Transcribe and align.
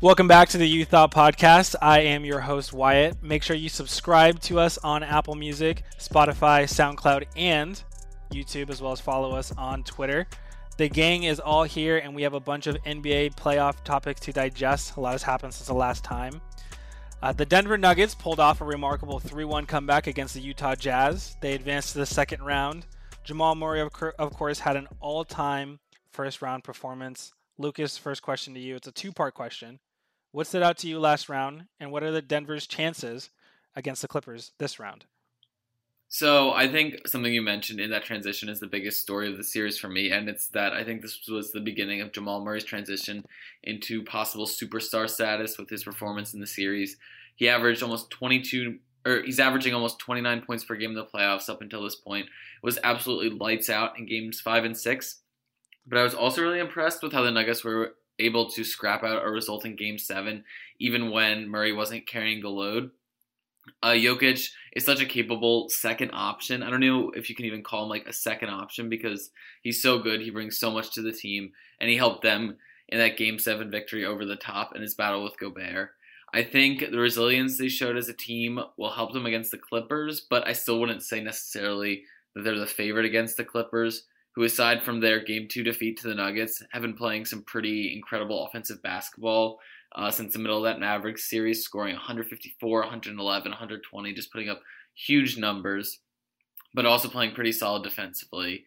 Welcome 0.00 0.28
back 0.28 0.48
to 0.50 0.58
the 0.58 0.66
You 0.66 0.84
Thought 0.84 1.12
Podcast. 1.12 1.74
I 1.82 2.00
am 2.00 2.24
your 2.24 2.40
host, 2.40 2.72
Wyatt. 2.72 3.22
Make 3.22 3.42
sure 3.42 3.54
you 3.54 3.68
subscribe 3.68 4.40
to 4.40 4.58
us 4.58 4.78
on 4.78 5.02
Apple 5.02 5.34
Music, 5.34 5.82
Spotify, 5.98 6.64
SoundCloud, 6.64 7.26
and 7.36 7.82
YouTube, 8.32 8.70
as 8.70 8.80
well 8.80 8.92
as 8.92 9.00
follow 9.00 9.36
us 9.36 9.52
on 9.58 9.84
Twitter. 9.84 10.26
The 10.78 10.88
gang 10.88 11.24
is 11.24 11.38
all 11.38 11.64
here, 11.64 11.98
and 11.98 12.14
we 12.14 12.22
have 12.22 12.32
a 12.32 12.40
bunch 12.40 12.66
of 12.66 12.82
NBA 12.84 13.34
playoff 13.34 13.84
topics 13.84 14.20
to 14.22 14.32
digest. 14.32 14.96
A 14.96 15.00
lot 15.00 15.12
has 15.12 15.22
happened 15.22 15.52
since 15.52 15.66
the 15.66 15.74
last 15.74 16.02
time. 16.02 16.40
Uh, 17.22 17.32
the 17.32 17.44
Denver 17.44 17.76
Nuggets 17.76 18.14
pulled 18.14 18.40
off 18.40 18.62
a 18.62 18.64
remarkable 18.64 19.20
3 19.20 19.44
1 19.44 19.66
comeback 19.66 20.06
against 20.06 20.32
the 20.32 20.40
Utah 20.40 20.74
Jazz. 20.74 21.36
They 21.42 21.52
advanced 21.52 21.92
to 21.92 21.98
the 21.98 22.06
second 22.06 22.42
round. 22.42 22.86
Jamal 23.24 23.54
Murray, 23.54 23.82
of, 23.82 23.92
of 24.18 24.32
course, 24.32 24.60
had 24.60 24.76
an 24.76 24.88
all 25.00 25.26
time 25.26 25.80
first 26.12 26.40
round 26.40 26.64
performance. 26.64 27.34
Lucas, 27.60 27.98
first 27.98 28.22
question 28.22 28.54
to 28.54 28.60
you. 28.60 28.76
It's 28.76 28.88
a 28.88 28.92
two 28.92 29.12
part 29.12 29.34
question. 29.34 29.80
What 30.32 30.46
stood 30.46 30.62
out 30.62 30.78
to 30.78 30.88
you 30.88 30.98
last 30.98 31.28
round, 31.28 31.66
and 31.78 31.92
what 31.92 32.02
are 32.02 32.10
the 32.10 32.22
Denver's 32.22 32.66
chances 32.66 33.28
against 33.76 34.00
the 34.00 34.08
Clippers 34.08 34.52
this 34.58 34.80
round? 34.80 35.04
So 36.08 36.52
I 36.52 36.68
think 36.68 37.06
something 37.06 37.32
you 37.32 37.42
mentioned 37.42 37.78
in 37.78 37.90
that 37.90 38.04
transition 38.04 38.48
is 38.48 38.60
the 38.60 38.66
biggest 38.66 39.02
story 39.02 39.30
of 39.30 39.36
the 39.36 39.44
series 39.44 39.78
for 39.78 39.88
me, 39.88 40.10
and 40.10 40.26
it's 40.26 40.48
that 40.48 40.72
I 40.72 40.84
think 40.84 41.02
this 41.02 41.28
was 41.28 41.52
the 41.52 41.60
beginning 41.60 42.00
of 42.00 42.12
Jamal 42.12 42.42
Murray's 42.42 42.64
transition 42.64 43.26
into 43.62 44.02
possible 44.04 44.46
superstar 44.46 45.08
status 45.08 45.58
with 45.58 45.68
his 45.68 45.84
performance 45.84 46.32
in 46.32 46.40
the 46.40 46.46
series. 46.46 46.96
He 47.36 47.50
averaged 47.50 47.82
almost 47.82 48.10
22, 48.10 48.78
or 49.04 49.22
he's 49.22 49.38
averaging 49.38 49.74
almost 49.74 49.98
29 49.98 50.40
points 50.42 50.64
per 50.64 50.76
game 50.76 50.90
in 50.90 50.96
the 50.96 51.04
playoffs 51.04 51.50
up 51.50 51.60
until 51.60 51.84
this 51.84 51.96
point. 51.96 52.24
It 52.24 52.64
was 52.66 52.78
absolutely 52.82 53.38
lights 53.38 53.68
out 53.68 53.98
in 53.98 54.06
games 54.06 54.40
five 54.40 54.64
and 54.64 54.76
six. 54.76 55.20
But 55.86 55.98
I 55.98 56.02
was 56.02 56.14
also 56.14 56.42
really 56.42 56.58
impressed 56.58 57.02
with 57.02 57.12
how 57.12 57.22
the 57.22 57.30
Nuggets 57.30 57.64
were 57.64 57.94
able 58.18 58.50
to 58.50 58.64
scrap 58.64 59.02
out 59.02 59.24
a 59.24 59.30
result 59.30 59.64
in 59.64 59.76
Game 59.76 59.98
Seven, 59.98 60.44
even 60.78 61.10
when 61.10 61.48
Murray 61.48 61.72
wasn't 61.72 62.06
carrying 62.06 62.42
the 62.42 62.48
load. 62.48 62.90
Uh, 63.82 63.90
Jokic 63.90 64.50
is 64.74 64.84
such 64.84 65.00
a 65.00 65.06
capable 65.06 65.68
second 65.68 66.10
option. 66.12 66.62
I 66.62 66.70
don't 66.70 66.80
know 66.80 67.10
if 67.10 67.28
you 67.28 67.36
can 67.36 67.46
even 67.46 67.62
call 67.62 67.84
him 67.84 67.88
like 67.88 68.06
a 68.06 68.12
second 68.12 68.50
option 68.50 68.88
because 68.88 69.30
he's 69.62 69.82
so 69.82 69.98
good. 69.98 70.20
He 70.20 70.30
brings 70.30 70.58
so 70.58 70.70
much 70.70 70.92
to 70.94 71.02
the 71.02 71.12
team, 71.12 71.52
and 71.80 71.88
he 71.88 71.96
helped 71.96 72.22
them 72.22 72.56
in 72.88 72.98
that 72.98 73.16
Game 73.16 73.38
Seven 73.38 73.70
victory 73.70 74.04
over 74.04 74.24
the 74.24 74.36
top 74.36 74.74
in 74.74 74.82
his 74.82 74.94
battle 74.94 75.24
with 75.24 75.38
Gobert. 75.38 75.90
I 76.32 76.42
think 76.44 76.80
the 76.90 76.98
resilience 76.98 77.58
they 77.58 77.68
showed 77.68 77.96
as 77.96 78.08
a 78.08 78.14
team 78.14 78.60
will 78.76 78.92
help 78.92 79.12
them 79.12 79.26
against 79.26 79.50
the 79.50 79.58
Clippers, 79.58 80.20
but 80.20 80.46
I 80.46 80.52
still 80.52 80.78
wouldn't 80.78 81.02
say 81.02 81.20
necessarily 81.20 82.04
that 82.34 82.42
they're 82.42 82.58
the 82.58 82.66
favorite 82.66 83.04
against 83.04 83.36
the 83.36 83.44
Clippers 83.44 84.04
who, 84.40 84.46
aside 84.46 84.82
from 84.82 85.00
their 85.00 85.22
game 85.22 85.46
two 85.46 85.62
defeat 85.62 85.98
to 85.98 86.08
the 86.08 86.14
Nuggets, 86.14 86.62
have 86.72 86.80
been 86.80 86.96
playing 86.96 87.26
some 87.26 87.42
pretty 87.42 87.92
incredible 87.94 88.46
offensive 88.46 88.82
basketball 88.82 89.60
uh, 89.94 90.10
since 90.10 90.32
the 90.32 90.38
middle 90.38 90.56
of 90.56 90.64
that 90.64 90.80
Mavericks 90.80 91.28
series, 91.28 91.62
scoring 91.62 91.92
154, 91.92 92.80
111, 92.80 93.50
120, 93.50 94.14
just 94.14 94.32
putting 94.32 94.48
up 94.48 94.62
huge 94.94 95.36
numbers, 95.36 95.98
but 96.72 96.86
also 96.86 97.06
playing 97.06 97.34
pretty 97.34 97.52
solid 97.52 97.82
defensively. 97.82 98.64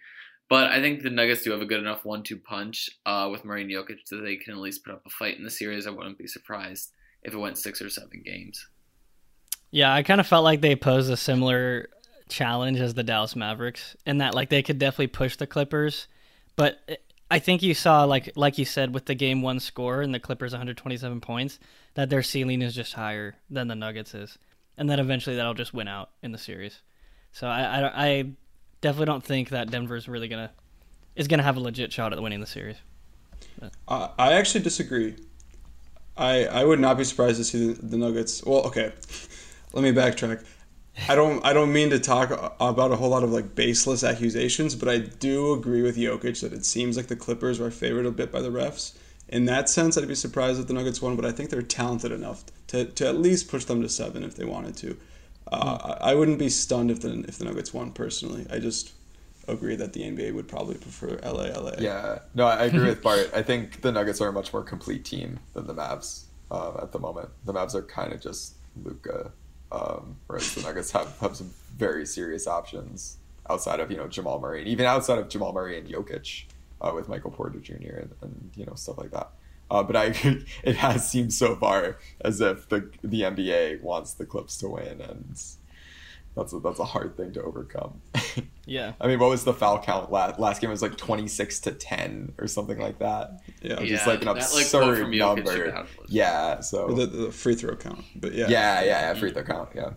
But 0.48 0.70
I 0.70 0.80
think 0.80 1.02
the 1.02 1.10
Nuggets 1.10 1.42
do 1.42 1.50
have 1.50 1.62
a 1.62 1.66
good 1.66 1.80
enough 1.80 2.06
one-two 2.06 2.38
punch 2.38 2.92
uh, 3.08 3.30
with 3.32 3.44
Murray 3.44 3.64
and 3.64 3.72
Jokic 3.72 4.06
that 4.12 4.18
they 4.18 4.36
can 4.36 4.54
at 4.54 4.60
least 4.60 4.86
put 4.86 4.94
up 4.94 5.02
a 5.08 5.10
fight 5.10 5.38
in 5.38 5.44
the 5.44 5.50
series. 5.50 5.88
I 5.88 5.90
wouldn't 5.90 6.20
be 6.20 6.28
surprised 6.28 6.92
if 7.24 7.34
it 7.34 7.38
went 7.38 7.58
six 7.58 7.82
or 7.82 7.90
seven 7.90 8.22
games. 8.24 8.68
Yeah, 9.72 9.92
I 9.92 10.04
kind 10.04 10.22
of 10.22 10.28
felt 10.28 10.44
like 10.44 10.62
they 10.62 10.76
posed 10.76 11.10
a 11.10 11.18
similar 11.18 11.90
challenge 12.30 12.80
as 12.80 12.94
the 12.94 13.04
Dallas 13.04 13.36
Mavericks 13.36 13.96
and 14.06 14.22
that 14.22 14.34
like 14.34 14.50
they 14.50 14.64
could 14.64 14.80
definitely 14.80 15.08
push 15.08 15.36
the 15.36 15.48
Clippers, 15.48 16.08
but 16.56 16.80
I 17.30 17.40
think 17.40 17.64
you 17.64 17.74
saw 17.74 18.04
like 18.04 18.32
like 18.36 18.58
you 18.58 18.66
said 18.66 18.94
with 18.94 19.06
the 19.06 19.16
game 19.16 19.42
one 19.42 19.60
score 19.60 20.02
and 20.02 20.14
the 20.14 20.20
Clippers 20.20 20.52
127 20.52 21.20
points 21.22 21.60
that 21.96 22.10
their 22.10 22.22
ceiling 22.24 22.62
is 22.62 22.76
just 22.76 22.94
higher 22.94 23.36
than 23.50 23.68
the 23.68 23.76
Nuggets 23.76 24.14
is, 24.14 24.38
and 24.78 24.90
that 24.90 25.00
eventually 25.00 25.36
that'll 25.36 25.54
just 25.54 25.74
win 25.74 25.88
out 25.88 26.12
in 26.22 26.32
the 26.32 26.38
series. 26.38 26.82
So 27.32 27.48
I 27.48 27.62
I, 27.62 28.06
I 28.08 28.26
definitely 28.82 29.08
don't 29.08 29.24
think 29.24 29.50
that 29.50 29.72
Denver's 29.72 30.08
really 30.08 30.28
gonna 30.28 30.52
is 31.16 31.28
gonna 31.28 31.44
have 31.44 31.58
a 31.58 31.60
legit 31.60 31.92
shot 31.92 32.14
at 32.14 32.22
winning 32.22 32.40
the 32.40 32.46
series. 32.46 32.78
Uh, 33.88 34.10
I 34.18 34.34
actually 34.34 34.64
disagree. 34.64 35.16
I 36.16 36.46
I 36.46 36.64
would 36.64 36.80
not 36.80 36.98
be 36.98 37.04
surprised 37.04 37.38
to 37.38 37.44
see 37.44 37.74
the, 37.74 37.82
the 37.86 37.98
Nuggets. 37.98 38.44
Well, 38.44 38.62
okay, 38.68 38.92
let 39.74 39.84
me 39.84 39.92
backtrack. 39.92 40.46
I 41.08 41.16
don't 41.16 41.44
I 41.44 41.54
don't 41.54 41.74
mean 41.74 41.90
to 41.90 42.00
talk 42.00 42.32
about 42.60 42.92
a 42.92 42.96
whole 42.96 43.10
lot 43.10 43.24
of 43.24 43.32
like 43.32 43.56
baseless 43.56 44.04
accusations, 44.04 44.76
but 44.76 44.88
I 44.88 45.00
do 45.00 45.54
agree 45.54 45.82
with 45.82 45.98
Jokic 45.98 46.42
that 46.42 46.54
it 46.54 46.66
seems 46.66 46.98
like 46.98 47.08
the 47.08 47.16
Clippers 47.16 47.60
are 47.60 47.72
favored 47.72 48.06
a 48.06 48.12
bit 48.12 48.32
by 48.32 48.42
the 48.42 48.50
refs. 48.50 48.94
In 49.28 49.46
that 49.46 49.70
sense, 49.70 49.98
I'd 49.98 50.08
be 50.08 50.16
surprised 50.16 50.60
if 50.60 50.68
the 50.68 50.74
Nuggets 50.74 51.02
won, 51.02 51.16
but 51.16 51.26
I 51.26 51.32
think 51.32 51.50
they're 51.50 51.62
talented 51.64 52.12
enough 52.12 52.44
to, 52.68 52.86
to 52.86 53.08
at 53.08 53.18
least 53.18 53.50
push 53.50 53.66
them 53.66 53.82
to 53.82 53.90
seven 53.90 54.24
if 54.24 54.36
they 54.36 54.46
wanted 54.46 54.78
to. 54.78 54.98
Uh. 55.52 55.98
I 56.00 56.14
wouldn't 56.14 56.40
be 56.40 56.50
stunned 56.50 56.92
if 56.92 57.02
the 57.02 57.26
if 57.28 57.38
the 57.38 57.46
Nuggets 57.46 57.74
won 57.74 57.92
personally. 57.92 58.46
I 58.52 58.60
just 58.60 58.94
agree 59.48 59.76
that 59.76 59.94
the 59.94 60.02
NBA 60.02 60.34
would 60.34 60.48
probably 60.48 60.76
prefer 60.76 61.20
LA 61.24 61.48
LA. 61.60 61.74
Yeah, 61.80 62.20
no, 62.36 62.46
I 62.46 62.66
agree 62.66 62.86
with 62.86 63.02
Bart. 63.02 63.32
I 63.34 63.42
think 63.42 63.82
the 63.82 63.92
Nuggets 63.92 64.22
are 64.22 64.30
a 64.30 64.34
much 64.34 64.54
more 64.54 64.64
complete 64.64 65.04
team 65.04 65.40
than 65.54 65.66
the 65.66 65.74
Mavs 65.74 66.26
uh, 66.52 66.74
at 66.82 66.92
the 66.92 67.00
moment. 67.00 67.30
The 67.46 67.54
Mavs 67.54 67.74
are 67.74 67.82
kind 67.82 68.14
of 68.14 68.22
just 68.22 68.54
Luka 68.84 69.32
um, 69.74 70.18
whereas 70.28 70.54
the 70.54 70.62
Nuggets 70.62 70.92
have, 70.92 71.18
have 71.20 71.36
some 71.36 71.52
very 71.76 72.06
serious 72.06 72.48
options 72.48 73.18
outside 73.50 73.80
of 73.80 73.92
you 73.92 73.98
know 73.98 74.08
Jamal 74.08 74.40
Murray 74.40 74.60
and 74.60 74.68
even 74.68 74.86
outside 74.86 75.18
of 75.18 75.28
Jamal 75.28 75.52
Murray 75.52 75.78
and 75.78 75.88
Jokic 75.88 76.46
uh, 76.80 76.92
with 76.94 77.10
Michael 77.10 77.32
Porter 77.32 77.60
Jr. 77.60 77.74
and, 77.74 78.12
and 78.22 78.52
you 78.56 78.66
know 78.66 78.76
stuff 78.76 78.98
like 78.98 79.12
that. 79.12 79.32
Uh, 79.72 79.82
but 79.84 79.96
I 79.96 80.06
it 80.64 80.76
has 80.76 81.10
seemed 81.10 81.34
so 81.34 81.56
far 81.56 81.98
as 82.22 82.40
if 82.40 82.70
the 82.70 82.90
the 83.04 83.22
NBA 83.22 83.82
wants 83.82 84.14
the 84.14 84.26
Clips 84.26 84.58
to 84.60 84.70
win 84.70 85.02
and 85.02 85.42
that's 86.36 86.54
a, 86.54 86.60
that's 86.60 86.80
a 86.80 86.86
hard 86.86 87.16
thing 87.16 87.32
to 87.34 87.44
overcome. 87.44 88.02
yeah. 88.66 88.94
I 89.00 89.08
mean, 89.08 89.20
what 89.20 89.30
was 89.30 89.44
the 89.44 89.54
foul 89.54 89.80
count 89.80 90.12
last 90.12 90.40
last 90.40 90.62
game? 90.62 90.70
It 90.70 90.74
was 90.74 90.82
like 90.82 90.98
twenty 90.98 91.28
six 91.28 91.60
to 91.62 91.72
ten 91.72 92.34
or 92.40 92.48
something 92.48 92.80
like 92.80 93.00
that. 93.00 93.42
Yeah, 93.62 93.80
yeah 93.80 93.86
just 93.86 94.08
like 94.08 94.22
an 94.22 94.30
absurd 94.30 95.00
like, 95.00 95.10
number. 95.10 95.86
Yeah. 96.08 96.62
So 96.62 96.88
the, 96.88 97.06
the, 97.06 97.32
free 97.32 97.56
throw 97.56 97.76
count, 97.76 98.04
but 98.16 98.34
yeah. 98.34 98.48
Yeah, 98.48 98.82
yeah, 98.82 98.86
yeah, 98.86 99.14
free 99.14 99.32
throw 99.32 99.44
count. 99.44 99.70
Yeah. 99.76 99.92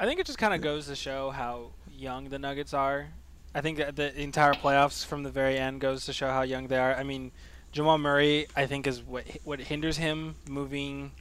I 0.00 0.06
think 0.06 0.20
it 0.20 0.26
just 0.26 0.38
kind 0.38 0.54
of 0.54 0.60
goes 0.60 0.86
to 0.86 0.96
show 0.96 1.30
how 1.30 1.72
young 1.90 2.28
the 2.28 2.38
Nuggets 2.38 2.74
are. 2.74 3.08
I 3.54 3.60
think 3.60 3.78
the 3.78 4.20
entire 4.20 4.54
playoffs 4.54 5.04
from 5.04 5.22
the 5.22 5.30
very 5.30 5.58
end 5.58 5.80
goes 5.80 6.06
to 6.06 6.12
show 6.12 6.28
how 6.28 6.42
young 6.42 6.68
they 6.68 6.78
are. 6.78 6.94
I 6.94 7.02
mean, 7.02 7.32
Jamal 7.72 7.98
Murray, 7.98 8.46
I 8.56 8.66
think, 8.66 8.86
is 8.86 9.02
what 9.02 9.24
what 9.44 9.60
hinders 9.60 9.96
him 9.96 10.34
moving 10.48 11.12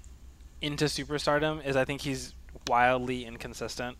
into 0.61 0.85
superstardom 0.85 1.65
is 1.65 1.75
I 1.75 1.85
think 1.85 2.01
he's 2.01 2.33
wildly 2.67 3.25
inconsistent. 3.25 3.97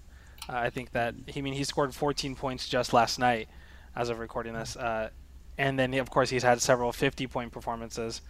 Uh, 0.50 0.54
I 0.58 0.70
think 0.70 0.92
that 0.92 1.16
he 1.28 1.40
I 1.40 1.44
mean 1.44 1.54
he 1.54 1.64
scored 1.64 1.94
14 1.94 2.36
points 2.36 2.68
just 2.68 2.94
last 2.94 3.20
night, 3.20 3.50
as 3.96 4.10
of 4.10 4.20
recording 4.20 4.54
this, 4.54 4.76
uh, 4.76 5.10
and 5.58 5.78
then 5.78 5.92
he, 5.92 6.00
of 6.00 6.10
course 6.10 6.30
he's 6.30 6.44
had 6.44 6.62
several 6.62 6.92
50 6.92 7.28
point 7.28 7.52
performances. 7.52 8.22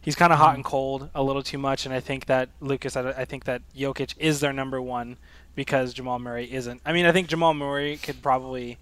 He's 0.00 0.14
kind 0.14 0.32
of 0.32 0.38
hot 0.38 0.54
and 0.54 0.64
cold 0.64 1.08
a 1.14 1.22
little 1.22 1.42
too 1.42 1.56
much, 1.56 1.86
and 1.86 1.94
I 1.94 2.00
think 2.00 2.26
that 2.26 2.50
Lucas, 2.60 2.94
I, 2.94 3.08
I 3.10 3.24
think 3.24 3.44
that 3.44 3.62
Jokic 3.74 4.14
is 4.18 4.40
their 4.40 4.52
number 4.52 4.80
one 4.80 5.16
because 5.54 5.94
Jamal 5.94 6.18
Murray 6.18 6.52
isn't. 6.52 6.82
I 6.84 6.92
mean, 6.92 7.06
I 7.06 7.12
think 7.12 7.28
Jamal 7.28 7.54
Murray 7.54 7.96
could 7.96 8.20
probably 8.22 8.78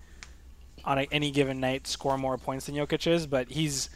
on 0.85 0.99
a, 0.99 1.09
any 1.13 1.31
given 1.31 1.61
night 1.61 1.87
score 1.87 2.19
more 2.19 2.37
points 2.37 2.67
than 2.67 2.75
Jokic 2.75 3.07
is, 3.07 3.27
but 3.27 3.51
he's 3.51 3.89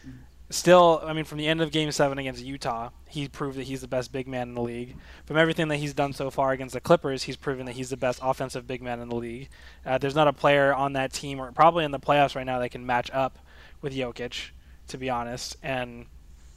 still, 0.51 1.03
I 1.05 1.13
mean, 1.13 1.25
from 1.25 1.39
the 1.39 1.47
end 1.47 1.61
of 1.61 1.71
Game 1.71 1.91
Seven 1.91 2.19
against 2.19 2.45
Utah, 2.45 2.91
he 3.09 3.29
proved 3.29 3.59
that 3.59 3.65
he's 3.65 3.81
the 3.81 3.89
best 3.89 4.13
big 4.13 4.29
man 4.29 4.49
in 4.51 4.55
the 4.55 4.63
league. 4.63 4.97
From 5.25 5.37
everything 5.37 5.69
that 5.69 5.77
he's 5.77 5.95
done 5.95 6.13
so 6.13 6.31
far 6.31 6.53
against 6.53 6.75
the 6.75 6.81
Clippers, 6.81 7.25
he's 7.25 7.37
proven 7.37 7.67
that 7.67 7.75
he's 7.75 7.91
the 7.91 7.97
best 7.97 8.21
offensive 8.23 8.67
big 8.67 8.83
man 8.83 9.01
in 9.01 9.09
the 9.09 9.17
league. 9.17 9.49
Uh, 9.85 9.99
there's 9.99 10.15
not 10.15 10.29
a 10.29 10.33
player 10.33 10.75
on 10.75 10.93
that 10.95 11.13
team, 11.13 11.41
or 11.41 11.51
probably 11.53 11.85
in 11.85 11.91
the 11.91 12.01
playoffs 12.01 12.37
right 12.37 12.47
now, 12.47 12.59
that 12.59 12.71
can 12.71 12.87
match 12.87 13.11
up 13.13 13.39
with 13.83 13.95
Jokic, 13.95 14.51
to 14.89 14.99
be 14.99 15.11
honest. 15.11 15.57
And 15.63 16.07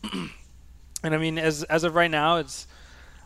and 0.14 1.16
I 1.16 1.18
mean, 1.18 1.38
as 1.38 1.64
as 1.64 1.84
of 1.84 1.96
right 1.96 2.12
now, 2.12 2.38
it's 2.38 2.68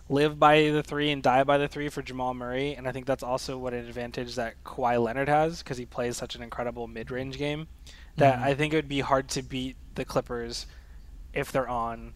live 0.09 0.39
by 0.39 0.69
the 0.69 0.83
three 0.83 1.11
and 1.11 1.23
die 1.23 1.43
by 1.43 1.57
the 1.57 1.67
three 1.67 1.89
for 1.89 2.01
Jamal 2.01 2.33
Murray, 2.33 2.75
and 2.75 2.87
I 2.87 2.91
think 2.91 3.05
that's 3.05 3.23
also 3.23 3.57
what 3.57 3.73
an 3.73 3.85
advantage 3.85 4.35
that 4.35 4.63
Kawhi 4.63 5.01
Leonard 5.01 5.29
has 5.29 5.59
because 5.59 5.77
he 5.77 5.85
plays 5.85 6.17
such 6.17 6.35
an 6.35 6.43
incredible 6.43 6.87
mid-range 6.87 7.37
game 7.37 7.67
that 8.17 8.35
mm-hmm. 8.35 8.43
I 8.43 8.53
think 8.53 8.73
it 8.73 8.77
would 8.77 8.89
be 8.89 8.99
hard 8.99 9.29
to 9.29 9.41
beat 9.41 9.75
the 9.95 10.05
Clippers 10.05 10.65
if 11.33 11.51
they're 11.51 11.69
on 11.69 12.13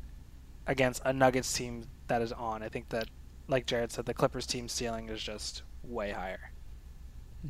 against 0.68 1.02
a 1.06 1.14
Nuggets 1.14 1.52
team 1.54 1.86
that 2.08 2.22
is 2.22 2.32
on. 2.32 2.64
I 2.64 2.70
think 2.70 2.90
that, 2.90 3.08
like 3.48 3.66
Jarod 3.66 3.92
said, 3.92 4.06
the 4.06 4.14
Clippers 4.14 4.46
team 4.46 4.68
ceiling 4.68 5.10
is 5.10 5.22
just 5.22 5.64
way 5.84 6.12
higher. 6.12 6.52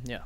Yeah. 0.04 0.22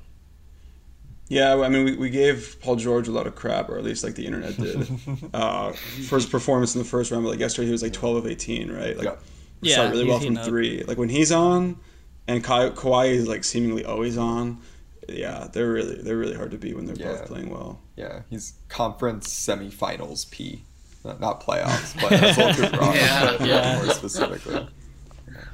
Yeah, 1.29 1.63
I 1.63 1.69
mean, 1.69 1.85
we, 1.85 1.97
we 1.97 2.11
gave 2.11 2.59
Paul 2.61 2.77
George 2.77 3.09
a 3.09 3.13
lot 3.13 3.27
of 3.27 3.35
crap, 3.35 3.71
or 3.71 3.79
at 3.79 3.85
least 3.85 4.05
like 4.05 4.15
the 4.15 4.27
internet 4.27 4.57
did, 4.57 4.87
uh, 5.35 5.73
for 5.73 6.17
his 6.17 6.27
performance 6.27 6.75
in 6.75 6.81
the 6.81 6.85
first 6.85 7.11
round. 7.11 7.25
But 7.25 7.31
like 7.31 7.41
yesterday, 7.41 7.67
he 7.67 7.73
was 7.73 7.83
like 7.83 7.95
12 7.95 8.17
of 8.17 8.27
18, 8.27 8.71
right? 8.71 8.97
Like, 8.97 9.19
yeah, 9.63 9.77
shot 9.77 9.93
really 9.93 10.07
well 10.07 10.21
from 10.21 10.37
three. 10.37 10.83
Like 10.83 10.99
when 10.99 11.09
he's 11.09 11.33
on, 11.33 11.79
and 12.27 12.45
Ka- 12.45 12.71
Kawhi 12.71 13.13
is 13.13 13.29
like 13.29 13.45
seemingly 13.45 13.85
always 13.85 14.19
on, 14.19 14.61
yeah, 15.09 15.49
they're 15.53 15.71
really 15.73 15.97
they're 15.97 16.17
really 16.17 16.35
hard 16.37 16.51
to 16.53 16.59
beat 16.59 16.75
when 16.77 16.87
they're 16.87 16.97
Yeah. 16.97 17.13
both 17.19 17.27
playing 17.27 17.51
well. 17.51 17.81
Yeah, 17.97 18.23
he's 18.31 18.55
conference 18.69 19.29
semifinals 19.29 20.31
P, 20.31 20.63
not, 21.05 21.21
not 21.21 21.43
playoffs. 21.43 22.01
But 22.01 22.11
that's 22.11 22.39
a 22.39 22.47
little 22.47 22.71
too 22.71 22.77
broad. 22.77 22.95
Yeah. 22.95 23.37
but 23.39 23.47
Yeah. 23.49 23.83
more 23.85 23.95
specifically. 23.95 24.67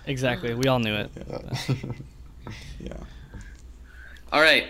Exactly. 0.06 0.54
We 0.54 0.66
all 0.68 0.78
knew 0.78 0.94
it. 0.94 1.10
Yeah. 1.28 1.74
Yeah. 2.80 2.94
All 4.32 4.40
right. 4.40 4.68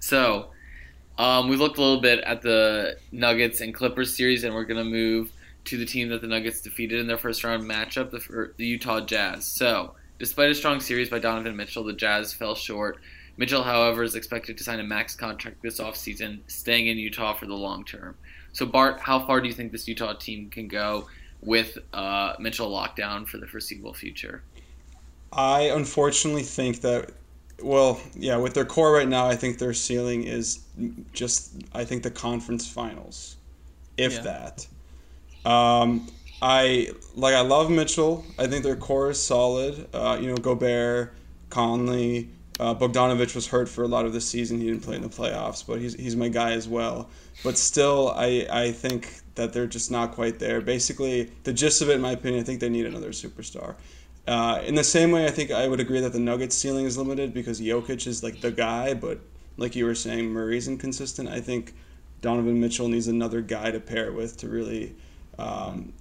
So, 0.00 0.50
um, 1.18 1.48
we 1.48 1.56
looked 1.56 1.78
a 1.78 1.80
little 1.80 2.00
bit 2.00 2.20
at 2.24 2.42
the 2.42 2.96
Nuggets 3.12 3.60
and 3.60 3.72
Clippers 3.72 4.16
series, 4.16 4.42
and 4.42 4.54
we're 4.54 4.64
going 4.64 4.82
to 4.82 4.90
move 4.90 5.30
to 5.66 5.76
the 5.78 5.86
team 5.86 6.08
that 6.08 6.20
the 6.20 6.26
Nuggets 6.26 6.60
defeated 6.60 6.98
in 6.98 7.06
their 7.06 7.18
first 7.18 7.44
round 7.44 7.62
matchup, 7.62 8.10
the, 8.10 8.52
the 8.56 8.66
Utah 8.66 9.00
Jazz. 9.00 9.46
So, 9.46 9.94
despite 10.18 10.50
a 10.50 10.54
strong 10.54 10.80
series 10.80 11.08
by 11.08 11.20
Donovan 11.20 11.56
Mitchell, 11.56 11.84
the 11.84 11.92
Jazz 11.92 12.32
fell 12.32 12.56
short. 12.56 12.98
Mitchell, 13.36 13.62
however, 13.62 14.02
is 14.02 14.14
expected 14.14 14.58
to 14.58 14.64
sign 14.64 14.80
a 14.80 14.84
max 14.84 15.14
contract 15.14 15.62
this 15.62 15.80
offseason, 15.80 16.40
staying 16.46 16.86
in 16.86 16.98
Utah 16.98 17.34
for 17.34 17.46
the 17.46 17.54
long 17.54 17.84
term. 17.84 18.14
So, 18.52 18.66
Bart, 18.66 19.00
how 19.00 19.26
far 19.26 19.40
do 19.40 19.48
you 19.48 19.54
think 19.54 19.72
this 19.72 19.88
Utah 19.88 20.12
team 20.12 20.50
can 20.50 20.68
go 20.68 21.08
with 21.40 21.78
uh, 21.92 22.34
Mitchell 22.38 22.68
locked 22.68 22.96
down 22.96 23.24
for 23.24 23.38
the 23.38 23.46
foreseeable 23.46 23.94
future? 23.94 24.42
I 25.32 25.62
unfortunately 25.74 26.42
think 26.42 26.82
that, 26.82 27.10
well, 27.62 27.98
yeah, 28.14 28.36
with 28.36 28.52
their 28.52 28.66
core 28.66 28.92
right 28.92 29.08
now, 29.08 29.26
I 29.26 29.34
think 29.34 29.58
their 29.58 29.72
ceiling 29.72 30.24
is 30.24 30.60
just, 31.14 31.54
I 31.72 31.84
think 31.84 32.02
the 32.02 32.10
conference 32.10 32.68
finals, 32.68 33.36
if 33.96 34.12
Yeah. 34.12 34.20
that. 34.20 34.66
Um, 35.50 36.06
I 36.42 36.90
like, 37.14 37.34
I 37.34 37.40
love 37.40 37.70
Mitchell. 37.70 38.24
I 38.38 38.46
think 38.46 38.62
their 38.64 38.76
core 38.76 39.10
is 39.10 39.22
solid. 39.22 39.88
Uh, 39.94 40.18
you 40.20 40.28
know, 40.28 40.36
Gobert, 40.36 41.14
Conley, 41.50 42.28
uh, 42.62 42.72
Bogdanovich 42.72 43.34
was 43.34 43.48
hurt 43.48 43.68
for 43.68 43.82
a 43.82 43.88
lot 43.88 44.06
of 44.06 44.12
the 44.12 44.20
season. 44.20 44.60
He 44.60 44.66
didn't 44.66 44.84
play 44.84 44.94
in 44.94 45.02
the 45.02 45.08
playoffs, 45.08 45.66
but 45.66 45.80
he's, 45.80 45.94
he's 45.94 46.14
my 46.14 46.28
guy 46.28 46.52
as 46.52 46.68
well. 46.68 47.10
But 47.42 47.58
still, 47.58 48.12
I, 48.14 48.46
I 48.48 48.70
think 48.70 49.12
that 49.34 49.52
they're 49.52 49.66
just 49.66 49.90
not 49.90 50.12
quite 50.12 50.38
there. 50.38 50.60
Basically, 50.60 51.32
the 51.42 51.52
gist 51.52 51.82
of 51.82 51.90
it, 51.90 51.94
in 51.94 52.00
my 52.00 52.12
opinion, 52.12 52.40
I 52.40 52.44
think 52.44 52.60
they 52.60 52.68
need 52.68 52.86
another 52.86 53.10
superstar. 53.10 53.74
Uh, 54.28 54.62
in 54.64 54.76
the 54.76 54.84
same 54.84 55.10
way, 55.10 55.26
I 55.26 55.30
think 55.30 55.50
I 55.50 55.66
would 55.66 55.80
agree 55.80 55.98
that 56.02 56.12
the 56.12 56.20
Nuggets 56.20 56.56
ceiling 56.56 56.86
is 56.86 56.96
limited 56.96 57.34
because 57.34 57.60
Jokic 57.60 58.06
is 58.06 58.22
like 58.22 58.40
the 58.40 58.52
guy, 58.52 58.94
but 58.94 59.18
like 59.56 59.74
you 59.74 59.84
were 59.84 59.96
saying, 59.96 60.30
Murray's 60.30 60.68
inconsistent. 60.68 61.28
I 61.28 61.40
think 61.40 61.74
Donovan 62.20 62.60
Mitchell 62.60 62.86
needs 62.86 63.08
another 63.08 63.40
guy 63.40 63.72
to 63.72 63.80
pair 63.80 64.12
with 64.12 64.36
to 64.36 64.48
really 64.48 64.94
um, 65.36 65.92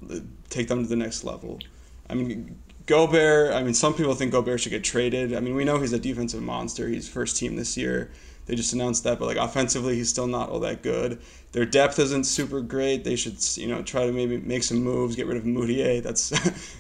take 0.52 0.68
them 0.68 0.84
to 0.84 0.88
the 0.88 0.96
next 0.96 1.24
level. 1.24 1.60
I 2.08 2.14
mean, 2.14 2.56
Gobert. 2.92 3.54
I 3.54 3.64
mean, 3.64 3.74
some 3.74 3.94
people 3.94 4.14
think 4.16 4.34
Gobert 4.34 4.60
should 4.60 4.72
get 4.72 4.84
traded. 4.84 5.34
I 5.34 5.40
mean, 5.40 5.56
we 5.56 5.64
know 5.64 5.80
he's 5.80 5.94
a 5.94 6.00
defensive 6.00 6.42
monster. 6.42 6.90
He's 6.90 7.08
first 7.08 7.38
team 7.38 7.56
this 7.56 7.78
year. 7.78 8.12
They 8.48 8.56
just 8.56 8.74
announced 8.74 9.06
that, 9.06 9.18
but 9.18 9.28
like 9.28 9.38
offensively, 9.38 9.96
he's 9.96 10.10
still 10.10 10.28
not 10.28 10.50
all 10.50 10.60
that 10.60 10.84
good. 10.84 11.22
Their 11.54 11.66
depth 11.66 12.00
isn't 12.00 12.26
super 12.26 12.60
great. 12.60 13.06
They 13.06 13.16
should, 13.16 13.38
you 13.56 13.68
know, 13.68 13.82
try 13.82 14.06
to 14.06 14.12
maybe 14.12 14.40
make 14.40 14.64
some 14.64 14.84
moves, 14.84 15.16
get 15.16 15.26
rid 15.26 15.38
of 15.38 15.44
Mudiay. 15.44 16.04
That's 16.04 16.34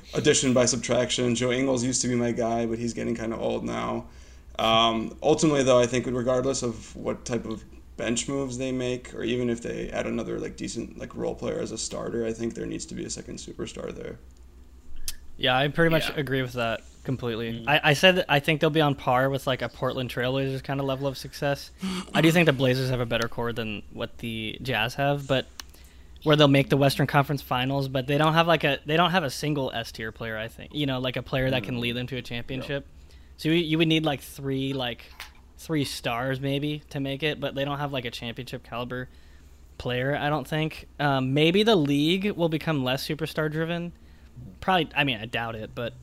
addition 0.14 0.54
by 0.54 0.66
subtraction. 0.66 1.34
Joe 1.34 1.54
Ingles 1.54 1.82
used 1.82 2.02
to 2.02 2.10
be 2.10 2.16
my 2.16 2.34
guy, 2.34 2.66
but 2.66 2.78
he's 2.78 2.94
getting 2.94 3.16
kind 3.16 3.32
of 3.32 3.40
old 3.40 3.64
now. 3.64 4.08
Um, 4.60 5.16
ultimately, 5.24 5.64
though, 5.64 5.80
I 5.80 5.86
think 5.86 6.08
regardless 6.08 6.62
of 6.62 6.94
what 6.94 7.24
type 7.24 7.46
of 7.46 7.64
bench 7.96 8.28
moves 8.28 8.58
they 8.58 8.74
make, 8.74 9.16
or 9.16 9.24
even 9.24 9.50
if 9.50 9.62
they 9.62 9.90
add 9.92 10.08
another 10.08 10.42
like 10.42 10.58
decent 10.58 11.00
like 11.00 11.16
role 11.16 11.36
player 11.36 11.60
as 11.60 11.72
a 11.72 11.78
starter, 11.78 12.26
I 12.26 12.34
think 12.34 12.54
there 12.54 12.66
needs 12.66 12.86
to 12.88 12.96
be 12.96 13.06
a 13.06 13.10
second 13.10 13.38
superstar 13.38 13.96
there. 13.96 14.18
Yeah, 15.42 15.58
I 15.58 15.68
pretty 15.70 15.90
much 15.92 16.10
Yeah. 16.10 16.16
agree 16.18 16.42
with 16.42 16.54
that 16.54 16.82
completely. 17.04 17.64
I, 17.68 17.80
I 17.84 17.94
said 17.94 18.26
I 18.30 18.40
think 18.40 18.62
they'll 18.62 18.70
be 18.70 18.82
on 18.82 18.96
par 18.96 19.30
with 19.30 19.48
like 19.48 19.62
a 19.62 19.70
Portland 19.70 20.10
Trailblazers 20.10 20.64
kind 20.64 20.80
of 20.80 20.86
level 20.86 21.08
of 21.08 21.18
success. 21.18 21.72
I 22.14 22.22
do 22.22 22.32
think 22.32 22.46
the 22.46 22.54
Blazers 22.54 22.90
have 22.90 23.00
a 23.00 23.06
better 23.06 23.28
core 23.28 23.52
than 23.54 23.82
what 23.92 24.20
the 24.20 24.58
Jazz 24.62 24.96
have, 24.96 25.28
but 25.28 25.48
where 26.24 26.36
they'll 26.36 26.48
make 26.48 26.70
the 26.70 26.78
Western 26.78 27.08
Conference 27.08 27.42
Finals, 27.42 27.88
but 27.88 28.06
they 28.06 28.18
don't 28.20 28.34
have 28.34 28.46
like 28.48 28.64
a 28.64 28.80
they 28.86 28.96
don't 28.98 29.12
have 29.12 29.24
a 29.24 29.32
single 29.32 29.72
S 29.74 29.92
tier 29.92 30.12
player. 30.12 30.38
I 30.38 30.48
think 30.48 30.74
you 30.76 30.86
know 30.86 31.00
like 31.00 31.18
a 31.18 31.24
player 31.24 31.50
that 31.50 31.64
can 31.64 31.80
lead 31.80 31.96
them 31.96 32.08
to 32.08 32.18
a 32.18 32.22
championship. 32.22 32.86
So 33.38 33.50
you, 33.50 33.56
you 33.56 33.78
would 33.80 33.88
need 33.88 34.06
like 34.06 34.22
three 34.22 34.74
like 34.74 35.06
three 35.58 35.84
stars 35.86 36.40
maybe 36.40 36.84
to 36.92 37.00
make 37.00 37.24
it, 37.24 37.40
but 37.40 37.56
they 37.56 37.66
don't 37.66 37.80
have 37.80 37.92
like 37.92 38.06
a 38.06 38.12
championship 38.12 38.64
caliber 38.64 39.10
player. 39.80 40.16
I 40.16 40.30
don't 40.30 40.48
think. 40.48 40.88
Um, 41.00 41.34
maybe 41.34 41.64
the 41.64 41.76
league 41.76 42.30
will 42.32 42.50
become 42.50 42.84
less 42.84 43.08
superstar 43.08 43.52
driven. 43.52 43.94
Probably. 44.60 44.90
I 44.96 45.04
mean, 45.04 45.18
I 45.18 45.26
doubt 45.26 45.56
it, 45.56 45.72
but 45.74 45.94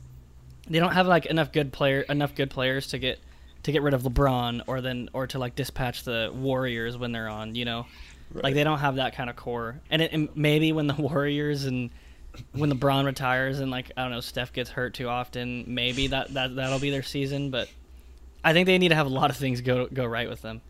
they 0.69 0.79
don't 0.79 0.93
have 0.93 1.07
like 1.07 1.25
enough 1.25 1.51
good 1.51 1.73
player 1.73 2.01
enough 2.01 2.35
good 2.35 2.49
players 2.49 2.87
to 2.87 2.99
get 2.99 3.19
to 3.63 3.71
get 3.71 3.81
rid 3.81 3.93
of 3.93 4.03
LeBron 4.03 4.61
or 4.67 4.81
then 4.81 5.09
or 5.13 5.27
to 5.27 5.39
like 5.39 5.55
dispatch 5.55 6.03
the 6.03 6.31
Warriors 6.33 6.97
when 6.97 7.11
they're 7.11 7.29
on. 7.29 7.55
You 7.55 7.65
know, 7.65 7.85
like 8.33 8.53
they 8.53 8.63
don't 8.63 8.79
have 8.79 8.95
that 8.95 9.15
kind 9.15 9.29
of 9.29 9.35
core. 9.35 9.79
And, 9.89 10.01
it, 10.01 10.11
and 10.13 10.29
maybe 10.35 10.71
when 10.71 10.87
the 10.87 10.93
Warriors 10.97 11.65
and 11.65 11.89
when 12.53 12.71
LeBron 12.71 13.05
retires 13.05 13.59
and 13.59 13.71
like 13.71 13.91
I 13.97 14.03
don't 14.03 14.11
know 14.11 14.21
Steph 14.21 14.53
gets 14.53 14.69
hurt 14.69 14.93
too 14.93 15.09
often, 15.09 15.65
maybe 15.67 16.07
that 16.07 16.33
that 16.33 16.55
that'll 16.55 16.79
be 16.79 16.91
their 16.91 17.03
season. 17.03 17.49
But 17.49 17.69
I 18.43 18.53
think 18.53 18.67
they 18.67 18.77
need 18.77 18.89
to 18.89 18.95
have 18.95 19.07
a 19.07 19.09
lot 19.09 19.29
of 19.29 19.37
things 19.37 19.61
go 19.61 19.87
go 19.87 20.05
right 20.05 20.29
with 20.29 20.41
them. 20.41 20.61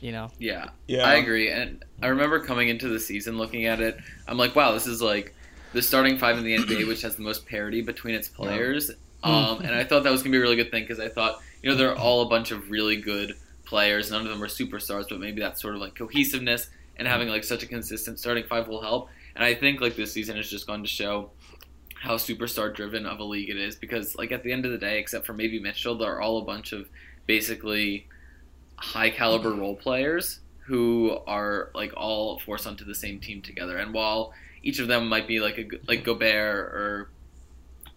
You 0.00 0.12
know. 0.12 0.30
Yeah, 0.38 0.68
Yeah. 0.86 1.08
I 1.08 1.14
agree. 1.14 1.50
And 1.50 1.82
I 2.02 2.08
remember 2.08 2.40
coming 2.40 2.68
into 2.68 2.88
the 2.88 3.00
season 3.00 3.38
looking 3.38 3.64
at 3.64 3.80
it, 3.80 3.96
I'm 4.28 4.36
like, 4.36 4.54
wow, 4.54 4.72
this 4.72 4.86
is 4.86 5.00
like 5.00 5.34
the 5.76 5.82
starting 5.82 6.16
five 6.16 6.38
in 6.38 6.44
the 6.44 6.56
NBA, 6.56 6.88
which 6.88 7.02
has 7.02 7.16
the 7.16 7.22
most 7.22 7.46
parity 7.46 7.82
between 7.82 8.14
its 8.14 8.28
players. 8.28 8.90
Um, 9.22 9.60
and 9.60 9.74
I 9.74 9.84
thought 9.84 10.04
that 10.04 10.10
was 10.10 10.22
gonna 10.22 10.32
be 10.32 10.38
a 10.38 10.40
really 10.40 10.56
good 10.56 10.70
thing 10.70 10.84
because 10.84 10.98
I 10.98 11.08
thought, 11.08 11.42
you 11.62 11.68
know, 11.68 11.76
they're 11.76 11.94
all 11.94 12.22
a 12.22 12.28
bunch 12.30 12.50
of 12.50 12.70
really 12.70 12.96
good 12.96 13.34
players. 13.66 14.10
None 14.10 14.22
of 14.22 14.28
them 14.28 14.42
are 14.42 14.48
superstars, 14.48 15.06
but 15.08 15.20
maybe 15.20 15.42
that 15.42 15.58
sort 15.58 15.74
of 15.74 15.82
like 15.82 15.94
cohesiveness 15.94 16.70
and 16.96 17.06
having 17.06 17.28
like 17.28 17.44
such 17.44 17.62
a 17.62 17.66
consistent 17.66 18.18
starting 18.18 18.44
five 18.44 18.68
will 18.68 18.80
help. 18.80 19.10
And 19.34 19.44
I 19.44 19.54
think 19.54 19.82
like 19.82 19.96
this 19.96 20.12
season 20.12 20.36
has 20.36 20.48
just 20.48 20.66
gone 20.66 20.80
to 20.82 20.88
show 20.88 21.30
how 21.94 22.14
superstar 22.14 22.74
driven 22.74 23.04
of 23.04 23.18
a 23.18 23.24
league 23.24 23.50
it 23.50 23.58
is 23.58 23.76
because 23.76 24.16
like 24.16 24.32
at 24.32 24.42
the 24.42 24.52
end 24.52 24.64
of 24.64 24.72
the 24.72 24.78
day, 24.78 24.98
except 24.98 25.26
for 25.26 25.34
maybe 25.34 25.60
Mitchell, 25.60 25.98
they're 25.98 26.22
all 26.22 26.38
a 26.38 26.44
bunch 26.44 26.72
of 26.72 26.88
basically 27.26 28.06
high 28.76 29.10
caliber 29.10 29.50
role 29.50 29.76
players 29.76 30.40
who 30.60 31.18
are 31.26 31.70
like 31.74 31.92
all 31.96 32.38
forced 32.38 32.66
onto 32.66 32.84
the 32.84 32.94
same 32.94 33.20
team 33.20 33.42
together. 33.42 33.76
And 33.76 33.92
while 33.92 34.32
each 34.66 34.80
of 34.80 34.88
them 34.88 35.08
might 35.08 35.28
be 35.28 35.38
like 35.38 35.58
a 35.58 35.68
like 35.86 36.02
Gobert 36.02 36.56
or 36.56 37.10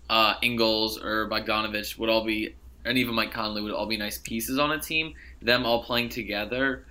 uh, 0.08 0.36
Ingles 0.44 1.00
or 1.00 1.28
Bogdanovich 1.28 1.98
would 1.98 2.10
all 2.10 2.24
be, 2.24 2.56
and 2.86 2.98
even 2.98 3.16
Mike 3.16 3.32
Conley 3.32 3.64
would 3.64 3.74
all 3.74 3.88
be 3.88 3.98
nice 3.98 4.20
pieces 4.20 4.60
on 4.60 4.72
a 4.72 4.80
team. 4.80 5.16
Them 5.42 5.66
all 5.66 5.84
playing 5.84 6.10
together 6.10 6.86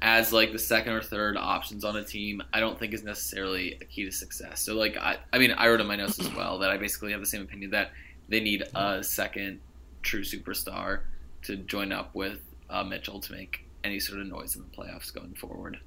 as 0.00 0.32
like 0.32 0.52
the 0.52 0.58
second 0.58 0.94
or 0.94 1.02
third 1.02 1.36
options 1.36 1.84
on 1.84 1.96
a 1.96 2.04
team, 2.04 2.42
I 2.54 2.60
don't 2.60 2.78
think 2.78 2.94
is 2.94 3.02
necessarily 3.02 3.76
a 3.80 3.84
key 3.84 4.06
to 4.06 4.12
success. 4.12 4.62
So 4.62 4.74
like 4.74 4.96
I, 4.96 5.18
I 5.30 5.38
mean, 5.38 5.52
I 5.52 5.68
wrote 5.68 5.82
in 5.82 5.86
my 5.86 5.96
notes 5.96 6.18
as 6.18 6.32
well 6.34 6.58
that 6.60 6.70
I 6.70 6.78
basically 6.78 7.12
have 7.12 7.20
the 7.20 7.26
same 7.26 7.42
opinion 7.42 7.72
that 7.72 7.90
they 8.30 8.40
need 8.40 8.64
a 8.74 9.04
second 9.04 9.60
true 10.00 10.22
superstar 10.22 11.00
to 11.42 11.56
join 11.56 11.92
up 11.92 12.14
with 12.14 12.40
uh, 12.70 12.82
Mitchell 12.82 13.20
to 13.20 13.32
make 13.32 13.64
any 13.84 14.00
sort 14.00 14.20
of 14.20 14.26
noise 14.26 14.56
in 14.56 14.62
the 14.62 14.76
playoffs 14.76 15.12
going 15.12 15.34
forward. 15.34 15.78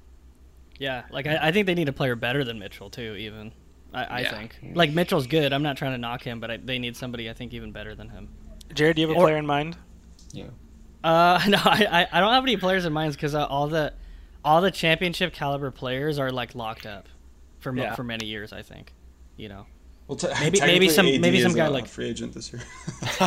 Yeah, 0.78 1.02
like 1.10 1.26
I, 1.26 1.38
I 1.48 1.52
think 1.52 1.66
they 1.66 1.74
need 1.74 1.88
a 1.88 1.92
player 1.92 2.16
better 2.16 2.44
than 2.44 2.58
Mitchell 2.58 2.90
too. 2.90 3.14
Even 3.18 3.52
I, 3.94 4.04
I 4.04 4.20
Yeah. 4.20 4.30
think 4.30 4.56
like 4.74 4.92
Mitchell's 4.92 5.26
good. 5.26 5.52
I'm 5.52 5.62
not 5.62 5.76
trying 5.76 5.92
to 5.92 5.98
knock 5.98 6.22
him, 6.22 6.40
but 6.40 6.50
I, 6.50 6.56
they 6.56 6.78
need 6.78 6.96
somebody 6.96 7.28
I 7.30 7.32
think 7.32 7.52
even 7.54 7.72
better 7.72 7.94
than 7.94 8.08
him. 8.08 8.28
Jarod, 8.74 8.94
do 8.96 9.02
you 9.02 9.08
have 9.08 9.16
a 9.16 9.18
Or- 9.20 9.26
player 9.26 9.36
in 9.36 9.46
mind? 9.46 9.76
Yeah. 10.32 10.46
Uh, 11.04 11.40
no, 11.48 11.58
I, 11.62 11.86
I, 12.12 12.18
I 12.18 12.20
don't 12.20 12.32
have 12.32 12.42
any 12.44 12.56
players 12.56 12.84
in 12.84 12.92
mind 12.92 13.12
because 13.12 13.34
uh, 13.34 13.44
all 13.46 13.68
the 13.68 13.92
all 14.44 14.60
the 14.60 14.70
championship 14.70 15.32
caliber 15.32 15.70
players 15.70 16.18
are 16.18 16.30
like 16.30 16.54
locked 16.54 16.86
up 16.86 17.08
for 17.60 17.72
mo- 17.72 17.82
Yeah. 17.82 17.94
for 17.94 18.02
many 18.02 18.26
years. 18.26 18.52
I 18.52 18.62
think, 18.62 18.92
you 19.36 19.48
know. 19.48 19.66
Well, 20.08 20.16
te- 20.16 20.28
Maybe- 20.40 20.60
maybe 20.60 20.88
some- 20.88 21.06
AD 21.06 21.20
maybe 21.20 21.40
some 21.42 21.54
guy 21.54 21.68
like- 21.68 21.86
free 21.86 22.08
agent 22.08 22.34
this 22.34 22.52
year. 22.52 22.62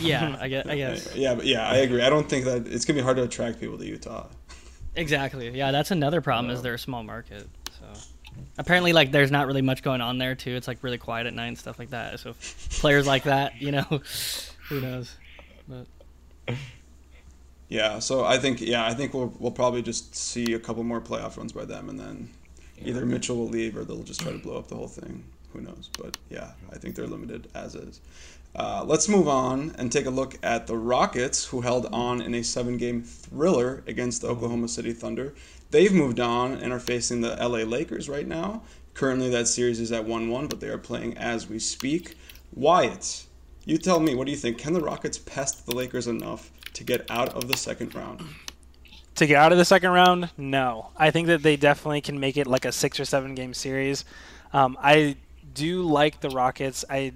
Yeah, 0.00 0.36
I 0.40 0.48
guess. 0.48 0.66
I 0.66 0.76
guess 0.82 1.16
yeah, 1.16 1.34
but 1.34 1.46
yeah, 1.46 1.66
I 1.68 1.76
agree. 1.78 2.02
I 2.02 2.10
don't 2.10 2.28
think 2.28 2.44
that 2.44 2.66
it's 2.66 2.84
gonna 2.84 2.98
be 2.98 3.02
hard 3.02 3.16
to 3.16 3.22
attract 3.22 3.60
people 3.60 3.78
to 3.78 3.86
Utah. 3.86 4.26
Exactly. 4.94 5.50
Yeah, 5.50 5.70
that's 5.70 5.90
another 5.90 6.20
problem 6.20 6.50
is 6.52 6.62
they're 6.62 6.74
a 6.74 6.78
small 6.78 7.02
market. 7.02 7.48
So 7.78 7.86
apparently, 8.58 8.92
like, 8.92 9.10
there's 9.12 9.30
not 9.30 9.46
really 9.46 9.62
much 9.62 9.82
going 9.82 10.00
on 10.00 10.18
there 10.18 10.34
too. 10.34 10.54
It's 10.54 10.68
like 10.68 10.82
really 10.82 10.98
quiet 10.98 11.26
at 11.26 11.34
night 11.34 11.48
and 11.48 11.58
stuff 11.58 11.78
like 11.78 11.90
that. 11.90 12.20
So 12.20 12.34
players 12.80 13.06
like 13.06 13.24
that, 13.24 13.60
you 13.60 13.72
know, 13.72 13.82
who 14.68 14.80
knows? 14.80 15.16
But 15.68 15.86
Yeah, 17.70 18.00
so 18.00 18.24
I 18.24 18.36
think 18.36 18.60
yeah, 18.60 18.84
I 18.84 18.94
think 18.94 19.14
we'll 19.14 19.32
we'll 19.38 19.52
probably 19.52 19.80
just 19.80 20.14
see 20.14 20.54
a 20.54 20.58
couple 20.58 20.82
more 20.82 21.00
playoff 21.00 21.36
runs 21.36 21.52
by 21.52 21.64
them, 21.64 21.88
and 21.88 21.98
then 21.98 22.28
either 22.84 23.06
Mitchell 23.06 23.36
will 23.36 23.48
leave 23.48 23.76
or 23.76 23.84
they'll 23.84 24.02
just 24.02 24.20
try 24.20 24.32
to 24.32 24.38
blow 24.38 24.58
up 24.58 24.66
the 24.66 24.74
whole 24.74 24.88
thing. 24.88 25.22
Who 25.52 25.60
knows? 25.60 25.88
But 25.96 26.18
yeah, 26.28 26.50
I 26.72 26.78
think 26.78 26.96
they're 26.96 27.06
limited 27.06 27.48
as 27.54 27.76
is. 27.76 28.00
Uh, 28.54 28.84
let's 28.84 29.08
move 29.08 29.28
on 29.28 29.74
and 29.78 29.92
take 29.92 30.06
a 30.06 30.10
look 30.10 30.36
at 30.42 30.66
the 30.66 30.76
Rockets, 30.76 31.44
who 31.46 31.60
held 31.60 31.86
on 31.92 32.20
in 32.20 32.34
a 32.34 32.42
seven-game 32.42 33.02
thriller 33.02 33.82
against 33.86 34.22
the 34.22 34.28
Oklahoma 34.28 34.68
City 34.68 34.92
Thunder. 34.92 35.34
They've 35.70 35.92
moved 35.92 36.18
on 36.18 36.54
and 36.54 36.72
are 36.72 36.80
facing 36.80 37.20
the 37.20 37.36
LA 37.36 37.58
Lakers 37.58 38.08
right 38.08 38.26
now. 38.26 38.62
Currently, 38.94 39.30
that 39.30 39.46
series 39.46 39.78
is 39.78 39.92
at 39.92 40.04
one-one, 40.04 40.48
but 40.48 40.60
they 40.60 40.68
are 40.68 40.78
playing 40.78 41.16
as 41.16 41.48
we 41.48 41.60
speak. 41.60 42.16
Wyatt, 42.52 43.24
you 43.64 43.78
tell 43.78 44.00
me, 44.00 44.14
what 44.16 44.26
do 44.26 44.32
you 44.32 44.36
think? 44.36 44.58
Can 44.58 44.72
the 44.72 44.80
Rockets 44.80 45.18
pest 45.18 45.66
the 45.66 45.74
Lakers 45.74 46.08
enough 46.08 46.50
to 46.72 46.82
get 46.82 47.08
out 47.08 47.28
of 47.30 47.46
the 47.46 47.56
second 47.56 47.94
round? 47.94 48.22
to 49.20 49.26
get 49.26 49.36
out 49.36 49.52
of 49.52 49.58
the 49.58 49.64
second 49.66 49.90
round, 49.90 50.30
no. 50.38 50.88
I 50.96 51.10
think 51.10 51.26
that 51.26 51.42
they 51.42 51.56
definitely 51.56 52.00
can 52.00 52.18
make 52.18 52.38
it 52.38 52.46
like 52.46 52.64
a 52.64 52.72
six 52.72 52.98
or 52.98 53.04
seven 53.04 53.34
game 53.34 53.52
series. 53.52 54.06
Um, 54.54 54.78
I 54.80 55.16
do 55.52 55.82
like 55.82 56.20
the 56.20 56.30
Rockets. 56.30 56.86
I 56.88 57.12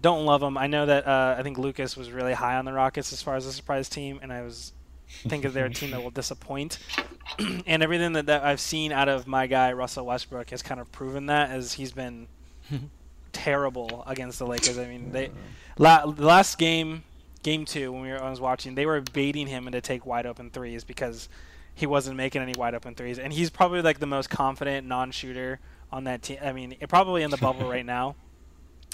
don't 0.00 0.24
love 0.24 0.40
them. 0.40 0.56
I 0.56 0.66
know 0.66 0.86
that 0.86 1.06
uh, 1.06 1.36
I 1.38 1.42
think 1.42 1.58
Lucas 1.58 1.96
was 1.96 2.10
really 2.10 2.34
high 2.34 2.56
on 2.56 2.64
the 2.64 2.72
Rockets 2.72 3.12
as 3.12 3.22
far 3.22 3.36
as 3.36 3.46
a 3.46 3.52
surprise 3.52 3.88
team, 3.88 4.18
and 4.22 4.32
I 4.32 4.42
was 4.42 4.72
thinking 5.08 5.50
they're 5.52 5.66
a 5.66 5.70
team 5.70 5.92
that 5.92 6.02
will 6.02 6.10
disappoint. 6.10 6.78
and 7.38 7.82
everything 7.82 8.12
that, 8.14 8.26
that 8.26 8.44
I've 8.44 8.60
seen 8.60 8.92
out 8.92 9.08
of 9.08 9.26
my 9.26 9.46
guy 9.46 9.72
Russell 9.72 10.06
Westbrook 10.06 10.50
has 10.50 10.62
kind 10.62 10.80
of 10.80 10.90
proven 10.92 11.26
that 11.26 11.50
as 11.50 11.74
he's 11.74 11.92
been 11.92 12.28
terrible 13.32 14.04
against 14.06 14.38
the 14.38 14.46
Lakers. 14.46 14.78
I 14.78 14.86
mean, 14.86 15.12
they 15.12 15.30
la- 15.78 16.06
the 16.06 16.26
last 16.26 16.58
game 16.58 17.04
game 17.42 17.64
two 17.64 17.92
when 17.92 18.02
we 18.02 18.08
were, 18.08 18.22
I 18.22 18.28
was 18.28 18.40
watching, 18.40 18.74
they 18.74 18.86
were 18.86 19.00
baiting 19.00 19.46
him 19.46 19.66
into 19.66 19.80
take 19.80 20.04
wide 20.04 20.26
open 20.26 20.50
threes 20.50 20.82
because 20.82 21.28
he 21.74 21.86
wasn't 21.86 22.16
making 22.16 22.42
any 22.42 22.54
wide 22.56 22.74
open 22.74 22.94
threes, 22.94 23.18
and 23.18 23.32
he's 23.32 23.50
probably 23.50 23.82
like 23.82 24.00
the 24.00 24.06
most 24.06 24.30
confident 24.30 24.86
non-shooter 24.86 25.60
on 25.92 26.04
that 26.04 26.22
team. 26.22 26.38
I 26.42 26.52
mean, 26.52 26.74
probably 26.88 27.22
in 27.22 27.30
the 27.30 27.36
bubble 27.36 27.68
right 27.68 27.86
now, 27.96 28.16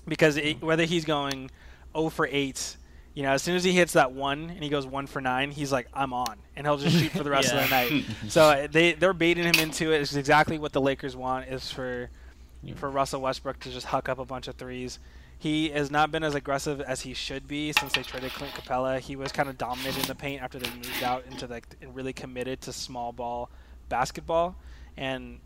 because 0.06 0.36
it, 0.36 0.62
whether 0.62 0.84
he's 0.84 1.04
going 1.04 1.50
0 1.96 2.08
for 2.10 2.28
8, 2.30 2.76
you 3.14 3.22
know, 3.22 3.30
as 3.32 3.42
soon 3.42 3.56
as 3.56 3.64
he 3.64 3.72
hits 3.72 3.92
that 3.92 4.12
one 4.12 4.50
and 4.50 4.62
he 4.62 4.68
goes 4.70 4.86
one 4.86 5.06
for 5.06 5.20
nine, 5.20 5.50
he's 5.50 5.70
like, 5.70 5.86
I'm 5.92 6.12
on, 6.14 6.38
and 6.56 6.66
he'll 6.66 6.78
just 6.78 6.96
shoot 6.96 7.12
for 7.12 7.22
the 7.22 7.30
rest 7.30 7.52
Yeah. 7.52 7.62
of 7.62 7.68
the 7.68 7.74
night. 7.74 8.04
So 8.28 8.42
uh, 8.44 8.66
they 8.70 8.92
they're 8.94 9.12
baiting 9.12 9.44
him 9.44 9.56
into 9.60 9.92
it. 9.92 10.00
It's 10.00 10.14
exactly 10.14 10.58
what 10.58 10.72
the 10.72 10.80
Lakers 10.80 11.14
want 11.14 11.48
is 11.48 11.70
for 11.70 12.08
for 12.76 12.88
Russell 12.90 13.20
Westbrook 13.20 13.58
to 13.60 13.70
just 13.70 13.86
huck 13.86 14.08
up 14.08 14.18
a 14.18 14.24
bunch 14.24 14.48
of 14.48 14.54
threes. 14.54 14.98
He 15.38 15.70
has 15.70 15.90
not 15.90 16.12
been 16.12 16.22
as 16.22 16.36
aggressive 16.36 16.80
as 16.80 17.00
he 17.00 17.14
should 17.14 17.48
be 17.48 17.72
since 17.72 17.92
they 17.92 18.02
traded 18.04 18.30
Clint 18.30 18.54
Capela. 18.54 19.00
He 19.00 19.16
was 19.16 19.32
kind 19.32 19.48
of 19.48 19.58
dominating 19.58 20.04
the 20.04 20.14
paint 20.14 20.40
after 20.40 20.58
they 20.58 20.70
moved 20.70 21.02
out 21.02 21.24
into 21.28 21.46
like 21.48 21.66
and 21.82 21.94
really 21.94 22.12
committed 22.12 22.60
to 22.62 22.72
small 22.72 23.12
ball 23.12 23.50
basketball, 23.88 24.54
and 24.96 25.40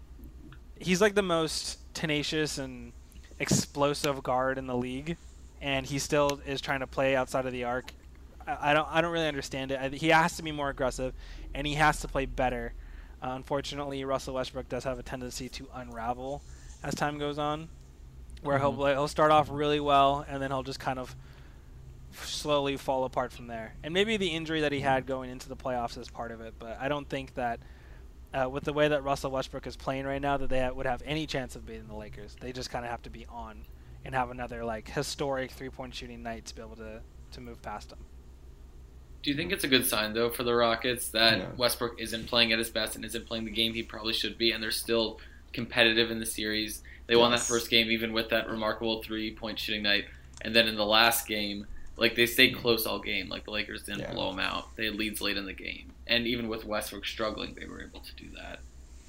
he's 0.79 1.01
like 1.01 1.15
the 1.15 1.23
most 1.23 1.79
tenacious 1.95 2.59
and 2.59 2.93
explosive 3.39 4.23
guard 4.23 4.59
in 4.59 4.67
the 4.67 4.77
league, 4.77 5.17
and 5.61 5.87
he 5.87 5.99
still 5.99 6.41
is 6.47 6.61
trying 6.61 6.81
to 6.81 6.87
play 6.87 7.17
outside 7.17 7.47
of 7.47 7.53
the 7.53 7.65
arc. 7.65 7.93
I, 8.47 8.71
I 8.71 8.75
don't 8.75 8.89
I 8.91 9.01
don't 9.01 9.13
really 9.13 9.29
understand 9.29 9.71
it. 9.71 9.81
I, 9.81 9.89
he 9.89 10.09
has 10.09 10.37
to 10.37 10.43
be 10.43 10.53
more 10.53 10.69
aggressive, 10.69 11.15
and 11.55 11.67
he 11.67 11.75
has 11.75 12.01
to 12.01 12.09
play 12.09 12.27
better. 12.27 12.73
Uh, 13.23 13.31
unfortunately, 13.31 14.05
Russell 14.05 14.35
Westbrook 14.35 14.69
does 14.69 14.85
have 14.85 14.99
a 14.99 15.03
tendency 15.03 15.49
to 15.51 15.69
unravel 15.75 16.43
as 16.83 16.95
time 16.95 17.19
goes 17.19 17.39
on, 17.39 17.69
where 18.43 18.59
he'll 18.59 18.85
he'll 18.87 19.09
start 19.09 19.31
off 19.31 19.49
really 19.51 19.81
well, 19.81 20.25
and 20.29 20.43
then 20.43 20.51
he'll 20.51 20.63
just 20.63 20.81
kind 20.81 20.99
of 20.99 21.15
slowly 22.23 22.77
fall 22.77 23.05
apart 23.05 23.33
from 23.33 23.47
there. 23.47 23.75
And 23.83 23.93
maybe 23.93 24.17
the 24.17 24.29
injury 24.29 24.63
that 24.63 24.73
he 24.73 24.81
had 24.81 25.07
going 25.07 25.31
into 25.31 25.49
the 25.49 25.57
playoffs 25.57 25.99
is 25.99 26.09
part 26.09 26.31
of 26.31 26.41
it, 26.41 26.55
but 26.59 26.79
I 26.81 26.89
don't 26.89 27.09
think 27.09 27.35
that 27.35 27.61
uh, 28.37 28.49
with 28.49 28.65
the 28.65 28.73
way 28.73 28.89
that 28.89 29.03
Russell 29.03 29.31
Westbrook 29.31 29.67
is 29.67 29.77
playing 29.77 30.05
right 30.05 30.21
now, 30.21 30.37
that 30.37 30.51
they 30.51 30.61
ha- 30.61 30.73
would 30.73 30.87
have 30.87 31.03
any 31.07 31.27
chance 31.27 31.57
of 31.57 31.65
beating 31.65 31.87
the 31.89 31.95
Lakers. 31.95 32.37
They 32.41 32.53
just 32.53 32.71
kind 32.71 32.85
of 32.85 32.91
have 32.91 33.03
to 33.03 33.11
be 33.11 33.27
on 33.31 33.65
and 34.05 34.15
have 34.15 34.31
another 34.31 34.65
like 34.65 34.91
historic 34.91 35.51
three-point 35.51 35.95
shooting 35.95 36.23
night 36.23 36.47
to 36.47 36.55
be 36.55 36.63
able 36.63 36.77
to 36.77 37.01
to 37.33 37.41
move 37.41 37.61
past 37.63 37.89
them. 37.91 37.99
Do 39.23 39.31
you 39.31 39.37
think 39.37 39.51
it's 39.51 39.65
a 39.65 39.69
good 39.69 39.85
sign 39.85 40.13
though 40.15 40.31
for 40.31 40.45
the 40.45 40.55
Rockets 40.55 41.09
that 41.09 41.39
Yeah. 41.39 41.47
Westbrook 41.57 42.01
isn't 42.01 42.27
playing 42.29 42.53
at 42.53 42.59
his 42.59 42.71
best 42.71 42.95
and 42.95 43.05
isn't 43.05 43.27
playing 43.27 43.45
the 43.45 43.51
game 43.51 43.75
he 43.75 43.83
probably 43.83 44.13
should 44.13 44.39
be, 44.39 44.53
and 44.53 44.63
they're 44.63 44.71
still 44.71 45.19
competitive 45.53 46.11
in 46.11 46.21
the 46.21 46.27
series? 46.27 46.83
They 47.07 47.17
won 47.17 47.31
that 47.33 47.41
first 47.41 47.71
game 47.71 47.91
even 47.91 48.13
with 48.13 48.29
that 48.31 48.49
remarkable 48.49 49.03
three-point 49.03 49.59
shooting 49.59 49.83
night, 49.83 50.05
and 50.43 50.55
then 50.55 50.69
in 50.69 50.77
the 50.77 50.87
last 50.87 51.27
game, 51.27 51.67
like 51.97 52.15
they 52.15 52.27
stayed 52.27 52.57
close 52.57 52.87
all 52.87 52.99
game. 52.99 53.29
Like 53.29 53.45
the 53.45 53.51
Lakers 53.51 53.83
didn't 53.83 54.01
Yeah. 54.01 54.13
blow 54.13 54.31
them 54.31 54.41
out. 54.41 54.75
They 54.77 54.87
had 54.87 54.95
leads 54.95 55.21
late 55.21 55.37
in 55.37 55.47
the 55.47 55.53
game, 55.53 55.93
and 56.07 56.27
even 56.27 56.49
with 56.49 56.65
Westbrook 56.65 57.07
struggling, 57.07 57.55
they 57.55 57.67
were 57.67 57.83
able 57.83 58.01
to 58.01 58.15
do 58.15 58.27
that. 58.37 58.61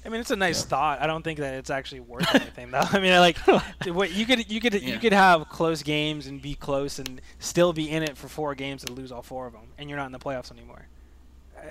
I 0.04 0.10
mean, 0.10 0.20
it's 0.20 0.30
a 0.30 0.36
nice 0.36 0.62
Yeah. 0.62 0.68
thought. 0.68 1.02
I 1.02 1.06
don't 1.06 1.22
think 1.22 1.38
that 1.40 1.54
it's 1.54 1.70
actually 1.70 2.00
worth 2.00 2.34
anything, 2.34 2.70
though. 2.70 2.78
I 2.92 2.98
mean, 2.98 3.12
like, 3.18 3.36
what 3.86 4.12
you 4.12 4.26
could 4.26 4.50
you 4.50 4.60
could 4.60 4.74
Yeah. 4.74 4.94
you 4.94 4.98
could 4.98 5.12
have 5.12 5.48
close 5.48 5.82
games 5.82 6.26
and 6.26 6.40
be 6.40 6.54
close 6.54 6.98
and 6.98 7.20
still 7.38 7.72
be 7.72 7.90
in 7.90 8.02
it 8.02 8.16
for 8.16 8.28
four 8.28 8.54
games 8.54 8.84
and 8.84 8.96
lose 8.96 9.12
all 9.12 9.22
four 9.22 9.46
of 9.46 9.52
them, 9.52 9.68
and 9.76 9.88
you're 9.88 9.98
not 9.98 10.06
in 10.06 10.12
the 10.12 10.18
playoffs 10.18 10.50
anymore. 10.50 10.86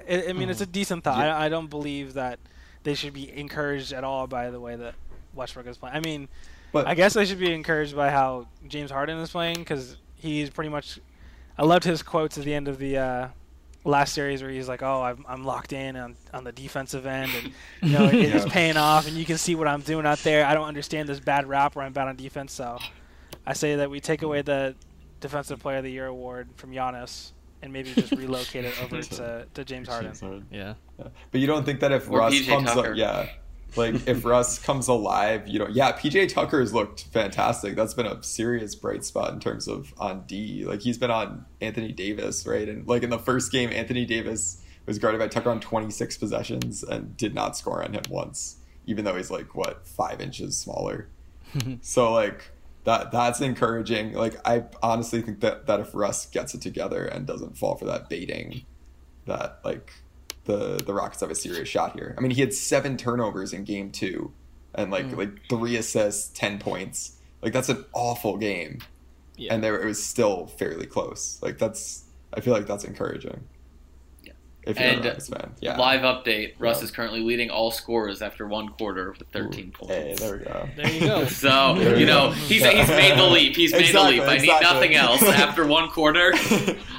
I, 0.09 0.29
I 0.29 0.33
mean, 0.33 0.49
it's 0.49 0.61
a 0.61 0.65
mm-hmm. 0.65 0.71
decent 0.71 1.03
thought. 1.03 1.19
Yeah. 1.19 1.35
I, 1.37 1.45
I 1.45 1.49
don't 1.49 1.69
believe 1.69 2.13
that 2.13 2.39
they 2.83 2.93
should 2.93 3.13
be 3.13 3.31
encouraged 3.35 3.93
at 3.93 4.03
all 4.03 4.27
by 4.27 4.49
the 4.49 4.59
way 4.59 4.75
that 4.75 4.95
Westbrook 5.33 5.67
is 5.67 5.77
playing. 5.77 5.95
I 5.95 5.99
mean, 5.99 6.27
But 6.71 6.87
I 6.87 6.95
guess 6.95 7.13
they 7.13 7.25
should 7.25 7.39
be 7.39 7.53
encouraged 7.53 7.95
by 7.95 8.09
how 8.09 8.47
James 8.67 8.91
Harden 8.91 9.17
is 9.19 9.29
playing 9.29 9.55
because 9.59 9.97
he's 10.17 10.49
pretty 10.49 10.69
much. 10.69 10.99
I 11.57 11.63
loved 11.63 11.83
his 11.85 12.03
quotes 12.03 12.37
at 12.37 12.43
the 12.43 12.53
end 12.53 12.67
of 12.67 12.77
the 12.77 12.97
uh, 12.97 13.27
last 13.83 14.13
series 14.13 14.41
where 14.41 14.51
he's 14.51 14.67
like, 14.67 14.83
"Oh, 14.83 15.01
I'm, 15.01 15.25
I'm 15.27 15.43
locked 15.43 15.73
in 15.73 15.95
on, 15.95 16.15
on 16.33 16.43
the 16.43 16.51
defensive 16.51 17.05
end, 17.05 17.31
and 17.33 17.51
you 17.81 17.97
know 17.97 18.05
it, 18.05 18.15
it's 18.15 18.45
paying 18.51 18.77
off, 18.77 19.07
and 19.07 19.15
you 19.17 19.25
can 19.25 19.37
see 19.37 19.55
what 19.55 19.67
I'm 19.67 19.81
doing 19.81 20.05
out 20.05 20.19
there. 20.19 20.45
I 20.45 20.53
don't 20.53 20.67
understand 20.67 21.09
this 21.09 21.19
bad 21.19 21.47
rap 21.47 21.75
where 21.75 21.85
I'm 21.85 21.93
bad 21.93 22.07
on 22.07 22.15
defense, 22.15 22.53
so 22.53 22.77
I 23.45 23.53
say 23.53 23.77
that 23.77 23.89
we 23.89 23.99
take 23.99 24.21
away 24.21 24.41
the 24.41 24.75
Defensive 25.19 25.59
Player 25.59 25.77
of 25.77 25.83
the 25.83 25.91
Year 25.91 26.05
award 26.05 26.49
from 26.57 26.71
Giannis 26.71 27.31
and 27.63 27.73
maybe 27.73 27.91
just 27.93 28.11
relocate 28.11 28.65
it 28.65 28.83
over 28.83 29.01
to, 29.01 29.47
to 29.55 29.65
James 29.65 29.87
Harden. 29.87 30.45
Yeah. 30.51 30.75
Yeah. 30.99 31.07
But 31.31 31.41
you 31.41 31.47
don't 31.47 31.65
think 31.65 31.79
that 31.79 31.91
if 31.91 32.07
Or 32.07 32.19
Russ 32.19 32.33
PJ 32.35 32.45
comes, 32.47 32.67
Tucker. 32.71 32.91
up, 32.91 32.97
yeah, 32.97 33.29
like 33.75 33.95
if 34.07 34.23
Russ 34.25 34.59
comes 34.59 34.87
alive, 34.87 35.47
you 35.47 35.59
know, 35.59 35.67
yeah, 35.67 35.91
PJ 35.91 36.29
Tucker's 36.29 36.73
looked 36.73 37.05
fantastic. 37.05 37.75
That's 37.75 37.93
been 37.93 38.05
a 38.05 38.21
serious 38.23 38.75
bright 38.75 39.03
spot 39.03 39.33
in 39.33 39.39
terms 39.39 39.67
of 39.67 39.93
on 39.97 40.23
D. 40.27 40.65
Like 40.65 40.81
he's 40.81 40.97
been 40.97 41.11
on 41.11 41.45
Anthony 41.61 41.91
Davis, 41.91 42.45
right? 42.47 42.67
And 42.67 42.87
like 42.87 43.03
in 43.03 43.09
the 43.09 43.19
first 43.19 43.51
game, 43.51 43.71
Anthony 43.71 44.05
Davis 44.05 44.61
was 44.85 44.99
guarded 44.99 45.19
by 45.19 45.27
Tucker 45.27 45.49
on 45.49 45.59
26 45.59 46.17
possessions 46.17 46.83
and 46.83 47.15
did 47.17 47.35
not 47.35 47.57
score 47.57 47.83
on 47.83 47.93
him 47.93 48.03
once, 48.09 48.57
even 48.85 49.03
though 49.05 49.15
he's 49.15 49.29
like 49.29 49.53
what 49.53 49.87
five 49.87 50.21
inches 50.21 50.57
smaller. 50.57 51.09
so 51.81 52.13
like 52.13 52.51
that 52.85 53.11
that's 53.11 53.41
encouraging. 53.41 54.13
Like 54.13 54.35
I 54.47 54.63
honestly 54.81 55.21
think 55.21 55.41
that 55.41 55.67
that 55.67 55.79
if 55.81 55.93
Russ 55.93 56.25
gets 56.25 56.53
it 56.53 56.61
together 56.61 57.05
and 57.05 57.27
doesn't 57.27 57.57
fall 57.57 57.75
for 57.75 57.85
that 57.85 58.09
baiting, 58.09 58.65
that 59.25 59.59
like 59.63 59.93
the 60.47 60.81
the 60.83 60.93
Rockets 60.93 61.21
have 61.21 61.29
a 61.31 61.35
serious 61.35 61.69
shot 61.69 61.93
here. 61.93 62.15
I 62.17 62.21
mean, 62.21 62.31
he 62.31 62.41
had 62.41 62.53
seven 62.53 62.97
turnovers 62.97 63.53
in 63.53 63.63
game 63.63 63.91
two, 63.91 64.31
and 64.73 64.89
like 64.91 65.05
Mm. 65.05 65.17
like 65.17 65.29
three 65.49 65.75
assists, 65.77 66.29
ten 66.37 66.57
points. 66.57 67.13
Like 67.43 67.53
that's 67.53 67.69
an 67.69 67.85
awful 67.93 68.37
game, 68.37 68.79
Yeah. 69.35 69.53
and 69.53 69.63
there 69.63 69.79
it 69.79 69.85
was 69.85 70.03
still 70.03 70.47
fairly 70.47 70.87
close. 70.87 71.37
Like 71.43 71.59
that's 71.59 72.05
I 72.33 72.41
feel 72.41 72.53
like 72.53 72.65
that's 72.65 72.83
encouraging. 72.83 73.41
Yeah. 74.23 74.33
If 74.65 74.77
you're 74.79 74.87
And, 74.89 75.05
a 75.05 75.07
Rockets 75.09 75.29
fan, 75.29 75.51
yeah. 75.61 75.77
Live 75.77 76.01
update: 76.01 76.53
Russ 76.59 76.79
Yeah. 76.79 76.85
is 76.85 76.91
currently 76.91 77.21
leading 77.21 77.49
all 77.49 77.71
scorers 77.71 78.21
after 78.21 78.47
one 78.47 78.67
quarter 78.69 79.13
with 79.17 79.27
13 79.29 79.71
points. 79.71 79.93
Hey, 79.93 80.15
there 80.17 80.37
we 80.37 80.43
go. 80.43 80.69
There 80.75 80.91
you 80.91 80.99
go. 80.99 81.25
So 81.29 81.75
you 81.95 82.05
know 82.05 82.29
go. 82.29 82.31
he's 82.31 82.63
he's 82.65 82.87
made 82.89 83.17
the 83.17 83.23
leap. 83.31 83.55
He's 83.55 83.71
made 83.71 83.81
Exactly, 83.85 84.19
the 84.19 84.25
leap. 84.25 84.29
I 84.31 84.37
need 84.39 84.61
nothing 84.61 84.95
else 85.05 85.23
after 85.23 85.65
one 85.65 85.89
quarter. 85.89 86.33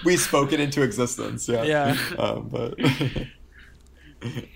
we 0.05 0.17
spoke 0.17 0.53
it 0.53 0.61
into 0.61 0.83
existence. 0.83 1.49
Yeah. 1.49 1.65
Yeah. 1.65 1.97
Um, 2.19 2.49
but 2.49 2.75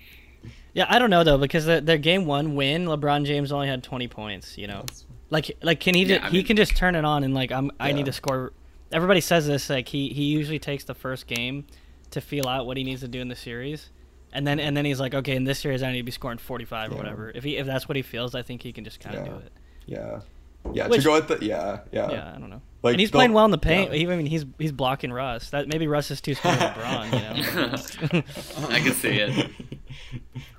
Yeah, 0.75 0.87
I 0.89 0.97
don't 0.97 1.11
know 1.11 1.23
though 1.23 1.37
because 1.37 1.65
their, 1.65 1.81
their 1.81 1.97
game 1.99 2.25
one 2.25 2.55
win, 2.55 2.85
LeBron 2.85 3.25
James 3.25 3.51
only 3.51 3.67
had 3.67 3.83
20 3.83 4.07
points. 4.07 4.57
You 4.57 4.65
know, 4.65 4.85
like 5.29 5.55
like 5.61 5.79
can 5.79 5.93
he 5.93 6.03
Yeah, 6.03 6.17
ju- 6.17 6.23
I 6.25 6.29
he 6.31 6.41
can 6.43 6.57
just 6.57 6.75
turn 6.75 6.95
it 6.95 7.05
on 7.05 7.23
and 7.23 7.33
like 7.33 7.51
I'm 7.51 7.69
I 7.79 7.91
need 7.91 8.05
to 8.07 8.11
score. 8.11 8.53
Everybody 8.91 9.21
says 9.21 9.45
this 9.45 9.69
like 9.69 9.87
he 9.87 10.09
he 10.09 10.23
usually 10.23 10.57
takes 10.59 10.83
the 10.83 10.95
first 10.95 11.27
game 11.27 11.67
to 12.09 12.21
feel 12.21 12.47
out 12.47 12.65
what 12.65 12.75
he 12.77 12.83
needs 12.83 13.01
to 13.01 13.07
do 13.07 13.21
in 13.21 13.27
the 13.27 13.35
series, 13.35 13.91
and 14.31 14.47
then 14.47 14.59
and 14.59 14.75
then 14.75 14.83
he's 14.83 14.99
like 14.99 15.13
okay 15.13 15.35
in 15.35 15.43
this 15.43 15.59
series 15.59 15.83
I 15.83 15.91
need 15.91 15.99
to 15.99 16.03
be 16.03 16.11
scoring 16.11 16.39
45 16.39 16.89
or 16.89 16.93
Yeah. 16.93 16.97
whatever. 16.97 17.29
If 17.35 17.43
he 17.43 17.57
if 17.57 17.67
that's 17.67 17.87
what 17.87 17.95
he 17.95 18.01
feels, 18.01 18.33
I 18.33 18.41
think 18.41 18.63
he 18.63 18.73
can 18.73 18.83
just 18.83 18.99
kind 18.99 19.15
of 19.15 19.25
Yeah. 19.27 19.31
do 19.31 19.37
it. 19.39 19.51
yeah, 19.85 20.19
yeah. 20.71 20.87
Which- 20.87 21.01
to 21.01 21.05
go 21.07 21.17
at 21.17 21.27
the 21.27 21.39
yeah 21.45 21.79
yeah. 21.91 22.11
Yeah, 22.11 22.33
I 22.35 22.39
don't 22.39 22.49
know. 22.49 22.61
Like 22.83 22.93
and 22.93 22.99
he's 22.99 23.11
playing 23.11 23.31
well 23.33 23.45
in 23.45 23.51
the 23.51 23.57
paint. 23.57 23.91
yeah. 23.91 23.97
He- 23.97 24.11
I 24.11 24.15
mean, 24.17 24.25
he's 24.25 24.45
he's 24.59 24.71
blocking 24.71 25.11
Russ. 25.11 25.49
That 25.51 25.67
maybe 25.67 25.87
Russ 25.87 26.11
is 26.11 26.19
too 26.21 26.35
scared 26.35 26.61
of 26.61 26.73
LeBron. 26.75 27.37
You 27.37 28.19
know. 28.19 28.23
I 28.75 28.79
can 28.79 28.93
see 28.93 29.19
it. 29.19 29.49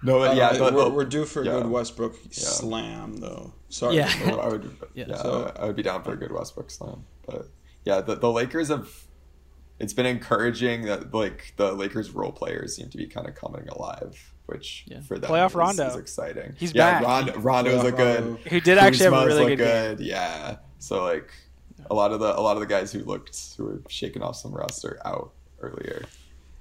no, 0.03 0.19
but 0.19 0.37
yeah, 0.37 0.49
Uh, 0.49 0.59
but, 0.59 0.75
we're, 0.75 0.89
we're 0.91 1.05
due 1.05 1.25
for 1.27 1.43
a 1.43 1.45
yeah. 1.45 1.53
good 1.53 1.67
Westbrook 1.69 2.17
slam, 2.31 3.17
though. 3.19 3.53
Sorry. 3.69 3.97
Yeah. 3.97 4.11
I 4.43 4.49
would, 4.49 4.77
Yeah. 4.95 5.05
yeah, 5.09 5.17
So- 5.17 5.53
I 5.59 5.67
would 5.67 5.77
be 5.77 5.83
down 5.83 6.03
for 6.03 6.13
a 6.13 6.17
good 6.17 6.33
Westbrook 6.33 6.71
slam. 6.71 7.05
But 7.27 7.49
yeah, 7.85 8.01
the, 8.01 8.15
the 8.17 8.31
Lakers 8.31 8.69
have. 8.69 8.89
It's 9.81 9.93
been 9.93 10.07
encouraging 10.07 10.83
that 10.87 11.13
like 11.13 11.53
the 11.57 11.73
Lakers 11.73 12.11
role 12.13 12.31
players 12.33 12.77
seem 12.77 12.89
to 12.91 12.97
be 12.97 13.07
kind 13.07 13.27
of 13.29 13.35
coming 13.35 13.69
alive, 13.69 14.33
which 14.47 14.85
Yeah. 14.87 15.01
for 15.03 15.19
them 15.19 15.31
Playoff 15.31 15.49
is, 15.51 15.55
Rondo. 15.55 15.87
is 15.87 15.97
exciting. 15.97 16.55
He's 16.59 16.75
yeah, 16.75 17.01
back. 17.01 17.03
Rondo, 17.07 17.39
Rondo's 17.39 17.75
Playoff 17.75 17.83
look 17.85 17.97
good. 17.97 18.25
Rondo. 18.25 18.41
Who 18.51 18.61
did 18.61 18.79
actually 18.79 19.05
have 19.05 19.13
a 19.15 19.27
really 19.27 19.51
look 19.51 19.59
good 19.59 19.99
game. 19.99 20.07
Yeah. 20.07 20.57
So 20.79 21.03
like 21.05 21.31
a 21.91 21.95
lot 21.95 22.13
of 22.13 22.21
the 22.21 22.39
a 22.39 22.41
lot 22.41 22.57
of 22.57 22.61
the 22.61 22.67
guys 22.67 22.93
who 22.93 23.01
looked 23.01 23.55
who 23.57 23.65
were 23.65 23.81
shaking 23.89 24.23
off 24.23 24.37
some 24.37 24.53
rust 24.53 24.85
are 24.85 24.99
out 25.05 25.33
earlier. 25.61 26.05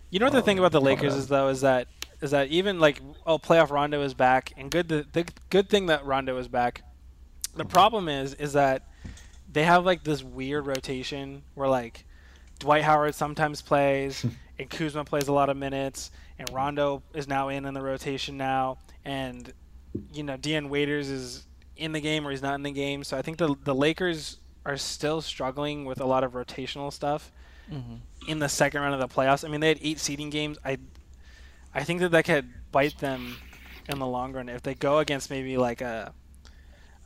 You 0.09 0.19
know 0.19 0.25
what 0.27 0.33
the 0.33 0.41
thing 0.41 0.59
Um, 0.59 0.63
about 0.65 0.71
the 0.71 0.81
Lakers 0.81 1.15
is 1.15 1.27
though 1.27 1.49
is 1.49 1.61
that 1.61 1.87
is 2.21 2.31
that 2.31 2.47
even 2.49 2.79
like 2.79 3.01
oh 3.25 3.37
playoff 3.39 3.69
Rondo 3.69 4.01
is 4.01 4.13
back 4.13 4.53
and 4.57 4.69
good 4.71 4.87
the, 4.87 5.05
the 5.11 5.25
good 5.49 5.69
thing 5.69 5.87
that 5.87 6.05
Rondo 6.05 6.37
is 6.37 6.47
back. 6.47 6.83
The 7.55 7.65
problem 7.65 8.07
is 8.09 8.33
is 8.35 8.53
that 8.53 8.87
they 9.51 9.63
have 9.63 9.85
like 9.85 10.03
this 10.03 10.23
weird 10.23 10.65
rotation 10.67 11.43
where 11.53 11.67
like 11.67 12.05
Dwight 12.59 12.83
Howard 12.83 13.15
sometimes 13.15 13.61
plays, 13.61 14.25
and 14.59 14.69
Kuzma 14.69 15.03
plays 15.05 15.27
a 15.27 15.33
lot 15.33 15.49
of 15.49 15.57
minutes, 15.57 16.11
and 16.39 16.49
Rondo 16.51 17.03
is 17.13 17.27
now 17.27 17.49
in 17.49 17.65
in 17.65 17.73
the 17.73 17.81
rotation 17.81 18.37
now, 18.37 18.77
and 19.05 19.51
you 20.13 20.23
know 20.23 20.37
Dion 20.37 20.69
Waiters 20.69 21.09
is 21.09 21.45
in 21.75 21.91
the 21.91 21.99
game 21.99 22.25
or 22.27 22.31
he's 22.31 22.41
not 22.41 22.55
in 22.55 22.63
the 22.63 22.71
game. 22.71 23.03
So 23.03 23.17
I 23.17 23.21
think 23.21 23.37
the 23.37 23.55
the 23.63 23.75
Lakers 23.75 24.37
are 24.65 24.77
still 24.77 25.21
struggling 25.21 25.83
with 25.85 25.99
a 25.99 26.05
lot 26.05 26.23
of 26.23 26.33
rotational 26.33 26.91
stuff 26.91 27.31
Mm-hmm. 27.71 28.29
in 28.29 28.39
the 28.39 28.49
second 28.49 28.81
round 28.81 28.93
of 28.93 28.99
the 28.99 29.07
playoffs. 29.07 29.45
I 29.45 29.47
mean, 29.47 29.61
they 29.61 29.69
had 29.69 29.79
eight 29.81 29.97
seeding 29.97 30.29
games. 30.29 30.57
I 30.65 30.77
I 31.73 31.85
think 31.85 32.01
that 32.01 32.11
that 32.11 32.25
could 32.25 32.49
bite 32.73 32.97
them 32.99 33.37
in 33.87 33.99
the 33.99 34.05
long 34.05 34.33
run 34.33 34.49
if 34.49 34.61
they 34.61 34.75
go 34.75 34.99
against 34.99 35.29
maybe 35.29 35.55
like 35.55 35.79
a, 35.79 36.13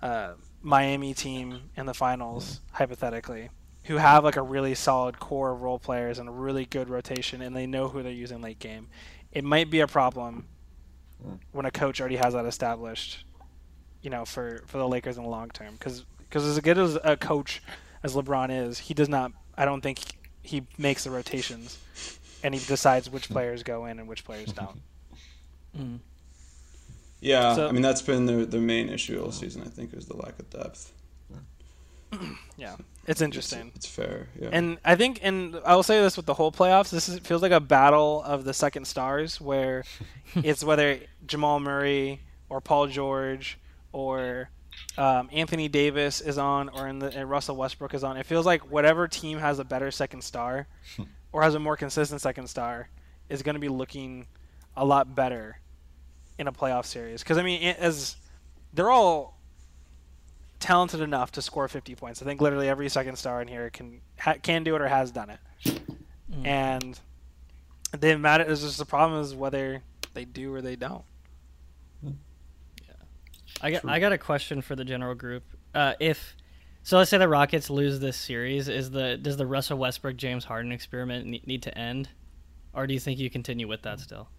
a 0.02 0.32
Miami 0.64 1.14
team 1.14 1.70
in 1.76 1.86
the 1.86 1.94
finals, 1.94 2.62
hypothetically, 2.72 3.50
who 3.88 3.98
have 3.98 4.24
like 4.24 4.36
a 4.36 4.42
really 4.42 4.76
solid 4.76 5.18
core 5.20 5.52
of 5.52 5.62
role 5.62 5.80
players 5.80 6.20
and 6.20 6.28
a 6.28 6.32
really 6.32 6.66
good 6.66 6.90
rotation, 6.90 7.42
and 7.42 7.56
they 7.56 7.66
know 7.66 7.88
who 7.88 8.04
they're 8.04 8.12
using 8.12 8.42
late 8.42 8.60
game. 8.60 8.88
It 9.32 9.44
might 9.44 9.70
be 9.70 9.80
a 9.80 9.88
problem 9.88 10.46
when 11.52 11.66
a 11.66 11.72
coach 11.72 12.00
already 12.00 12.18
has 12.18 12.34
that 12.34 12.46
established, 12.46 13.26
you 14.02 14.10
know, 14.10 14.26
for, 14.26 14.62
for 14.68 14.78
the 14.78 14.88
Lakers 14.88 15.18
in 15.18 15.24
the 15.24 15.30
long 15.30 15.50
term. 15.50 15.74
Because 15.74 16.04
as 16.34 16.60
good 16.60 16.78
as 16.78 16.98
a 17.04 17.16
coach 17.18 17.62
as 18.04 18.14
LeBron 18.14 18.50
is, 18.68 18.78
he 18.80 18.94
does 18.94 19.10
not. 19.10 19.32
I 19.58 19.66
don't 19.66 19.82
think 19.82 20.00
he 20.44 20.64
makes 20.78 21.04
the 21.06 21.12
rotations, 21.12 21.78
and 22.44 22.54
he 22.54 22.66
decides 22.66 23.10
which 23.10 23.30
players 23.30 23.64
go 23.64 23.86
in 23.86 24.00
and 24.00 24.08
which 24.08 24.24
players 24.24 24.52
don't. 24.54 24.82
Mm. 25.78 26.00
Yeah, 27.20 27.54
So- 27.56 27.68
I 27.68 27.72
mean 27.72 27.82
that's 27.84 28.02
been 28.02 28.26
their 28.26 28.46
their 28.46 28.62
main 28.62 28.90
issue 28.90 29.22
all 29.22 29.32
season. 29.32 29.62
I 29.64 29.68
think 29.70 29.94
is 29.94 30.06
the 30.08 30.16
lack 30.18 30.40
of 30.40 30.50
depth. 30.50 30.92
Yeah, 32.58 32.76
it's 33.08 33.22
interesting. 33.22 33.72
It's, 33.76 33.86
it's 33.86 33.88
fair. 33.88 34.28
Yeah. 34.40 34.50
And 34.52 34.78
I 34.86 34.96
think, 34.96 35.20
and 35.24 35.60
I 35.66 35.76
will 35.76 35.84
say 35.84 36.00
this 36.02 36.18
with 36.18 36.26
the 36.26 36.34
whole 36.34 36.52
playoffs, 36.52 36.90
this 36.90 37.08
is, 37.10 37.20
feels 37.20 37.42
like 37.42 37.52
a 37.54 37.60
battle 37.60 38.22
of 38.24 38.44
the 38.44 38.54
second 38.54 38.86
stars, 38.86 39.40
where 39.42 39.84
it's 40.36 40.64
whether 40.64 41.00
Jamal 41.26 41.60
Murray 41.60 42.22
or 42.50 42.62
Paul 42.62 42.88
George 42.88 43.58
or 43.94 44.50
um, 44.98 45.30
Anthony 45.32 45.68
Davis 45.68 46.22
is 46.22 46.38
on, 46.38 46.70
or 46.70 46.88
in 46.88 47.00
the 47.00 47.08
and 47.08 47.30
Russell 47.30 47.56
Westbrook 47.56 47.94
is 47.94 48.04
on. 48.04 48.18
It 48.18 48.26
feels 48.26 48.46
like 48.46 48.70
whatever 48.70 49.08
team 49.08 49.38
has 49.40 49.60
a 49.60 49.64
better 49.64 49.90
second 49.90 50.24
star, 50.24 50.68
or 51.32 51.44
has 51.44 51.56
a 51.56 51.60
more 51.60 51.78
consistent 51.78 52.22
second 52.22 52.48
star, 52.48 52.90
is 53.30 53.42
going 53.42 53.56
to 53.56 53.60
be 53.62 53.70
looking 53.70 54.28
a 54.76 54.86
lot 54.86 55.16
better 55.16 55.60
in 56.38 56.48
a 56.48 56.52
playoff 56.52 56.86
series. 56.86 57.24
Because 57.24 57.38
I 57.38 57.44
mean, 57.44 57.62
it- 57.62 57.78
as 57.80 58.18
they're 58.74 58.92
all 58.92 59.37
talented 60.60 61.02
enough 61.02 61.32
to 61.34 61.42
score 61.42 61.68
50 61.68 61.96
points. 61.96 62.22
I 62.22 62.26
think 62.26 62.42
literally 62.42 62.70
every 62.70 62.90
second 62.90 63.16
star 63.18 63.42
in 63.42 63.48
here 63.48 63.70
can 63.70 64.02
ha- 64.20 64.38
can 64.42 64.64
do 64.64 64.76
it 64.76 64.82
or 64.82 64.88
has 64.88 65.12
done 65.12 65.30
it. 65.30 65.40
Mm. 66.32 66.46
And 66.46 67.00
the 67.98 68.18
matter 68.18 68.44
is 68.44 68.62
just 68.62 68.78
the 68.78 68.86
problem 68.86 69.22
is 69.22 69.36
whether 69.36 69.82
they 70.14 70.26
do 70.26 70.54
or 70.54 70.62
they 70.62 70.76
don't. 70.76 71.04
Yeah, 72.04 72.12
I 73.62 73.72
got 73.72 73.86
I 73.88 74.00
got 74.00 74.12
a 74.12 74.18
question 74.18 74.62
for 74.62 74.76
the 74.76 74.86
general 74.86 75.16
group. 75.16 75.44
Uh, 75.74 75.94
if 76.00 76.36
so, 76.84 76.98
let's 76.98 77.10
say 77.10 77.18
the 77.18 77.28
Rockets 77.28 77.70
lose 77.70 78.00
this 78.00 78.18
series. 78.18 78.70
Is 78.70 78.92
the 78.92 79.18
does 79.18 79.38
the 79.38 79.46
Russell 79.46 79.78
Westbrook 79.78 80.18
James 80.18 80.46
Harden 80.46 80.72
experiment 80.72 81.28
need 81.46 81.64
to 81.64 81.78
end, 81.78 82.10
or 82.74 82.88
do 82.88 82.94
you 82.94 83.00
think 83.00 83.20
you 83.20 83.30
continue 83.30 83.68
with 83.68 83.82
that 83.84 84.00
still? 84.00 84.30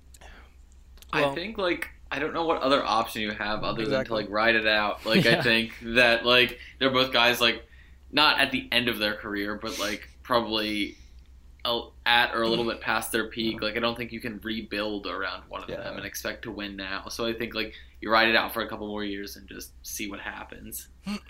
I 1.12 1.34
think 1.34 1.58
like 1.58 1.90
I 2.10 2.18
don't 2.18 2.32
know 2.32 2.44
what 2.44 2.62
other 2.62 2.82
option 2.84 3.22
you 3.22 3.30
have 3.32 3.62
other 3.64 3.82
than 3.82 3.90
to 3.90 3.96
Exactly. 4.00 4.22
like 4.22 4.30
ride 4.30 4.54
it 4.56 4.66
out. 4.66 5.04
Like 5.04 5.24
Yeah. 5.26 5.38
I 5.38 5.42
think 5.42 5.72
that 5.82 6.24
like 6.24 6.58
they're 6.78 6.90
both 6.90 7.12
guys 7.12 7.40
like 7.40 7.64
not 8.10 8.38
at 8.40 8.50
the 8.50 8.66
end 8.72 8.88
of 8.88 8.98
their 8.98 9.14
career, 9.14 9.56
but 9.60 9.78
like 9.78 10.08
probably 10.22 10.96
at 12.06 12.34
or 12.34 12.42
a 12.42 12.48
little 12.48 12.64
bit 12.64 12.80
past 12.80 13.12
their 13.12 13.26
peak. 13.26 13.60
Like 13.60 13.76
I 13.76 13.80
don't 13.80 13.94
think 13.96 14.10
you 14.12 14.20
can 14.20 14.40
rebuild 14.42 15.06
around 15.06 15.42
one 15.48 15.62
of 15.62 15.68
Yeah. 15.68 15.76
them 15.82 15.96
and 15.98 16.06
expect 16.06 16.42
to 16.44 16.50
win 16.50 16.76
now. 16.76 17.08
So 17.08 17.26
I 17.26 17.34
think 17.34 17.54
like 17.54 17.74
you 18.00 18.10
ride 18.10 18.28
it 18.28 18.36
out 18.36 18.54
for 18.54 18.62
a 18.62 18.68
couple 18.68 18.86
more 18.86 19.04
years 19.04 19.36
and 19.36 19.46
just 19.46 19.72
see 19.82 20.08
what 20.10 20.20
happens. 20.20 20.88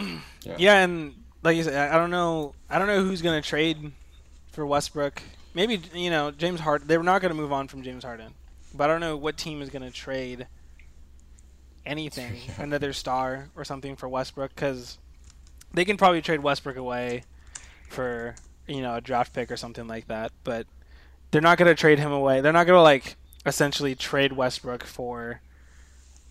Yeah, 0.57 0.83
and 0.85 1.14
like 1.42 1.57
you 1.57 1.62
said, 1.64 1.74
I 1.90 1.94
I 1.96 1.98
don't 1.98 2.11
know. 2.11 2.55
I 2.70 2.79
don't 2.79 2.87
know 2.88 3.02
who's 3.05 3.20
going 3.22 3.40
to 3.40 3.46
trade 3.46 3.92
for 4.52 4.64
Westbrook. 4.66 5.22
Maybe 5.55 5.81
you 5.94 6.11
know 6.11 6.31
James 6.31 6.61
Harden. 6.61 6.87
They 6.88 6.96
were 6.98 7.05
not 7.05 7.20
going 7.20 7.31
to 7.31 7.37
move 7.40 7.52
on 7.52 7.68
from 7.68 7.83
James 7.83 8.05
Harden, 8.05 8.33
but 8.74 8.85
I 8.85 8.87
don't 8.92 9.00
know 9.00 9.16
what 9.16 9.37
team 9.37 9.61
is 9.62 9.68
going 9.70 9.83
to 9.83 9.90
trade 9.90 10.46
anything, 11.88 12.37
another 12.59 12.92
star 12.92 13.48
or 13.57 13.64
something 13.64 13.96
for 13.96 14.09
Westbrook 14.09 14.55
because 14.55 14.98
they 15.74 15.85
can 15.85 15.96
probably 15.96 16.22
trade 16.22 16.40
Westbrook 16.42 16.77
away 16.77 17.24
for 17.88 18.35
you 18.66 18.83
know 18.83 18.94
a 18.96 19.01
draft 19.01 19.33
pick 19.33 19.51
or 19.51 19.57
something 19.57 19.87
like 19.88 20.07
that. 20.09 20.33
But 20.44 20.66
they're 21.31 21.40
not 21.42 21.59
going 21.59 21.68
to 21.68 21.74
trade 21.74 21.98
him 21.98 22.12
away. 22.12 22.40
They're 22.40 22.53
not 22.53 22.66
going 22.66 22.79
to 22.79 22.83
like 22.83 23.16
essentially 23.46 23.94
trade 23.94 24.33
Westbrook 24.33 24.85
for 24.85 25.40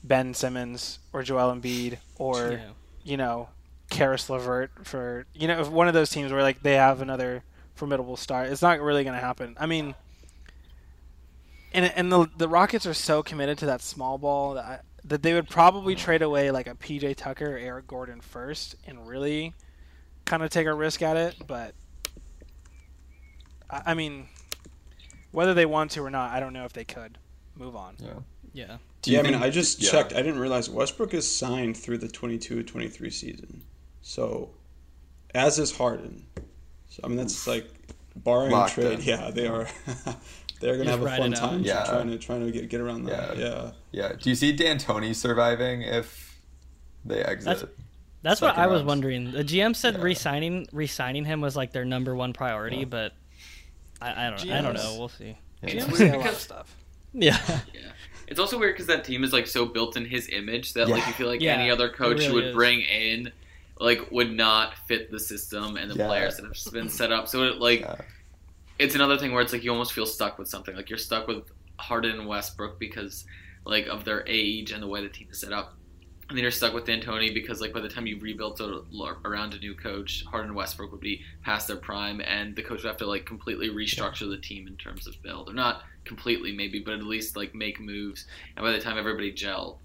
Ben 0.04 0.34
Simmons 0.34 1.00
or 1.14 1.24
Joel 1.24 1.54
Embiid 1.56 1.98
or 2.18 2.52
Yeah. 2.54 2.70
you 3.04 3.18
know, 3.18 3.50
Caris 3.90 4.30
LeVert 4.30 4.72
for 4.86 5.26
you 5.34 5.48
know 5.48 5.64
one 5.66 5.88
of 5.88 5.94
those 5.94 6.10
teams 6.10 6.32
where 6.32 6.42
like 6.42 6.62
they 6.62 6.76
have 6.76 7.02
another 7.02 7.44
formidable 7.76 8.18
star. 8.18 8.46
It's 8.46 8.62
not 8.62 8.80
really 8.82 9.04
going 9.04 9.16
to 9.16 9.22
happen. 9.22 9.56
I 9.60 9.66
mean, 9.66 9.96
and 11.74 11.86
and 11.96 12.12
the 12.12 12.28
the 12.38 12.48
Rockets 12.48 12.86
are 12.86 12.94
so 12.94 13.22
committed 13.24 13.58
to 13.60 13.66
that 13.68 13.82
small 13.82 14.18
ball 14.18 14.54
that 14.56 14.66
I, 14.66 14.80
that 15.08 15.24
they 15.24 15.34
would 15.34 15.50
probably 15.50 15.96
trade 15.96 16.22
away 16.22 16.52
like 16.52 16.68
a 16.68 16.76
PJ 16.76 17.16
Tucker 17.16 17.56
or 17.56 17.58
Eric 17.58 17.88
Gordon 17.88 18.22
first 18.22 18.76
and 18.86 19.08
really 19.08 19.54
kind 20.26 20.44
of 20.44 20.50
take 20.50 20.68
a 20.68 20.74
risk 20.74 21.02
at 21.02 21.18
it. 21.18 21.36
But 21.48 21.74
I, 23.70 23.82
I 23.88 23.94
mean, 23.94 24.28
whether 25.32 25.54
they 25.54 25.66
want 25.66 25.92
to 25.92 26.02
or 26.02 26.10
not, 26.10 26.32
I 26.32 26.40
don't 26.40 26.54
know 26.54 26.66
if 26.66 26.74
they 26.74 26.84
could 26.84 27.18
move 27.56 27.76
on. 27.76 27.96
Yeah. 28.00 28.14
Yeah. 28.54 28.78
Do 29.02 29.12
you 29.12 29.18
yeah, 29.18 29.24
I 29.24 29.32
mean, 29.32 29.42
I 29.42 29.50
just 29.50 29.82
yeah. 29.82 29.92
checked. 29.92 30.14
I 30.14 30.22
didn't 30.22 30.40
realize 30.40 30.70
Westbrook 30.70 31.14
is 31.14 31.32
signed 31.32 31.78
through 31.78 32.00
the 32.00 32.08
22-23 32.08 33.14
season. 33.14 33.64
So, 34.02 34.50
as 35.34 35.60
is 35.60 35.76
Harden. 35.76 36.26
So, 36.90 37.02
I 37.04 37.08
mean, 37.08 37.18
that's 37.18 37.48
like 37.48 37.70
barring 38.16 38.52
Locked 38.52 38.74
trade. 38.74 39.00
in. 39.00 39.06
Yeah, 39.06 39.30
they 39.30 39.48
are. 39.48 39.68
they're 40.60 40.74
gonna 40.78 40.86
Just 40.86 41.00
have 41.00 41.08
a 41.14 41.18
fun 41.18 41.34
it 41.34 41.40
out. 41.42 41.50
time 41.52 41.64
Yeah. 41.64 41.84
trying 41.86 42.10
to 42.10 42.18
trying 42.18 42.46
to 42.46 42.52
get 42.52 42.70
get 42.70 42.82
around 42.82 43.04
that. 43.06 43.38
Yeah. 43.38 43.46
Yeah. 43.48 43.72
Yeah. 43.92 44.14
Do 44.20 44.30
you 44.30 44.36
see 44.36 44.54
D'Antoni 44.56 45.16
surviving 45.16 45.82
if 45.84 46.40
they 47.06 47.22
exit? 47.24 47.70
That's 48.24 48.42
what 48.42 48.56
Second 48.56 48.64
I 48.64 48.68
was 48.68 48.84
wondering. 48.84 49.32
The 49.32 49.44
GM 49.44 49.76
said 49.76 49.96
Yeah. 49.96 50.02
re-signing 50.02 50.68
re-signing 50.72 51.26
him 51.26 51.40
was 51.42 51.56
like 51.56 51.72
their 51.72 51.86
number 51.86 52.16
one 52.16 52.34
priority, 52.34 52.78
Yeah. 52.78 52.86
but 52.86 53.14
I, 54.02 54.28
I 54.28 54.30
don't 54.30 54.50
I 54.52 54.62
don't 54.62 54.74
know. 54.74 54.96
We'll 54.98 55.10
see. 55.10 55.38
Yeah. 55.64 55.70
It's 55.70 55.86
GMs 55.86 55.88
weird 55.88 55.98
say 55.98 56.10
a 56.16 56.20
lot 56.20 56.30
of 56.34 56.36
stuff. 56.36 56.76
Yeah. 57.14 57.38
Yeah. 57.74 57.82
It's 58.28 58.40
also 58.40 58.60
weird 58.60 58.74
because 58.76 58.88
that 58.88 59.06
team 59.06 59.24
is 59.24 59.32
like 59.32 59.48
so 59.48 59.66
built 59.66 59.96
in 59.96 60.06
his 60.06 60.28
image 60.30 60.74
that 60.74 60.90
like 60.90 61.06
you 61.08 61.14
feel 61.14 61.28
like 61.28 61.40
Yeah, 61.42 61.54
any 61.54 61.72
other 61.72 61.88
coach 61.90 62.18
it 62.20 62.24
really 62.24 62.34
would 62.34 62.44
is. 62.46 62.56
bring 62.56 62.82
in 62.82 63.32
like 63.80 64.12
would 64.12 64.32
not 64.34 64.74
fit 64.88 65.12
the 65.12 65.20
system 65.20 65.78
and 65.78 65.90
the 65.90 65.96
Yeah. 65.96 66.08
players 66.08 66.36
that 66.36 66.44
have 66.44 66.54
just 66.54 66.74
been 66.74 66.90
set 66.90 67.12
up. 67.12 67.28
So 67.28 67.44
it 67.44 67.60
like 67.60 67.82
Yeah. 67.82 67.96
It's 68.80 68.96
another 68.96 69.18
thing 69.18 69.32
where 69.32 69.42
it's 69.42 69.54
like 69.54 69.64
you 69.64 69.72
almost 69.72 69.94
feel 69.94 70.06
stuck 70.06 70.38
with 70.38 70.48
something. 70.48 70.76
Like 70.76 70.90
you're 70.90 70.98
stuck 70.98 71.28
with 71.28 71.44
Harden 71.80 72.20
and 72.20 72.28
Westbrook 72.28 72.80
because 72.80 73.26
like 73.66 73.88
of 73.88 74.06
their 74.06 74.24
age 74.28 74.72
and 74.72 74.82
the 74.82 74.88
way 74.88 75.02
the 75.02 75.10
team 75.10 75.28
is 75.32 75.40
set 75.40 75.52
up. 75.52 75.74
And 76.30 76.38
then 76.38 76.44
you're 76.44 76.52
stuck 76.52 76.74
with 76.74 76.86
D'Antoni 76.86 77.34
because 77.34 77.62
like 77.62 77.72
by 77.72 77.80
the 77.80 77.88
time 77.88 78.06
you 78.06 78.20
rebuilt 78.20 78.60
a, 78.60 78.84
around 79.24 79.54
a 79.54 79.60
new 79.60 79.74
coach, 79.74 80.26
Harden 80.30 80.50
and 80.50 80.58
Westbrook 80.58 80.92
would 80.92 81.00
be 81.00 81.22
past 81.44 81.70
their 81.70 81.78
prime, 81.78 82.20
and 82.20 82.54
the 82.54 82.64
coach 82.64 82.84
would 82.84 82.90
have 82.90 82.98
to 82.98 83.06
like 83.06 83.26
completely 83.26 83.70
restructure 83.70 84.30
the 84.30 84.38
team 84.38 84.68
in 84.68 84.76
terms 84.76 85.08
of 85.08 85.22
build, 85.24 85.50
or 85.50 85.54
not 85.54 85.84
completely 86.04 86.52
maybe, 86.52 86.80
but 86.80 86.96
at 86.96 87.04
least 87.04 87.38
like 87.38 87.56
make 87.56 87.80
moves. 87.80 88.26
And 88.58 88.66
by 88.66 88.74
the 88.74 88.82
time 88.82 88.98
everybody 88.98 89.32
gelled, 89.32 89.78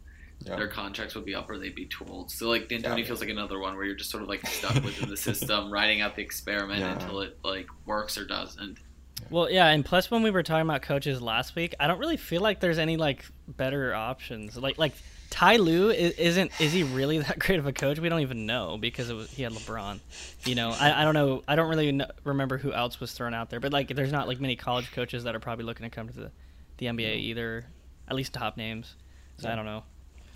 Yeah. 0.46 0.56
their 0.56 0.68
contracts 0.68 1.14
would 1.14 1.24
be 1.24 1.34
up 1.34 1.48
or 1.50 1.58
they'd 1.58 1.74
be 1.74 1.86
too 1.86 2.04
old. 2.08 2.30
So 2.30 2.48
like 2.48 2.68
D'Antoni 2.68 2.98
Yeah. 2.98 3.04
feels 3.04 3.20
like 3.20 3.28
another 3.30 3.58
one 3.58 3.76
where 3.76 3.84
you're 3.84 3.94
just 3.96 4.10
sort 4.10 4.22
of 4.22 4.28
like 4.28 4.46
stuck 4.46 4.74
within 4.82 5.08
the 5.08 5.16
system, 5.28 5.72
riding 5.72 6.00
out 6.00 6.16
the 6.16 6.22
experiment 6.22 6.80
Yeah. 6.80 6.92
until 6.94 7.20
it 7.20 7.38
like 7.44 7.66
works 7.86 8.16
or 8.18 8.24
doesn't. 8.24 8.78
Well, 9.30 9.50
yeah, 9.50 9.68
and 9.68 9.84
plus 9.84 10.10
when 10.10 10.22
we 10.22 10.30
were 10.30 10.42
talking 10.42 10.68
about 10.68 10.82
coaches 10.82 11.22
last 11.22 11.54
week, 11.54 11.74
I 11.78 11.86
don't 11.86 11.98
really 12.00 12.16
feel 12.16 12.42
like 12.42 12.60
there's 12.60 12.78
any 12.78 12.96
like 12.96 13.24
better 13.46 13.94
options. 13.94 14.56
Like 14.56 14.78
like 14.78 14.92
Ty 15.30 15.56
Lue 15.56 15.90
isn't 15.90 16.50
is 16.60 16.72
he 16.72 16.82
really 16.82 17.18
that 17.20 17.38
great 17.38 17.58
of 17.58 17.66
a 17.66 17.72
coach? 17.72 17.98
We 18.00 18.08
don't 18.08 18.20
even 18.20 18.44
know 18.46 18.76
because 18.78 19.08
it 19.10 19.14
was, 19.14 19.30
he 19.30 19.42
had 19.44 19.52
LeBron. 19.52 20.00
You 20.44 20.56
know, 20.56 20.70
I, 20.78 21.02
I 21.02 21.04
don't 21.04 21.14
know. 21.14 21.42
I 21.46 21.54
don't 21.56 21.68
really 21.70 21.90
kn- 21.92 22.10
remember 22.24 22.58
who 22.58 22.72
else 22.72 22.98
was 23.00 23.12
thrown 23.12 23.32
out 23.32 23.48
there. 23.48 23.60
But 23.60 23.72
like, 23.72 23.94
there's 23.94 24.12
not 24.12 24.26
like 24.28 24.40
many 24.40 24.56
college 24.56 24.90
coaches 24.92 25.24
that 25.24 25.34
are 25.36 25.40
probably 25.40 25.64
looking 25.64 25.84
to 25.84 25.90
come 25.90 26.08
to 26.08 26.14
the, 26.14 26.30
the 26.78 26.86
NBA 26.86 27.16
either. 27.20 27.64
At 28.08 28.16
least 28.16 28.34
top 28.34 28.56
names. 28.56 28.96
So 29.38 29.48
I 29.48 29.54
don't 29.54 29.64
know. 29.64 29.84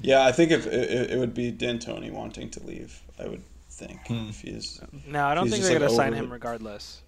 Yeah, 0.01 0.25
I 0.25 0.33
think 0.33 0.51
if 0.51 0.67
it, 0.67 1.11
it 1.13 1.19
would 1.19 1.35
be 1.35 1.51
D'Antoni 1.51 2.11
wanting 2.13 2.51
to 2.51 2.63
leave, 2.65 3.01
I 3.19 3.27
would 3.29 3.43
think 3.71 4.07
Hmm. 4.07 4.29
if 4.29 4.41
he's. 4.41 4.81
No, 5.07 5.27
I 5.27 5.35
don't 5.35 5.49
think 5.49 5.63
they're 5.63 5.73
like, 5.73 5.81
going 5.81 5.91
to 5.91 5.97
sign 5.97 6.15
over 6.15 6.25
him 6.25 6.33
regardless. 6.33 7.03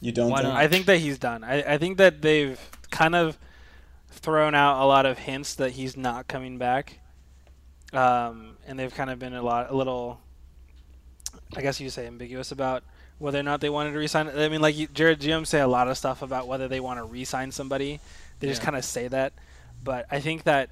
You 0.00 0.12
don't 0.12 0.30
Why 0.30 0.42
think? 0.42 0.54
I 0.54 0.68
think 0.68 0.86
that 0.86 0.98
he's 0.98 1.18
done. 1.18 1.44
I, 1.44 1.74
I 1.74 1.78
think 1.78 1.98
that 1.98 2.20
they've 2.20 2.58
kind 2.90 3.14
of 3.14 3.38
thrown 4.10 4.54
out 4.54 4.82
a 4.82 4.86
lot 4.86 5.06
of 5.06 5.18
hints 5.18 5.54
that 5.56 5.72
he's 5.72 5.96
not 5.96 6.28
coming 6.28 6.58
back, 6.58 6.98
um, 7.92 8.56
and 8.66 8.78
they've 8.78 8.94
kind 8.94 9.10
of 9.10 9.18
been 9.18 9.34
a 9.34 9.42
lot, 9.42 9.70
a 9.70 9.74
little, 9.74 10.20
I 11.56 11.62
guess 11.62 11.80
you 11.80 11.88
say, 11.90 12.06
ambiguous 12.06 12.52
about 12.52 12.82
whether 13.18 13.38
or 13.38 13.42
not 13.42 13.60
they 13.60 13.70
wanted 13.70 13.92
to 13.92 13.98
resign. 13.98 14.28
I 14.28 14.48
mean, 14.48 14.60
like 14.60 14.74
Jarod 14.76 15.18
GM 15.18 15.46
say 15.46 15.60
a 15.60 15.68
lot 15.68 15.88
of 15.88 15.96
stuff 15.96 16.22
about 16.22 16.46
whether 16.48 16.68
they 16.68 16.80
want 16.80 16.98
to 16.98 17.04
resign 17.04 17.50
somebody. 17.50 18.00
They 18.40 18.48
just 18.48 18.62
kind 18.62 18.76
of 18.76 18.84
say 18.84 19.08
that, 19.08 19.32
but 19.82 20.06
I 20.10 20.20
think 20.20 20.44
that 20.44 20.70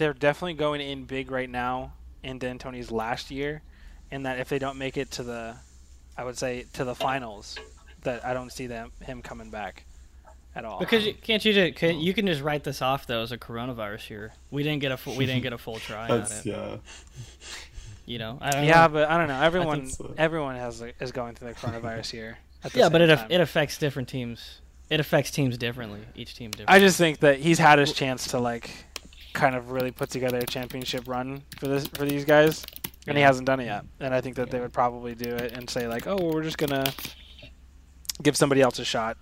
they're 0.00 0.14
definitely 0.14 0.54
going 0.54 0.80
in 0.80 1.04
big 1.04 1.30
right 1.30 1.48
now 1.48 1.92
in 2.22 2.38
D'Antoni's 2.38 2.90
last 2.90 3.30
year, 3.30 3.60
and 4.10 4.24
that 4.24 4.40
if 4.40 4.48
they 4.48 4.58
don't 4.58 4.78
make 4.78 4.96
it 4.96 5.10
to 5.12 5.22
the, 5.22 5.56
I 6.16 6.24
would 6.24 6.38
say 6.38 6.64
to 6.72 6.84
the 6.84 6.94
finals, 6.94 7.58
that 8.02 8.24
I 8.24 8.32
don't 8.32 8.50
see 8.50 8.66
them 8.66 8.92
him 9.02 9.20
coming 9.20 9.50
back 9.50 9.84
at 10.56 10.64
all. 10.64 10.78
Because 10.78 11.04
you, 11.04 11.12
can't 11.12 11.44
you 11.44 11.52
just 11.52 11.76
can, 11.76 12.00
you 12.00 12.14
can 12.14 12.26
just 12.26 12.40
write 12.40 12.64
this 12.64 12.80
off 12.80 13.06
though 13.06 13.20
as 13.20 13.30
a 13.30 13.36
coronavirus 13.36 14.08
year. 14.08 14.32
We 14.50 14.62
didn't 14.62 14.80
get 14.80 14.90
a 14.90 14.96
full, 14.96 15.16
we 15.16 15.26
didn't 15.26 15.42
get 15.42 15.52
a 15.52 15.58
full 15.58 15.78
try 15.78 16.08
at 16.08 16.30
it. 16.30 16.46
yeah. 16.46 16.76
You 18.06 18.18
know, 18.18 18.38
I 18.40 18.50
don't 18.50 18.64
yeah, 18.64 18.86
know. 18.86 18.88
but 18.94 19.10
I 19.10 19.18
don't 19.18 19.28
know. 19.28 19.40
Everyone 19.40 19.86
so. 19.86 20.14
everyone 20.16 20.56
has 20.56 20.82
is 20.98 21.12
going 21.12 21.34
through 21.34 21.48
the 21.48 21.54
coronavirus 21.54 22.14
year. 22.14 22.38
At 22.64 22.72
the 22.72 22.78
yeah, 22.78 22.88
but 22.88 23.02
it 23.02 23.14
time. 23.14 23.30
it 23.30 23.40
affects 23.42 23.76
different 23.76 24.08
teams. 24.08 24.60
It 24.88 24.98
affects 24.98 25.30
teams 25.30 25.58
differently. 25.58 26.00
Each 26.16 26.34
team 26.34 26.50
differently. 26.50 26.74
I 26.74 26.80
just 26.80 26.96
think 26.96 27.20
that 27.20 27.38
he's 27.38 27.58
had 27.58 27.78
his 27.78 27.92
chance 27.92 28.28
to 28.28 28.38
like 28.40 28.70
kind 29.32 29.54
of 29.54 29.70
really 29.70 29.90
put 29.90 30.10
together 30.10 30.38
a 30.38 30.46
championship 30.46 31.06
run 31.06 31.42
for 31.58 31.68
this 31.68 31.86
for 31.88 32.04
these 32.04 32.24
guys, 32.24 32.64
and 33.06 33.16
he 33.16 33.22
hasn't 33.22 33.46
done 33.46 33.60
it 33.60 33.66
yet. 33.66 33.84
And 34.00 34.14
I 34.14 34.20
think 34.20 34.36
that 34.36 34.50
they 34.50 34.60
would 34.60 34.72
probably 34.72 35.14
do 35.14 35.30
it 35.30 35.52
and 35.52 35.68
say 35.68 35.86
like, 35.86 36.06
"Oh, 36.06 36.16
well, 36.16 36.32
we're 36.34 36.42
just 36.42 36.58
gonna 36.58 36.92
give 38.22 38.36
somebody 38.36 38.60
else 38.60 38.78
a 38.78 38.84
shot 38.84 39.16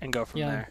and 0.00 0.12
go 0.12 0.24
from 0.24 0.40
Yeah. 0.40 0.50
there." 0.50 0.70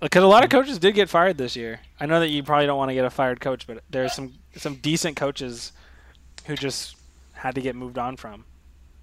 Because 0.00 0.22
a 0.22 0.26
lot 0.28 0.44
of 0.44 0.50
coaches 0.50 0.78
did 0.78 0.94
get 0.94 1.08
fired 1.08 1.38
this 1.38 1.56
year. 1.56 1.80
I 1.98 2.06
know 2.06 2.20
that 2.20 2.28
you 2.28 2.42
probably 2.44 2.66
don't 2.66 2.78
want 2.78 2.90
to 2.90 2.94
get 2.94 3.04
a 3.04 3.10
fired 3.10 3.40
coach, 3.40 3.66
but 3.66 3.82
there's 3.90 4.12
some 4.14 4.34
some 4.56 4.76
decent 4.76 5.16
coaches 5.16 5.72
who 6.46 6.54
just 6.56 6.96
had 7.32 7.54
to 7.56 7.60
get 7.60 7.74
moved 7.76 7.98
on 7.98 8.16
from. 8.16 8.44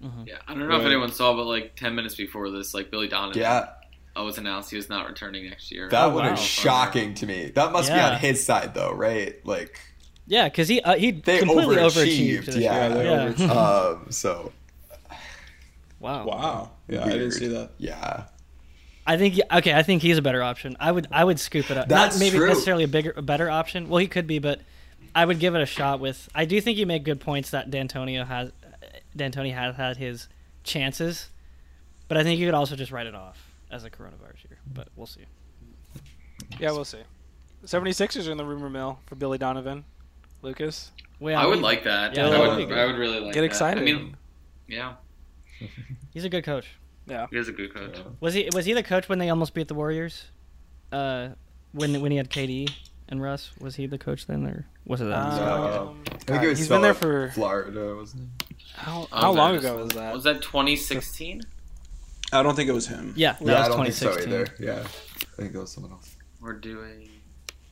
Mm-hmm. 0.02 0.24
Yeah, 0.26 0.38
I 0.48 0.54
don't 0.54 0.68
know 0.68 0.78
if 0.78 0.84
anyone 0.86 1.12
saw, 1.12 1.34
but 1.34 1.44
like 1.44 1.76
ten 1.76 1.94
minutes 1.94 2.14
before 2.14 2.50
this, 2.50 2.72
like 2.74 2.90
Billy 2.90 3.08
Donovan 3.08 3.40
Yeah, 3.40 3.68
uh, 4.18 4.22
was 4.24 4.38
announced 4.38 4.70
he 4.70 4.76
was 4.76 4.88
not 4.88 5.06
returning 5.06 5.48
next 5.48 5.70
year. 5.70 5.88
that 5.88 6.04
Oh, 6.06 6.10
one 6.10 6.26
wow. 6.26 6.32
is 6.32 6.40
shocking 6.40 7.14
to 7.14 7.26
me. 7.26 7.50
That 7.54 7.72
must 7.72 7.92
be 7.92 7.98
on 7.98 8.18
his 8.18 8.44
side 8.44 8.74
though, 8.74 8.92
right? 8.92 9.44
Like 9.46 9.78
yeah, 10.26 10.48
because 10.48 10.68
he 10.68 10.80
uh, 10.80 10.96
he 10.96 11.12
they 11.12 11.38
completely 11.38 11.76
overachieved. 11.76 12.38
overachieved. 12.40 12.44
this 12.46 12.56
yeah. 12.56 12.86
year. 12.88 12.94
they 12.96 13.04
yeah. 13.04 13.32
overachieved. 13.32 13.94
um. 14.04 14.10
So 14.10 14.52
wow. 16.00 16.26
Wow. 16.26 16.70
Yeah, 16.88 17.04
I 17.04 17.10
didn't 17.10 17.32
see 17.32 17.48
that. 17.48 17.70
yeah. 17.78 18.24
I 19.08 19.16
think 19.16 19.38
okay. 19.52 19.72
I 19.72 19.82
think 19.84 20.02
he's 20.02 20.18
a 20.18 20.22
better 20.22 20.42
option. 20.42 20.76
I 20.80 20.90
would 20.90 21.06
I 21.12 21.22
would 21.22 21.38
scoop 21.38 21.70
it 21.70 21.76
up. 21.76 21.88
That's 21.88 22.16
Not 22.16 22.20
maybe 22.20 22.38
true. 22.38 22.48
necessarily 22.48 22.84
a 22.84 22.88
bigger 22.88 23.14
a 23.16 23.22
better 23.22 23.48
option. 23.48 23.88
Well, 23.88 23.98
he 23.98 24.08
could 24.08 24.26
be, 24.26 24.40
but 24.40 24.60
I 25.14 25.24
would 25.24 25.38
give 25.38 25.54
it 25.54 25.62
a 25.62 25.66
shot. 25.66 26.00
With 26.00 26.28
I 26.34 26.44
do 26.44 26.60
think 26.60 26.76
you 26.76 26.86
make 26.86 27.04
good 27.04 27.20
points 27.20 27.50
that 27.50 27.70
D'Antonio 27.70 28.24
has 28.24 28.50
D'Antoni 29.16 29.54
has 29.54 29.76
had 29.76 29.96
his 29.96 30.26
chances, 30.64 31.28
but 32.08 32.18
I 32.18 32.24
think 32.24 32.40
you 32.40 32.48
could 32.48 32.54
also 32.54 32.74
just 32.74 32.90
write 32.90 33.06
it 33.06 33.14
off 33.14 33.45
as 33.70 33.84
a 33.84 33.90
coronavirus 33.90 34.44
year. 34.48 34.58
But 34.72 34.88
we'll 34.96 35.06
see. 35.06 35.24
Yeah, 36.58 36.70
we'll 36.72 36.84
see. 36.84 37.00
76ers 37.64 38.28
are 38.28 38.30
in 38.32 38.36
the 38.38 38.44
rumor 38.44 38.70
mill 38.70 39.00
for 39.06 39.14
Billy 39.16 39.38
Donovan. 39.38 39.84
Lucas. 40.42 40.92
Well, 41.18 41.38
I 41.40 41.46
would 41.46 41.60
like 41.60 41.84
that. 41.84 42.14
Yeah, 42.14 42.26
I 42.28 42.38
would. 42.38 42.48
would 42.50 42.56
be 42.58 42.66
good. 42.66 42.78
I 42.78 42.86
would 42.86 42.96
really 42.96 43.20
like. 43.20 43.32
Get 43.34 43.40
that. 43.40 43.46
excited. 43.46 43.82
I 43.82 43.84
mean, 43.84 44.16
yeah, 44.68 44.94
He's 46.12 46.24
a 46.24 46.28
good 46.28 46.44
coach. 46.44 46.68
Yeah. 47.06 47.26
he 47.30 47.36
is 47.36 47.48
a 47.48 47.52
good 47.52 47.72
coach. 47.72 47.98
Was 48.20 48.34
he 48.34 48.48
was 48.52 48.64
he 48.66 48.72
the 48.74 48.82
coach 48.82 49.08
when 49.08 49.18
they 49.18 49.30
almost 49.30 49.54
beat 49.54 49.68
the 49.68 49.74
Warriors? 49.74 50.24
Uh, 50.92 51.30
when 51.72 52.00
when 52.00 52.10
he 52.10 52.16
had 52.16 52.30
KD 52.30 52.70
and 53.08 53.22
Russ, 53.22 53.50
was 53.60 53.76
he 53.76 53.86
the 53.86 53.98
coach 53.98 54.26
then, 54.26 54.44
or 54.46 54.66
was 54.84 55.00
it 55.00 55.04
that? 55.06 55.16
Um, 55.16 56.02
I 56.12 56.16
think 56.18 56.42
it 56.42 56.48
was 56.48 56.58
he's 56.58 56.68
been 56.68 56.82
there 56.82 56.94
for 56.94 57.30
Florida, 57.30 57.94
wasn't 57.96 58.28
he? 58.48 58.56
how, 58.74 59.08
Oh, 59.12 59.16
how 59.16 59.32
that 59.32 59.38
long 59.38 59.56
ago 59.56 59.76
was 59.78 59.88
that? 59.94 60.12
Was 60.12 60.24
that 60.24 60.42
2016? 60.42 61.42
I 62.38 62.42
don't 62.42 62.54
think 62.54 62.68
it 62.68 62.72
was 62.72 62.86
him. 62.86 63.12
yeah, 63.16 63.32
that 63.32 63.42
yeah, 63.44 63.52
I 63.54 63.58
was 63.60 63.68
don't 63.68 63.84
think 63.84 63.94
so 63.94 64.06
2016. 64.16 64.32
either. 64.32 64.80
Yeah, 64.80 64.86
I 65.22 65.42
think 65.42 65.54
it 65.54 65.58
was 65.58 65.70
someone 65.72 65.92
else. 65.92 66.16
We're 66.40 66.52
doing. 66.54 67.08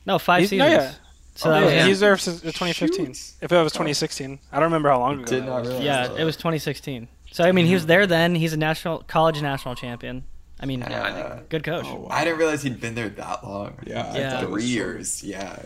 No, 0.05 0.19
five 0.19 0.41
He's- 0.41 0.51
no, 0.51 0.65
seasons. 0.67 0.83
yeah. 0.95 0.99
So 1.37 1.49
Oh, 1.49 1.53
that 1.53 1.59
yeah, 1.59 1.65
was 1.65 1.73
yeah. 1.73 1.87
he's 1.87 1.99
there 1.99 2.17
since 2.17 2.41
2015. 2.41 3.05
Shoot. 3.13 3.33
If 3.41 3.51
it 3.51 3.61
was 3.61 3.73
2016, 3.73 4.39
I 4.51 4.55
don't 4.55 4.63
remember 4.63 4.89
how 4.89 4.99
long 4.99 5.15
ago. 5.15 5.25
Did 5.25 5.43
that 5.43 5.45
not 5.47 5.59
was. 5.61 5.67
realize. 5.67 5.85
Yeah, 5.85 6.07
that. 6.07 6.19
it 6.19 6.23
was 6.23 6.37
2016. 6.37 7.07
So 7.31 7.43
I 7.43 7.51
mean, 7.51 7.65
he 7.65 7.73
was 7.73 7.85
there 7.87 8.07
then. 8.07 8.35
He's 8.35 8.53
a 8.53 8.57
national 8.57 8.99
college 8.99 9.41
national 9.41 9.75
champion. 9.75 10.23
I 10.61 10.65
mean, 10.65 10.79
Yeah, 10.79 11.03
I 11.03 11.09
Uh, 11.09 11.39
good 11.49 11.65
coach. 11.65 11.85
Oh, 11.89 11.95
wow. 12.01 12.07
I 12.09 12.23
didn't 12.23 12.39
realize 12.39 12.63
he'd 12.63 12.79
been 12.79 12.95
there 12.95 13.09
that 13.09 13.43
long. 13.45 13.73
Yeah, 13.85 14.15
Yeah. 14.15 14.29
thought 14.31 14.43
it 14.43 14.49
was 14.49 14.63
three 14.63 14.71
years. 14.71 15.23
Yeah, 15.23 15.57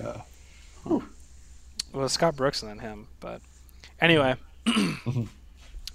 yeah. 0.88 1.00
Well, 1.94 2.10
Scott 2.10 2.36
Brooks 2.36 2.64
and 2.64 2.72
then 2.72 2.80
him, 2.80 3.08
but 3.20 3.42
anyway, 4.02 4.36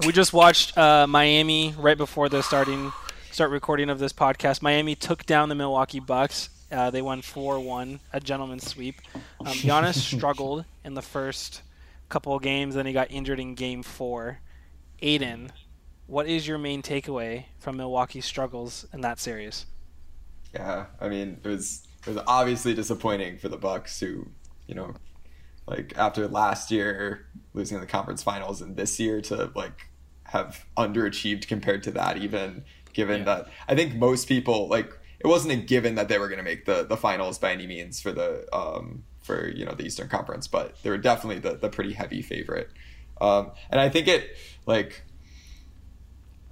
we 0.00 0.12
just 0.12 0.33
watched 0.33 0.76
uh, 0.76 1.07
Miami 1.07 1.74
right 1.78 1.96
before 1.96 2.28
the 2.28 2.42
starting 2.42 2.92
start 3.30 3.50
recording 3.50 3.90
of 3.90 3.98
this 3.98 4.12
podcast. 4.12 4.62
Miami 4.62 4.94
took 4.94 5.24
down 5.26 5.48
the 5.48 5.54
Milwaukee 5.54 6.00
Bucks. 6.00 6.50
Uh, 6.70 6.90
they 6.90 7.02
won 7.02 7.22
four 7.22 7.61
one, 7.61 8.00
a 8.12 8.20
gentleman's 8.20 8.66
sweep. 8.66 8.96
Um, 9.40 9.46
Giannis 9.46 9.94
struggled 10.16 10.64
in 10.85 10.94
the 10.94 11.02
first 11.02 11.62
couple 12.09 12.35
of 12.35 12.42
games, 12.42 12.74
then 12.74 12.87
he 12.87 12.92
got 12.92 13.11
injured 13.11 13.40
in 13.40 13.54
Game 13.54 13.83
Four. 13.83 14.40
Aidan, 15.00 15.52
what 16.07 16.26
is 16.26 16.46
your 16.46 16.59
main 16.59 16.83
takeaway 16.83 17.44
from 17.59 17.76
Milwaukee's 17.76 18.24
struggles 18.24 18.87
in 18.92 19.00
that 19.02 19.20
series? 19.20 19.66
Yeah, 20.52 20.87
I 21.00 21.09
mean, 21.09 21.40
it 21.42 21.48
was 21.48 21.87
it 22.07 22.14
was 22.14 22.22
obviously 22.26 22.74
disappointing 22.74 23.38
for 23.38 23.48
the 23.48 23.57
Bucks, 23.57 23.98
who, 24.00 24.26
you 24.66 24.74
know, 24.74 24.94
like 25.66 25.94
after 25.96 26.29
last 26.29 26.70
year 26.70 27.27
losing 27.53 27.77
in 27.77 27.81
the 27.81 27.87
conference 27.87 28.22
finals, 28.22 28.61
and 28.61 28.77
this 28.77 28.98
year 29.00 29.20
to 29.22 29.50
like 29.55 29.88
have 30.24 30.64
underachieved 30.77 31.46
compared 31.46 31.83
to 31.85 31.90
that, 31.92 32.18
even 32.18 32.64
given 32.92 33.20
Yeah. 33.20 33.24
that 33.24 33.48
I 33.68 33.74
think 33.74 33.94
most 33.94 34.29
people 34.29 34.68
like 34.68 34.92
it 35.20 35.27
wasn't 35.27 35.55
a 35.55 35.57
given 35.57 35.94
that 35.94 36.09
they 36.09 36.18
were 36.18 36.29
going 36.29 36.38
to 36.38 36.44
make 36.44 36.64
the 36.66 36.85
the 36.85 36.96
finals 36.96 37.38
by 37.38 37.53
any 37.53 37.66
means 37.66 38.00
for 38.00 38.12
the 38.12 38.46
um 38.55 39.05
for 39.22 39.48
you 39.48 39.64
know 39.64 39.72
the 39.72 39.85
Eastern 39.85 40.09
Conference, 40.09 40.46
but 40.46 40.77
they 40.83 40.90
were 40.90 40.98
definitely 40.98 41.38
the 41.40 41.57
the 41.57 41.68
pretty 41.70 41.92
heavy 41.94 42.20
favorite, 42.22 42.68
um, 43.20 43.53
and 43.70 43.81
I 43.81 43.88
think 43.88 44.07
it 44.09 44.37
like 44.66 45.03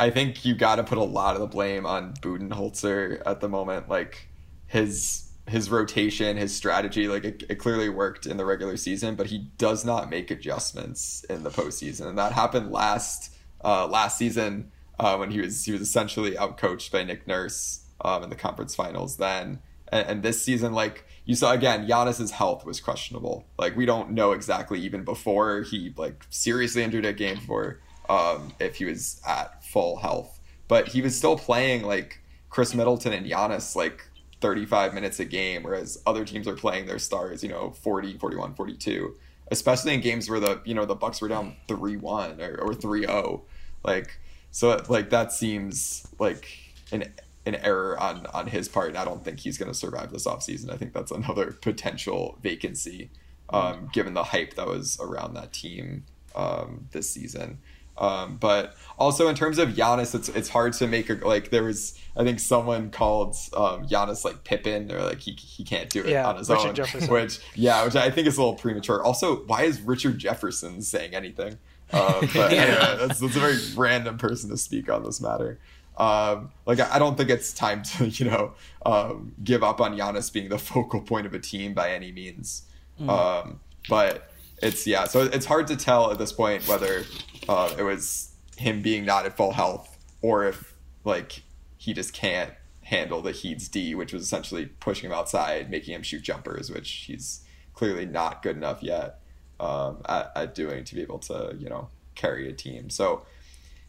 I 0.01 0.11
think 0.11 0.45
you 0.45 0.55
got 0.55 0.77
to 0.77 0.85
put 0.85 0.99
a 0.99 1.05
lot 1.05 1.35
of 1.35 1.41
the 1.41 1.47
blame 1.47 1.87
on 1.87 2.15
Budenholzer 2.15 3.23
at 3.27 3.41
the 3.41 3.49
moment. 3.49 3.89
Like 3.89 4.29
his 4.67 5.29
his 5.53 5.71
rotation, 5.71 6.37
his 6.37 6.57
strategy, 6.57 7.07
like 7.09 7.25
it, 7.25 7.45
it 7.49 7.57
clearly 7.57 7.89
worked 7.89 8.27
in 8.27 8.39
the 8.39 8.45
regular 8.45 8.77
season, 8.77 9.15
but 9.15 9.27
he 9.27 9.51
does 9.59 9.85
not 9.85 10.09
make 10.09 10.31
adjustments 10.31 11.25
in 11.25 11.45
the 11.45 11.51
postseason, 11.51 12.07
and 12.07 12.19
that 12.19 12.33
happened 12.33 12.73
last 12.73 13.35
uh, 13.63 13.87
last 13.87 14.19
season 14.19 14.73
uh, 14.99 15.17
when 15.17 15.31
he 15.31 15.41
was 15.41 15.65
he 15.65 15.73
was 15.73 15.83
essentially 15.83 16.33
outcoached 16.33 16.91
by 16.91 17.05
Nick 17.05 17.27
Nurse 17.27 17.85
um, 18.01 18.23
in 18.23 18.31
the 18.31 18.37
conference 18.37 18.75
finals. 18.75 19.19
Then 19.19 19.61
and, 19.93 20.07
and 20.09 20.23
this 20.23 20.43
season, 20.43 20.73
like 20.73 21.05
you 21.27 21.35
saw 21.35 21.53
again, 21.53 21.87
Giannis's 21.87 22.31
health 22.31 22.65
was 22.65 22.81
questionable. 22.81 23.45
Like 23.59 23.77
we 23.77 23.87
don't 23.87 24.13
know 24.13 24.33
exactly 24.33 24.81
even 24.81 25.05
before 25.05 25.63
he 25.63 25.93
like 25.97 26.25
seriously 26.31 26.83
injured 26.83 27.05
a 27.05 27.13
game 27.13 27.37
for 27.37 27.79
um, 28.09 28.53
if 28.59 28.77
he 28.77 28.87
was 28.87 29.21
at 29.29 29.65
full 29.65 29.97
health. 29.99 30.41
But 30.67 30.89
he 30.89 31.03
was 31.03 31.17
still 31.17 31.37
playing 31.37 31.83
like 31.83 32.21
Khris 32.49 32.75
Middleton 32.75 33.13
and 33.13 33.27
Giannis 33.27 33.77
like 33.77 34.09
35 34.43 34.93
minutes 34.93 35.21
a 35.21 35.25
game, 35.25 35.63
whereas 35.63 36.03
other 36.07 36.25
teams 36.25 36.47
are 36.47 36.57
playing 36.57 36.87
their 36.87 36.99
stars, 36.99 37.43
you 37.43 37.49
know, 37.49 37.71
40, 37.71 38.19
41, 38.19 38.55
42. 38.55 39.15
Especially 39.51 39.95
in 39.95 40.01
games 40.01 40.29
where 40.29 40.41
the 40.41 40.61
you 40.65 40.75
know 40.75 40.87
the 40.87 40.95
Bucks 40.95 41.21
were 41.21 41.29
down 41.29 41.57
three 41.69 41.97
one 41.97 42.41
or, 42.41 42.57
or 42.61 42.73
3-0. 42.73 43.43
Like 43.85 44.19
so 44.51 44.83
like 44.89 45.11
that 45.11 45.33
seems 45.33 46.07
like 46.19 46.47
an 46.91 47.13
an 47.45 47.57
error 47.57 47.99
on 47.99 48.27
on 48.27 48.47
his 48.47 48.69
part, 48.69 48.89
and 48.89 48.99
I 48.99 49.05
don't 49.05 49.25
think 49.25 49.41
he's 49.41 49.59
going 49.59 49.71
to 49.71 49.77
survive 49.77 50.13
this 50.13 50.27
offseason. 50.27 50.71
I 50.71 50.77
think 50.77 50.93
that's 50.93 51.11
another 51.11 51.53
potential 51.61 52.39
vacancy, 52.43 53.11
um, 53.51 53.89
given 53.93 54.15
the 54.15 54.25
hype 54.25 54.55
that 54.55 54.67
was 54.67 54.99
around 55.01 55.35
that 55.35 55.53
team 55.53 56.05
um, 56.35 56.89
this 56.93 57.11
season. 57.11 57.59
Um, 57.99 58.37
but 58.41 58.75
also 58.99 59.29
in 59.29 59.35
terms 59.35 59.59
of 59.59 59.71
Giannis, 59.71 60.15
it's 60.15 60.29
it's 60.31 60.49
hard 60.49 60.73
to 60.75 60.87
make 60.87 61.11
a 61.11 61.15
like 61.15 61.51
there 61.51 61.63
was 61.63 61.99
I 62.17 62.25
think 62.25 62.41
someone 62.41 62.91
called 62.91 63.37
um, 63.55 63.87
Giannis 63.87 64.25
like 64.25 64.45
Pippen 64.45 64.91
or 64.91 65.03
like 65.03 65.21
he 65.21 65.33
he 65.33 65.63
can't 65.63 65.91
do 65.91 66.01
it 66.01 66.07
Yeah, 66.09 66.29
on 66.29 66.37
his 66.39 66.49
Richard 66.49 66.69
own, 66.69 66.75
Jefferson. 66.75 67.11
which 67.13 67.41
yeah, 67.55 67.85
which 67.85 67.95
I 67.95 68.11
think 68.11 68.27
is 68.29 68.37
a 68.39 68.41
little 68.41 68.57
premature. 68.57 69.03
Also, 69.05 69.45
why 69.45 69.65
is 69.65 69.81
Richard 69.83 70.19
Jefferson 70.19 70.81
saying 70.83 71.15
anything? 71.15 71.59
Um, 71.93 72.21
but 72.35 72.53
Yeah. 72.53 72.63
anyway, 72.63 73.07
that's, 73.07 73.21
that's 73.21 73.37
a 73.37 73.41
very 73.41 73.59
random 73.77 74.17
person 74.17 74.49
to 74.51 74.57
speak 74.57 74.89
on 74.91 75.05
this 75.05 75.21
matter. 75.21 75.59
Um, 75.99 76.51
like 76.65 76.81
I 76.81 76.99
don't 76.99 77.19
think 77.19 77.29
it's 77.29 77.53
time 77.53 77.83
to 77.83 78.09
you 78.09 78.25
know 78.31 78.55
um, 78.87 79.33
give 79.45 79.63
up 79.63 79.81
on 79.83 79.97
Giannis 79.97 80.33
being 80.33 80.49
the 80.49 80.59
focal 80.71 81.03
point 81.03 81.27
of 81.27 81.35
a 81.35 81.39
team 81.39 81.75
by 81.75 81.93
any 81.93 82.11
means. 82.11 82.63
Um, 83.07 83.61
but 83.89 84.32
it's 84.63 84.87
yeah, 84.87 85.05
so 85.05 85.23
it's 85.23 85.47
hard 85.47 85.67
to 85.69 85.77
tell 85.77 86.11
at 86.11 86.19
this 86.19 86.33
point 86.33 86.67
whether 86.69 87.05
uh, 87.49 87.75
it 87.79 87.83
was 87.83 88.33
him 88.57 88.81
being 88.81 89.05
not 89.05 89.27
at 89.27 89.37
full 89.37 89.53
health 89.53 89.99
or 90.23 90.47
if 90.47 90.75
like 91.05 91.43
he 91.77 91.93
just 91.93 92.13
can't 92.13 92.53
handle 92.83 93.23
the 93.23 93.33
Heat's 93.33 93.69
D, 93.69 93.95
which 93.95 94.13
was 94.13 94.23
essentially 94.23 94.67
pushing 94.67 95.11
him 95.11 95.17
outside, 95.17 95.71
making 95.71 95.95
him 95.95 96.03
shoot 96.03 96.23
jumpers, 96.23 96.71
which 96.71 96.91
he's 96.91 97.45
clearly 97.75 98.07
not 98.07 98.43
good 98.43 98.57
enough 98.57 98.83
yet 98.83 99.21
um, 99.59 100.03
at, 100.09 100.31
at 100.37 100.55
doing 100.55 100.85
to 100.85 100.95
be 100.95 101.03
able 101.03 101.19
to 101.19 101.57
you 101.59 101.69
know 101.69 101.89
carry 102.15 102.49
a 102.49 102.53
team. 102.53 102.89
So 102.89 103.27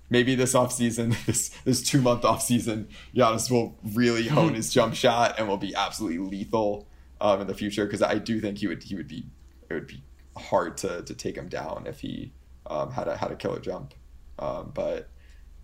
maybe 0.10 0.36
this 0.36 0.54
offseason, 0.54 1.24
this 1.26 1.50
this 1.66 1.84
two 1.84 2.02
month 2.02 2.24
offseason, 2.24 2.88
Giannis 3.16 3.52
will 3.52 3.78
really 3.94 4.28
hone 4.28 4.56
his 4.56 4.74
jump 4.74 4.96
shot 4.96 5.36
and 5.38 5.48
will 5.48 5.58
be 5.58 5.76
absolutely 5.76 6.18
lethal 6.18 6.88
um, 7.22 7.42
in 7.42 7.48
the 7.48 7.54
future. 7.54 7.86
Because 7.86 8.02
I 8.02 8.18
do 8.18 8.40
think 8.40 8.58
he 8.58 8.68
would 8.68 8.84
he 8.84 8.96
would 8.96 9.08
be 9.08 9.26
it 9.70 9.74
would 9.74 9.88
be 9.88 10.02
hard 10.38 10.78
to, 10.78 11.02
to 11.04 11.14
take 11.14 11.36
him 11.36 11.48
down 11.48 11.86
if 11.88 12.00
he 12.00 12.32
um, 12.68 12.92
had 12.92 13.08
a 13.08 13.18
had 13.18 13.32
a 13.32 13.36
killer 13.36 13.60
jump. 13.60 13.94
Um, 14.40 14.72
but 14.74 15.10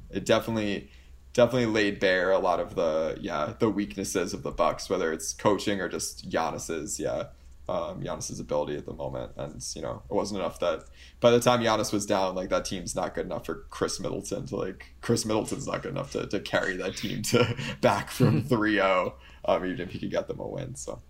it 0.10 0.26
definitely 0.26 0.90
definitely 1.34 1.68
laid 1.68 2.00
bare 2.00 2.32
a 2.32 2.40
lot 2.40 2.60
of 2.60 2.76
the 2.76 3.18
yeah 3.22 3.54
the 3.60 3.70
weaknesses 3.70 4.34
of 4.34 4.44
the 4.44 4.52
Bucks, 4.52 4.90
whether 4.90 5.12
it's 5.12 5.34
coaching 5.34 5.82
or 5.82 5.90
just 5.90 6.30
Giannis's 6.30 7.00
yeah 7.00 7.26
um, 7.68 8.02
Giannis's 8.02 8.40
ability 8.40 8.76
at 8.76 8.86
the 8.86 8.94
moment. 8.94 9.32
And 9.38 9.64
you 9.76 9.82
know 9.82 10.04
it 10.10 10.14
wasn't 10.14 10.40
enough 10.42 10.60
that 10.60 10.86
by 11.20 11.32
the 11.32 11.40
time 11.40 11.62
Giannis 11.62 11.94
was 11.94 12.06
down, 12.06 12.36
like 12.36 12.50
that 12.50 12.66
team's 12.66 12.96
not 12.96 13.16
good 13.16 13.26
enough 13.26 13.46
for 13.46 13.66
Khris 13.70 14.00
Middleton 14.00 14.46
to 14.48 14.56
like 14.56 14.94
Khris 15.02 15.26
Middleton's 15.26 15.68
not 15.68 15.84
good 15.84 15.92
enough 15.92 16.12
to, 16.12 16.28
to 16.28 16.40
carry 16.40 16.76
that 16.78 16.98
team 16.98 17.22
to 17.24 17.56
back 17.82 18.10
from 18.10 18.44
3-0, 18.50 19.14
um, 19.46 19.66
even 19.66 19.82
if 19.82 19.92
he 19.92 20.00
could 20.00 20.12
get 20.12 20.28
them 20.28 20.40
a 20.40 20.48
win. 20.48 20.76
So 20.76 21.02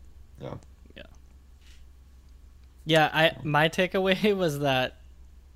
yeah. 0.42 0.56
Yeah, 2.86 3.10
I 3.14 3.36
my 3.44 3.70
takeaway 3.70 4.36
was 4.38 4.60
that 4.60 4.96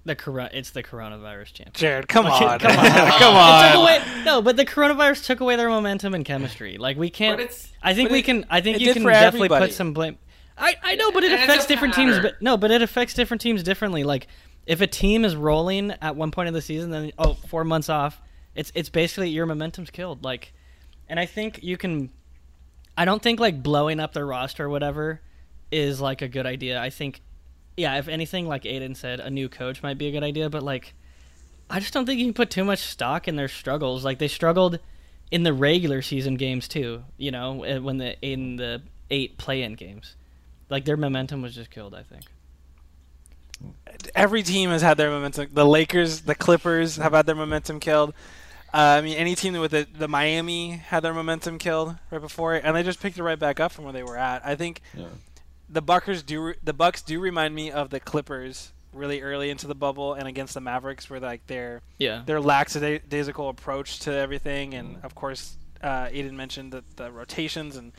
the 0.05 0.15
corona 0.15 0.49
it's 0.53 0.71
the 0.71 0.83
coronavirus 0.83 1.53
champ. 1.53 1.73
Jarod, 1.73 2.07
come 2.07 2.25
Like, 2.25 2.41
on, 2.41 2.59
come 2.59 2.71
on. 2.77 2.86
come 2.86 2.86
It 2.86 3.12
took 3.12 3.21
on. 3.75 3.75
away, 3.83 4.01
no, 4.25 4.41
but 4.41 4.57
the 4.57 4.65
coronavirus 4.65 5.25
took 5.25 5.39
away 5.39 5.55
their 5.55 5.69
momentum 5.69 6.13
and 6.13 6.25
chemistry. 6.25 6.77
Like 6.77 6.97
we 6.97 7.09
can't. 7.09 7.38
But 7.38 7.43
it's- 7.45 7.71
I 7.81 7.93
think 7.93 8.09
but 8.09 8.13
we 8.13 8.19
it- 8.19 8.23
can. 8.23 8.45
I 8.49 8.62
think 8.62 8.79
you 8.79 8.93
can 8.93 9.03
definitely 9.03 9.45
everybody. 9.47 9.65
put 9.67 9.73
some 9.73 9.93
blame. 9.93 10.17
I, 10.57 10.75
I 10.83 10.95
know, 10.95 11.12
but 11.12 11.23
it 11.23 11.31
And 11.31 11.41
affects 11.41 11.65
a 11.65 11.67
different 11.67 11.95
teams. 11.95 12.19
But 12.19 12.41
no, 12.41 12.57
but 12.57 12.69
it 12.71 12.81
affects 12.81 13.13
different 13.15 13.41
teams 13.41 13.63
differently. 13.63 14.03
Like 14.03 14.27
if 14.67 14.81
a 14.81 14.88
team 14.88 15.25
is 15.25 15.36
rolling 15.36 15.91
at 16.01 16.15
one 16.15 16.31
point 16.31 16.47
of 16.47 16.53
the 16.53 16.62
season, 16.62 16.91
then 16.91 17.12
oh, 17.17 17.33
four 17.33 17.63
months 17.63 17.89
off, 17.89 18.21
it's 18.55 18.71
it's 18.75 18.89
basically 18.89 19.29
your 19.29 19.45
momentum's 19.47 19.89
killed. 19.89 20.23
Like, 20.23 20.53
and 21.09 21.19
I 21.19 21.25
think 21.25 21.63
you 21.63 21.75
can. 21.77 22.12
I 22.97 23.05
don't 23.05 23.21
think 23.23 23.39
like 23.39 23.63
blowing 23.63 23.99
up 23.99 24.13
their 24.13 24.25
roster 24.27 24.65
or 24.65 24.69
whatever 24.69 25.21
is 25.73 25.99
like 25.99 26.21
a 26.21 26.27
good 26.27 26.45
idea. 26.45 26.79
I 26.79 26.89
think, 26.89 27.21
yeah, 27.75 27.97
if 27.97 28.07
anything, 28.07 28.47
like 28.47 28.65
Aidan 28.65 28.95
said, 28.95 29.19
a 29.19 29.29
new 29.29 29.49
coach 29.49 29.83
might 29.83 29.97
be 29.97 30.07
a 30.07 30.12
good 30.12 30.23
idea. 30.23 30.49
But 30.49 30.63
like, 30.63 30.93
I 31.69 31.79
just 31.79 31.93
don't 31.93 32.05
think 32.05 32.19
you 32.19 32.25
can 32.25 32.33
put 32.33 32.49
too 32.49 32.63
much 32.63 32.79
stock 32.79 33.27
in 33.27 33.36
their 33.36 33.47
struggles. 33.47 34.05
Like 34.05 34.19
they 34.19 34.27
struggled 34.27 34.79
in 35.31 35.43
the 35.43 35.53
regular 35.53 36.01
season 36.01 36.36
games 36.36 36.67
too. 36.67 37.03
You 37.17 37.31
know, 37.31 37.63
eh, 37.63 37.79
when 37.79 37.97
the 37.97 38.19
in 38.21 38.57
the 38.57 38.81
eight 39.09 39.38
play-in 39.38 39.73
games, 39.73 40.15
like 40.69 40.86
their 40.86 40.97
momentum 40.97 41.41
was 41.41 41.55
just 41.55 41.71
killed. 41.71 41.95
I 41.95 42.03
think. 42.03 42.23
Every 44.13 44.43
team 44.43 44.69
has 44.71 44.81
had 44.81 44.97
their 44.97 45.09
momentum. 45.09 45.47
The 45.53 45.65
Lakers, 45.65 46.21
the 46.21 46.36
Clippers 46.36 46.97
have 46.97 47.13
had 47.13 47.25
their 47.25 47.36
momentum 47.36 47.79
killed. 47.79 48.13
Uh, 48.73 48.97
I 48.97 49.01
mean, 49.01 49.15
any 49.15 49.36
team 49.36 49.53
with 49.53 49.71
the, 49.71 49.88
the 49.97 50.07
Miami 50.07 50.71
had 50.71 51.01
their 51.01 51.13
momentum 51.13 51.59
killed 51.59 51.95
right 52.09 52.19
before 52.19 52.55
it, 52.55 52.63
and 52.65 52.75
they 52.75 52.81
just 52.81 52.99
picked 52.99 53.17
it 53.17 53.23
right 53.23 53.38
back 53.38 53.59
up 53.59 53.71
from 53.71 53.86
where 53.86 53.93
they 53.93 54.01
were 54.03 54.17
at. 54.17 54.43
I 54.45 54.55
think 54.55 54.81
Yeah. 54.95 55.05
The 55.73 55.81
Buckers 55.81 56.21
do 56.21 56.53
the 56.63 56.73
Bucks 56.73 57.01
do 57.01 57.19
remind 57.19 57.55
me 57.55 57.71
of 57.71 57.89
the 57.89 57.99
Clippers 57.99 58.71
really 58.93 59.21
early 59.23 59.49
into 59.49 59.65
the 59.65 59.73
bubble 59.73 60.13
and 60.13 60.27
against 60.27 60.53
the 60.53 60.62
Mavericks, 60.62 61.09
where 61.09 61.19
like 61.19 61.45
their 61.47 61.81
Yeah. 61.97 62.21
their 62.25 62.39
lackadaisical 62.39 63.49
approach 63.49 63.99
to 64.01 64.13
everything, 64.13 64.75
and 64.75 64.97
of 65.03 65.15
course, 65.15 65.57
uh, 65.81 66.09
Aidan 66.12 66.38
mentioned 66.38 66.71
the, 66.71 66.83
the 66.95 67.12
rotations, 67.12 67.75
and 67.75 67.91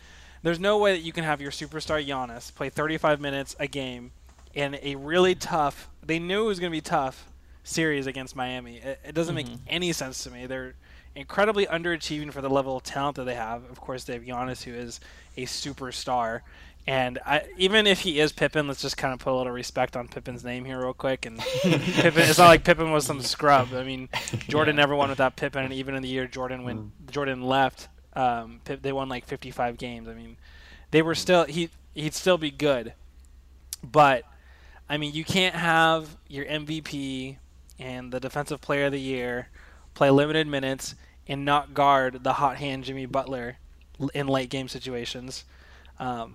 there's 0.44 0.60
no 0.60 0.78
way 0.78 0.92
that 0.92 1.02
you 1.02 1.12
can 1.12 1.24
have 1.24 1.40
your 1.40 1.50
superstar 1.50 2.04
Giannis 2.06 2.54
play 2.54 2.70
35 2.70 3.20
minutes 3.20 3.56
a 3.58 3.66
game 3.66 4.12
in 4.54 4.78
a 4.80 4.94
really 4.94 5.34
tough. 5.34 5.88
They 6.00 6.20
knew 6.20 6.44
it 6.44 6.46
was 6.46 6.60
going 6.60 6.70
to 6.70 6.76
be 6.76 6.80
tough 6.80 7.26
series 7.64 8.06
against 8.06 8.36
Miami. 8.36 8.76
It, 8.76 9.00
it 9.08 9.14
doesn't 9.16 9.34
make 9.34 9.48
any 9.66 9.92
sense 9.92 10.22
to 10.24 10.30
me. 10.30 10.46
They're 10.46 10.74
incredibly 11.16 11.66
underachieving 11.66 12.32
for 12.32 12.40
the 12.40 12.50
level 12.50 12.76
of 12.76 12.82
talent 12.84 13.16
that 13.16 13.24
they 13.24 13.34
have. 13.34 13.68
Of 13.70 13.80
course, 13.80 14.04
they 14.04 14.12
have 14.12 14.22
Giannis, 14.22 14.62
who 14.62 14.72
is 14.74 15.00
a 15.36 15.46
superstar. 15.46 16.40
And 16.86 17.18
I, 17.24 17.44
even 17.56 17.86
if 17.86 18.00
he 18.00 18.20
is 18.20 18.32
Pippen, 18.32 18.68
let's 18.68 18.82
just 18.82 18.98
kind 18.98 19.14
of 19.14 19.18
put 19.18 19.32
a 19.32 19.36
little 19.36 19.52
respect 19.52 19.96
on 19.96 20.06
Pippen's 20.06 20.44
name 20.44 20.66
here, 20.66 20.78
real 20.78 20.92
quick. 20.92 21.24
And 21.24 21.38
Pippen, 21.62 22.22
it's 22.22 22.38
not 22.38 22.48
like 22.48 22.62
Pippen 22.62 22.90
was 22.90 23.06
some 23.06 23.22
scrub. 23.22 23.72
I 23.72 23.84
mean, 23.84 24.10
Jordan 24.48 24.76
never 24.76 24.94
won 24.94 25.08
without 25.08 25.36
Pippen, 25.36 25.64
and 25.64 25.72
even 25.72 25.94
in 25.94 26.02
the 26.02 26.08
year 26.08 26.26
Jordan 26.26 26.62
went, 26.62 27.10
Jordan 27.10 27.42
left, 27.42 27.88
um, 28.12 28.60
Pip, 28.64 28.82
they 28.82 28.92
won 28.92 29.08
like 29.08 29.24
55 29.24 29.78
games. 29.78 30.08
I 30.08 30.14
mean, 30.14 30.36
they 30.90 31.00
were 31.00 31.14
still 31.14 31.44
he 31.44 31.70
he'd 31.94 32.14
still 32.14 32.38
be 32.38 32.50
good, 32.50 32.92
but 33.82 34.24
I 34.88 34.98
mean, 34.98 35.14
you 35.14 35.24
can't 35.24 35.54
have 35.54 36.16
your 36.28 36.44
MVP 36.44 37.38
and 37.78 38.12
the 38.12 38.20
Defensive 38.20 38.60
Player 38.60 38.86
of 38.86 38.92
the 38.92 39.00
Year 39.00 39.48
play 39.94 40.10
limited 40.10 40.46
minutes 40.46 40.94
and 41.26 41.44
not 41.44 41.72
guard 41.72 42.22
the 42.22 42.34
hot 42.34 42.58
hand 42.58 42.84
Jimmy 42.84 43.06
Butler 43.06 43.56
in 44.12 44.26
late 44.26 44.50
game 44.50 44.68
situations. 44.68 45.44
Um, 45.98 46.34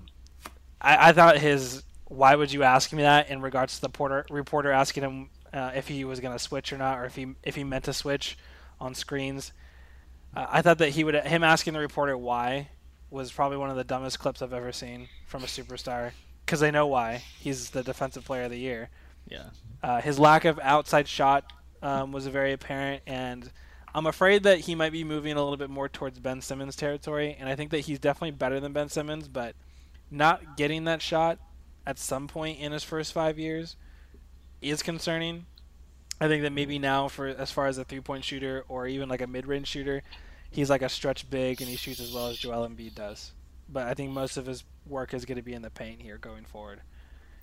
I, 0.82 1.10
I 1.10 1.13
thought 1.13 1.38
his 1.38 1.84
why 2.06 2.36
would 2.36 2.52
you 2.52 2.63
ask 2.63 2.92
me 2.92 3.04
that 3.04 3.30
in 3.30 3.42
regards 3.42 3.76
to 3.76 3.82
the 3.82 3.89
porter, 3.89 4.26
reporter 4.30 4.72
asking 4.72 5.04
him 5.04 5.30
uh, 5.54 5.72
if 5.76 5.88
he 5.88 6.04
was 6.06 6.20
going 6.20 6.34
to 6.34 6.39
switch 6.39 6.74
or 6.74 6.78
not, 6.78 7.00
or 7.00 7.06
if 7.06 7.15
he 7.15 7.28
if 7.44 7.56
he 7.56 7.63
meant 7.63 7.86
to 7.86 7.94
switch 7.94 8.38
on 8.80 8.96
screens. 8.96 9.52
Uh, 10.36 10.46
I 10.50 10.62
thought 10.62 10.78
that 10.80 10.89
he 10.89 11.04
would 11.04 11.15
him 11.15 11.44
asking 11.44 11.74
the 11.74 11.80
reporter 11.80 12.18
why 12.18 12.70
was 13.10 13.32
probably 13.32 13.58
one 13.58 13.70
of 13.70 13.76
the 13.76 13.84
dumbest 13.84 14.20
clips 14.20 14.42
I've 14.42 14.54
ever 14.54 14.72
seen 14.72 15.10
from 15.26 15.44
a 15.44 15.48
superstar 15.48 16.12
because 16.46 16.60
they 16.60 16.72
know 16.72 16.88
why 16.88 17.24
he's 17.39 17.72
the 17.72 17.84
defensive 17.84 18.26
player 18.26 18.44
of 18.44 18.52
the 18.52 18.60
year. 18.60 18.89
Yeah. 19.28 19.46
Uh, 19.82 20.02
his 20.02 20.20
lack 20.20 20.46
of 20.46 20.60
outside 20.62 21.08
shot 21.08 21.52
um, 21.82 22.12
was 22.12 22.28
very 22.28 22.54
apparent, 22.54 23.04
and 23.08 23.52
I'm 23.94 24.06
afraid 24.06 24.44
that 24.44 24.62
he 24.62 24.76
might 24.76 24.92
be 24.92 25.04
moving 25.04 25.34
a 25.34 25.42
little 25.42 25.58
bit 25.58 25.70
more 25.70 25.89
towards 25.89 26.20
Ben 26.20 26.42
Simmons 26.42 26.76
territory. 26.76 27.36
And 27.39 27.50
I 27.50 27.56
think 27.56 27.72
that 27.72 27.82
he's 27.82 28.00
definitely 28.00 28.32
better 28.32 28.60
than 28.60 28.74
Ben 28.74 28.89
Simmons, 28.89 29.28
but 29.28 29.56
not 30.12 30.58
getting 30.58 30.86
that 30.86 31.02
shot 31.02 31.39
at 31.86 32.00
some 32.00 32.28
point 32.28 32.60
in 32.60 32.72
his 32.72 32.84
first 32.84 33.13
five 33.13 33.39
years 33.39 33.76
is 34.62 34.84
concerning. 34.84 35.45
I 36.22 36.28
think 36.28 36.43
that 36.43 36.52
maybe 36.52 36.80
now, 36.80 37.08
for 37.08 37.28
as 37.28 37.52
far 37.52 37.67
as 37.67 37.78
a 37.78 37.86
three-point 37.86 38.24
shooter 38.24 38.65
or 38.67 38.88
even 38.88 39.08
like 39.08 39.22
a 39.22 39.28
mid-range 39.28 39.67
shooter, 39.67 40.04
he's 40.52 40.69
like 40.69 40.82
a 40.82 40.89
stretch 40.89 41.30
big 41.30 41.62
and 41.62 41.69
he 41.69 41.78
shoots 41.78 42.00
as 42.00 42.12
well 42.12 42.28
as 42.28 42.38
Joel 42.38 42.67
Embiid 42.67 42.95
does. 42.95 43.32
But 43.69 43.88
I 43.88 43.93
think 43.93 44.12
most 44.12 44.36
of 44.38 44.45
his 44.45 44.63
work 44.86 45.13
is 45.13 45.26
going 45.26 45.38
to 45.38 45.43
be 45.43 45.54
in 45.54 45.62
the 45.62 45.69
paint 45.69 46.02
here 46.02 46.17
going 46.17 46.45
forward. 46.45 46.82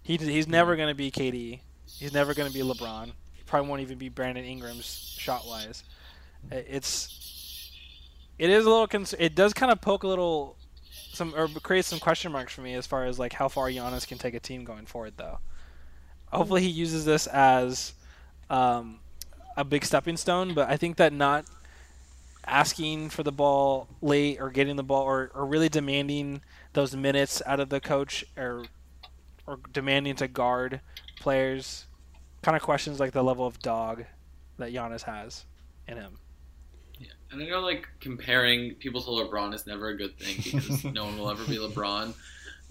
He 0.02 0.16
he's 0.16 0.46
never 0.48 0.76
going 0.76 0.88
to 0.88 0.94
be 0.94 1.10
KD. 1.10 1.60
He's 1.98 2.12
never 2.12 2.34
going 2.34 2.48
to 2.50 2.54
be 2.54 2.64
LeBron. 2.64 3.12
He 3.32 3.42
probably 3.44 3.68
won't 3.68 3.82
even 3.82 3.98
be 3.98 4.08
Brandon 4.08 4.44
Ingram's 4.44 5.16
shot 5.18 5.46
wise. 5.46 5.84
It's 6.50 7.72
it 8.38 8.50
is 8.50 8.66
a 8.66 8.70
little 8.70 8.86
cons- 8.86 9.14
it 9.18 9.34
does 9.34 9.54
kind 9.54 9.72
of 9.72 9.80
poke 9.80 10.02
a 10.02 10.08
little 10.08 10.55
some 11.16 11.34
or 11.34 11.48
create 11.48 11.84
some 11.84 11.98
question 11.98 12.30
marks 12.30 12.52
for 12.52 12.60
me 12.60 12.74
as 12.74 12.86
far 12.86 13.06
as 13.06 13.18
like 13.18 13.32
how 13.32 13.48
far 13.48 13.68
Giannis 13.68 14.06
can 14.06 14.18
take 14.18 14.34
a 14.34 14.40
team 14.40 14.64
going 14.64 14.86
forward 14.86 15.14
though. 15.16 15.38
Hopefully 16.32 16.62
he 16.62 16.68
uses 16.68 17.04
this 17.04 17.26
as 17.26 17.94
um, 18.50 18.98
a 19.56 19.64
big 19.64 19.84
stepping 19.84 20.16
stone, 20.16 20.54
but 20.54 20.68
I 20.68 20.76
think 20.76 20.96
that 20.96 21.12
not 21.12 21.46
asking 22.46 23.10
for 23.10 23.22
the 23.22 23.32
ball 23.32 23.88
late 24.00 24.40
or 24.40 24.50
getting 24.50 24.76
the 24.76 24.82
ball 24.82 25.02
or, 25.02 25.30
or 25.34 25.46
really 25.46 25.68
demanding 25.68 26.42
those 26.74 26.94
minutes 26.94 27.42
out 27.46 27.58
of 27.58 27.68
the 27.70 27.80
coach 27.80 28.24
or 28.36 28.64
or 29.46 29.58
demanding 29.72 30.14
to 30.16 30.28
guard 30.28 30.80
players 31.20 31.86
kind 32.42 32.56
of 32.56 32.62
questions 32.62 33.00
like 33.00 33.12
the 33.12 33.22
level 33.22 33.46
of 33.46 33.58
dog 33.60 34.04
that 34.58 34.72
Giannis 34.72 35.02
has 35.02 35.44
in 35.88 35.96
him. 35.96 36.18
Yeah. 37.30 37.34
And 37.34 37.42
I 37.42 37.46
know 37.50 37.60
like 37.60 37.86
comparing 38.00 38.74
people 38.74 39.02
to 39.02 39.08
LeBron 39.10 39.54
is 39.54 39.66
never 39.66 39.88
a 39.88 39.96
good 39.96 40.18
thing 40.18 40.36
because 40.42 40.84
no 40.84 41.04
one 41.04 41.18
will 41.18 41.30
ever 41.30 41.44
be 41.44 41.56
LeBron. 41.58 42.14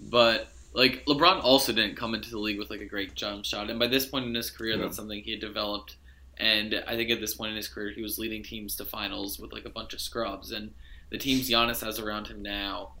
But 0.00 0.48
like 0.72 1.04
LeBron 1.06 1.42
also 1.42 1.72
didn't 1.72 1.96
come 1.96 2.14
into 2.14 2.30
the 2.30 2.38
league 2.38 2.58
with 2.58 2.70
like 2.70 2.80
a 2.80 2.86
great 2.86 3.14
jump 3.14 3.44
shot, 3.44 3.70
and 3.70 3.78
by 3.78 3.86
this 3.86 4.06
point 4.06 4.26
in 4.26 4.34
his 4.34 4.50
career, 4.50 4.76
Yeah. 4.76 4.82
that's 4.82 4.96
something 4.96 5.22
he 5.22 5.30
had 5.32 5.40
developed. 5.40 5.96
And 6.38 6.82
I 6.86 6.96
think 6.96 7.08
at 7.10 7.18
this 7.20 7.34
point 7.34 7.50
in 7.52 7.56
his 7.56 7.66
career, 7.68 7.90
he 7.94 8.02
was 8.02 8.18
leading 8.18 8.42
teams 8.42 8.76
to 8.76 8.84
finals 8.84 9.38
with 9.38 9.52
like 9.54 9.64
a 9.64 9.70
bunch 9.70 9.94
of 9.94 10.00
scrubs, 10.02 10.52
and 10.52 10.72
the 11.10 11.16
teams 11.16 11.48
Giannis 11.48 11.82
has 11.82 11.98
around 11.98 12.26
him 12.28 12.42
now 12.42 12.92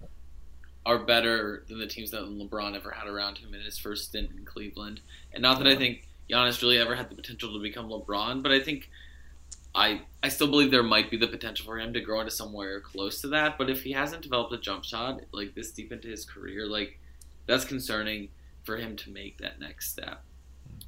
are 0.86 0.98
better 1.00 1.64
than 1.68 1.78
the 1.80 1.86
teams 1.86 2.12
that 2.12 2.22
LeBron 2.22 2.74
ever 2.76 2.92
had 2.92 3.08
around 3.08 3.38
him 3.38 3.52
in 3.54 3.60
his 3.60 3.76
first 3.76 4.04
stint 4.06 4.30
in 4.36 4.44
Cleveland. 4.44 5.00
And 5.34 5.42
not 5.42 5.58
that 5.58 5.66
I 5.66 5.74
think 5.76 6.06
Giannis 6.30 6.62
really 6.62 6.78
ever 6.78 6.94
had 6.94 7.10
the 7.10 7.14
potential 7.16 7.52
to 7.52 7.60
become 7.60 7.88
LeBron, 7.90 8.42
but 8.42 8.52
I 8.52 8.60
think 8.60 8.88
I 9.76 10.00
I 10.22 10.28
still 10.28 10.48
believe 10.48 10.70
there 10.70 10.82
might 10.82 11.10
be 11.10 11.16
the 11.16 11.28
potential 11.28 11.66
for 11.66 11.78
him 11.78 11.92
to 11.92 12.00
grow 12.00 12.20
into 12.20 12.32
somewhere 12.32 12.80
close 12.80 13.20
to 13.20 13.28
that. 13.28 13.58
But 13.58 13.68
if 13.70 13.82
he 13.82 13.92
hasn't 13.92 14.22
developed 14.22 14.52
a 14.52 14.58
jump 14.58 14.84
shot 14.84 15.20
like 15.32 15.54
this 15.54 15.70
deep 15.70 15.92
into 15.92 16.08
his 16.08 16.24
career, 16.24 16.66
like 16.66 16.98
that's 17.46 17.64
concerning 17.64 18.28
for 18.64 18.76
him 18.76 18.96
to 18.96 19.10
make 19.10 19.38
that 19.38 19.60
next 19.60 19.90
step. 19.90 20.22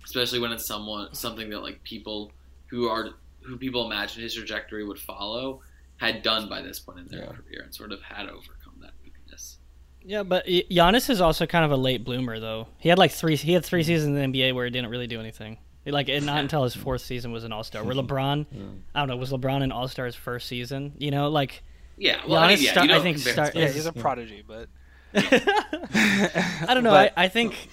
Especially 0.04 0.40
when 0.40 0.50
it's 0.52 0.66
someone 0.66 1.14
something 1.14 1.50
that 1.50 1.60
like 1.62 1.82
people 1.84 2.32
who 2.66 2.88
are 2.88 3.10
who 3.42 3.56
people 3.56 3.86
imagine 3.86 4.22
his 4.22 4.34
trajectory 4.34 4.84
would 4.84 4.98
follow 4.98 5.60
had 5.98 6.22
done 6.22 6.48
by 6.48 6.60
this 6.62 6.78
point 6.78 6.98
in 7.00 7.06
their 7.08 7.20
Yeah. 7.20 7.26
career 7.32 7.62
and 7.64 7.74
sort 7.74 7.92
of 7.92 8.00
had 8.02 8.26
overcome 8.28 8.74
that 8.80 8.92
weakness. 9.04 9.58
Yeah, 10.04 10.22
but 10.22 10.44
Y- 10.46 10.64
Giannis 10.70 11.10
is 11.10 11.20
also 11.20 11.44
kind 11.46 11.64
of 11.64 11.70
a 11.72 11.76
late 11.76 12.04
bloomer, 12.04 12.38
though. 12.40 12.68
He 12.78 12.88
had 12.88 12.98
like 12.98 13.10
three. 13.10 13.36
He 13.36 13.52
had 13.52 13.64
three 13.64 13.82
seasons 13.82 14.08
in 14.08 14.32
the 14.32 14.40
NBA 14.40 14.54
where 14.54 14.64
he 14.64 14.70
didn't 14.70 14.90
really 14.90 15.06
do 15.08 15.18
anything. 15.20 15.58
Like 15.92 16.08
it, 16.08 16.22
not 16.22 16.40
until 16.40 16.64
his 16.64 16.74
fourth 16.74 17.00
season 17.02 17.32
was 17.32 17.44
an 17.44 17.52
All 17.52 17.64
Star. 17.64 17.82
Where 17.84 17.94
LeBron, 18.02 18.46
I 18.94 18.98
don't 19.00 19.08
know, 19.08 19.16
was 19.16 19.30
LeBron 19.30 19.62
an 19.62 19.72
All 19.72 19.88
Star 19.88 20.06
his 20.06 20.14
first 20.14 20.46
season? 20.48 20.92
You 20.98 21.10
know, 21.10 21.28
like 21.28 21.62
Yeah, 21.96 22.20
well, 22.26 22.38
I, 22.40 22.48
mean, 22.54 22.62
yeah, 22.62 22.70
start- 22.72 22.90
I 22.90 23.00
think 23.00 23.16
compare 23.18 23.32
start- 23.32 23.54
Yeah, 23.56 23.68
he's 23.68 23.86
a 23.86 23.92
prodigy, 23.92 24.42
but 24.46 24.68
I 25.14 26.66
don't 26.74 26.84
know. 26.84 26.90
But- 26.90 27.12
I, 27.16 27.24
I 27.24 27.28
think 27.28 27.68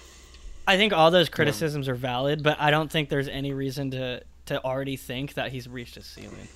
I 0.66 0.76
think 0.76 0.92
all 0.92 1.10
those 1.10 1.28
criticisms 1.28 1.88
are 1.88 1.94
valid, 1.94 2.42
but 2.42 2.60
I 2.60 2.70
don't 2.70 2.90
think 2.90 3.08
there's 3.08 3.28
any 3.28 3.52
reason 3.52 3.90
to 3.92 4.22
to 4.46 4.64
already 4.64 4.96
think 4.96 5.34
that 5.34 5.52
he's 5.52 5.68
reached 5.68 5.96
his 5.96 6.06
ceiling. 6.06 6.48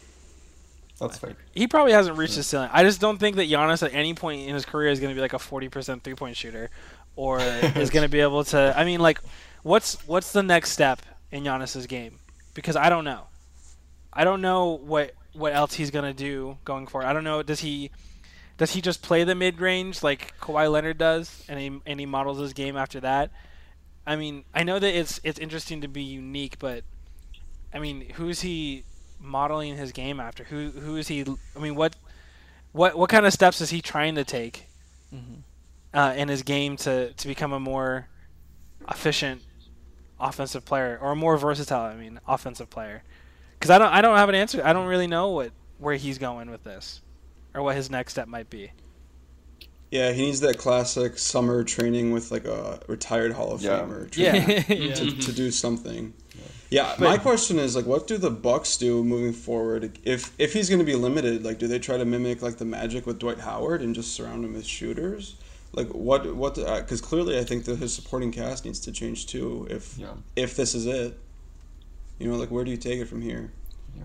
That's 1.00 1.16
fair. 1.16 1.34
he 1.54 1.66
probably 1.66 1.92
hasn't 1.92 2.18
reached 2.18 2.34
his 2.34 2.46
ceiling. 2.46 2.68
I 2.72 2.82
just 2.82 3.00
don't 3.00 3.16
think 3.18 3.36
that 3.36 3.48
Giannis 3.48 3.82
at 3.82 3.94
any 3.94 4.12
point 4.12 4.46
in 4.46 4.54
his 4.54 4.66
career 4.66 4.90
is 4.90 5.00
going 5.00 5.08
to 5.10 5.14
be 5.14 5.22
like 5.22 5.32
a 5.32 5.38
40% 5.38 6.02
three-point 6.02 6.36
shooter 6.36 6.68
or 7.16 7.40
is 7.76 7.88
going 7.88 8.02
to 8.02 8.08
be 8.08 8.20
able 8.20 8.44
to 8.44 8.74
I 8.76 8.84
mean 8.84 9.00
like 9.00 9.20
what's 9.62 9.94
what's 10.06 10.32
the 10.32 10.42
next 10.42 10.72
step 10.72 11.00
in 11.32 11.44
Giannis's 11.44 11.86
game? 11.86 12.18
Because 12.54 12.76
I 12.76 12.88
don't 12.88 13.04
know. 13.04 13.24
I 14.12 14.24
don't 14.24 14.40
know 14.40 14.78
what 14.78 15.14
what 15.32 15.52
else 15.52 15.74
he's 15.74 15.90
going 15.90 16.04
to 16.04 16.12
do 16.12 16.58
going 16.64 16.86
forward. 16.86 17.06
I 17.06 17.12
don't 17.12 17.24
know 17.24 17.42
does 17.42 17.60
he 17.60 17.90
does 18.56 18.72
he 18.72 18.80
just 18.80 19.02
play 19.02 19.24
the 19.24 19.34
mid-range 19.34 20.02
like 20.02 20.34
Kawhi 20.40 20.70
Leonard 20.70 20.98
does 20.98 21.44
and 21.48 21.58
he 21.58 21.80
and 21.86 22.00
he 22.00 22.06
models 22.06 22.38
his 22.38 22.52
game 22.52 22.76
after 22.76 23.00
that? 23.00 23.30
I 24.06 24.16
mean, 24.16 24.44
I 24.54 24.64
know 24.64 24.78
that 24.78 24.98
it's 24.98 25.20
it's 25.22 25.38
interesting 25.38 25.82
to 25.82 25.88
be 25.88 26.02
unique, 26.02 26.58
but 26.58 26.84
I 27.72 27.78
mean, 27.78 28.10
who's 28.14 28.40
he 28.40 28.84
modeling 29.20 29.76
his 29.76 29.92
game 29.92 30.18
after? 30.18 30.44
Who 30.44 30.70
who 30.70 30.96
is 30.96 31.08
he? 31.08 31.24
I 31.56 31.58
mean, 31.60 31.74
what 31.74 31.96
what 32.72 32.96
what 32.98 33.08
kind 33.10 33.24
of 33.24 33.32
steps 33.32 33.60
is 33.60 33.70
he 33.70 33.80
trying 33.80 34.14
to 34.16 34.24
take 34.24 34.66
uh, 35.94 36.14
in 36.16 36.28
his 36.28 36.42
game 36.42 36.76
to 36.78 37.12
to 37.12 37.28
become 37.28 37.52
a 37.52 37.60
more 37.60 38.08
efficient 38.88 39.42
offensive 40.20 40.64
player 40.64 40.98
or 41.00 41.12
a 41.12 41.16
more 41.16 41.37
versatile? 41.37 41.83
I 41.83 41.96
mean, 41.96 42.20
offensive 42.26 42.70
player. 42.70 43.02
Because 43.59 43.70
I 43.70 43.78
don't 43.78 43.92
I 43.92 44.00
don't 44.00 44.16
have 44.16 44.28
an 44.28 44.35
answer. 44.35 44.62
I 44.64 44.72
don't 44.72 44.87
really 44.87 45.06
know 45.06 45.30
what 45.30 45.52
where 45.78 45.96
he's 45.96 46.18
going 46.18 46.50
with 46.50 46.64
this, 46.64 47.00
or 47.54 47.62
what 47.62 47.76
his 47.76 47.90
next 47.90 48.12
step 48.12 48.28
might 48.28 48.50
be. 48.50 48.72
Yeah, 49.90 50.12
he 50.12 50.22
needs 50.22 50.40
that 50.40 50.56
classic 50.56 51.18
summer 51.18 51.64
training 51.64 52.12
with 52.12 52.30
like 52.30 52.44
a 52.44 52.80
retired 52.87 53.33
Hall 53.33 53.52
of 53.52 53.61
Yeah. 53.61 53.80
Famer 53.80 54.09
Yeah. 54.16 54.64
yeah. 54.68 54.94
to, 54.94 55.11
to 55.11 55.33
do 55.33 55.50
something. 55.50 56.14
Yeah, 56.70 56.94
my 57.00 57.18
question 57.18 57.59
is 57.59 57.74
like, 57.74 57.87
what 57.87 58.06
do 58.06 58.16
the 58.16 58.30
Bucks 58.30 58.76
do 58.76 59.02
moving 59.02 59.33
forward? 59.33 59.98
If 60.04 60.33
if 60.38 60.52
he's 60.52 60.68
going 60.68 60.78
to 60.78 60.85
be 60.85 60.94
limited, 60.94 61.44
like, 61.44 61.59
do 61.59 61.66
they 61.66 61.80
try 61.80 61.96
to 61.98 62.04
mimic 62.04 62.42
like 62.42 62.59
the 62.59 62.64
Magic 62.64 63.06
with 63.06 63.18
Dwight 63.18 63.40
Howard 63.40 63.83
and 63.83 63.92
just 63.92 64.14
surround 64.14 64.44
him 64.44 64.54
with 64.54 64.64
shooters? 64.64 65.35
Like, 65.72 65.88
what 65.88 66.35
what? 66.35 66.59
Uh, 66.59 66.80
because 66.80 67.00
clearly, 67.00 67.38
I 67.38 67.44
think 67.44 67.64
that 67.66 67.78
his 67.78 67.94
supporting 67.94 68.33
cast 68.33 68.64
needs 68.64 68.80
to 68.80 68.92
change 68.92 69.26
too. 69.26 69.66
If 69.70 69.96
Yeah. 69.98 70.14
if 70.37 70.56
this 70.56 70.74
is 70.74 70.87
it, 70.87 71.18
you 72.18 72.28
know, 72.28 72.37
like, 72.37 72.50
where 72.50 72.64
do 72.64 72.70
you 72.70 72.76
take 72.76 72.98
it 73.00 73.06
from 73.06 73.22
here? 73.22 73.52
Yeah. 73.96 74.02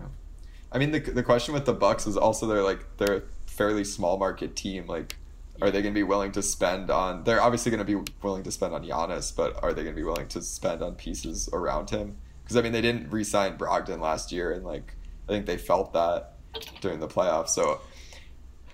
I 0.70 0.78
mean, 0.78 0.90
the, 0.92 1.00
the 1.00 1.22
question 1.22 1.54
with 1.54 1.64
the 1.64 1.72
Bucks 1.72 2.06
is 2.06 2.16
also 2.16 2.46
they're 2.46 2.62
like 2.62 2.96
they're 2.98 3.16
a 3.16 3.22
fairly 3.46 3.84
small 3.84 4.16
market 4.18 4.54
team. 4.54 4.86
Like, 4.86 5.16
are 5.60 5.70
they 5.70 5.82
going 5.82 5.94
to 5.94 5.98
be 5.98 6.02
willing 6.04 6.32
to 6.32 6.42
spend 6.42 6.90
on? 6.90 7.24
They're 7.24 7.42
obviously 7.42 7.70
going 7.70 7.84
to 7.84 8.00
be 8.00 8.12
willing 8.22 8.42
to 8.44 8.52
spend 8.52 8.72
on 8.74 8.84
Giannis, 8.84 9.34
but 9.34 9.60
are 9.62 9.72
they 9.72 9.82
going 9.82 9.94
to 9.94 10.00
be 10.00 10.04
willing 10.04 10.28
to 10.28 10.42
spend 10.42 10.82
on 10.82 10.94
pieces 10.94 11.48
around 11.52 11.90
him? 11.90 12.16
Because 12.42 12.56
I 12.56 12.62
mean, 12.62 12.72
they 12.72 12.80
didn't 12.82 13.10
re-sign 13.10 13.58
Brogdon 13.58 14.00
last 14.00 14.30
year, 14.30 14.52
and 14.52 14.64
like 14.64 14.94
I 15.28 15.32
think 15.32 15.46
they 15.46 15.56
felt 15.58 15.92
that 15.94 16.34
during 16.80 17.00
the 17.00 17.08
playoffs. 17.08 17.48
So 17.50 17.80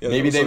Yeah, 0.03 0.09
Maybe 0.09 0.31
they- 0.31 0.45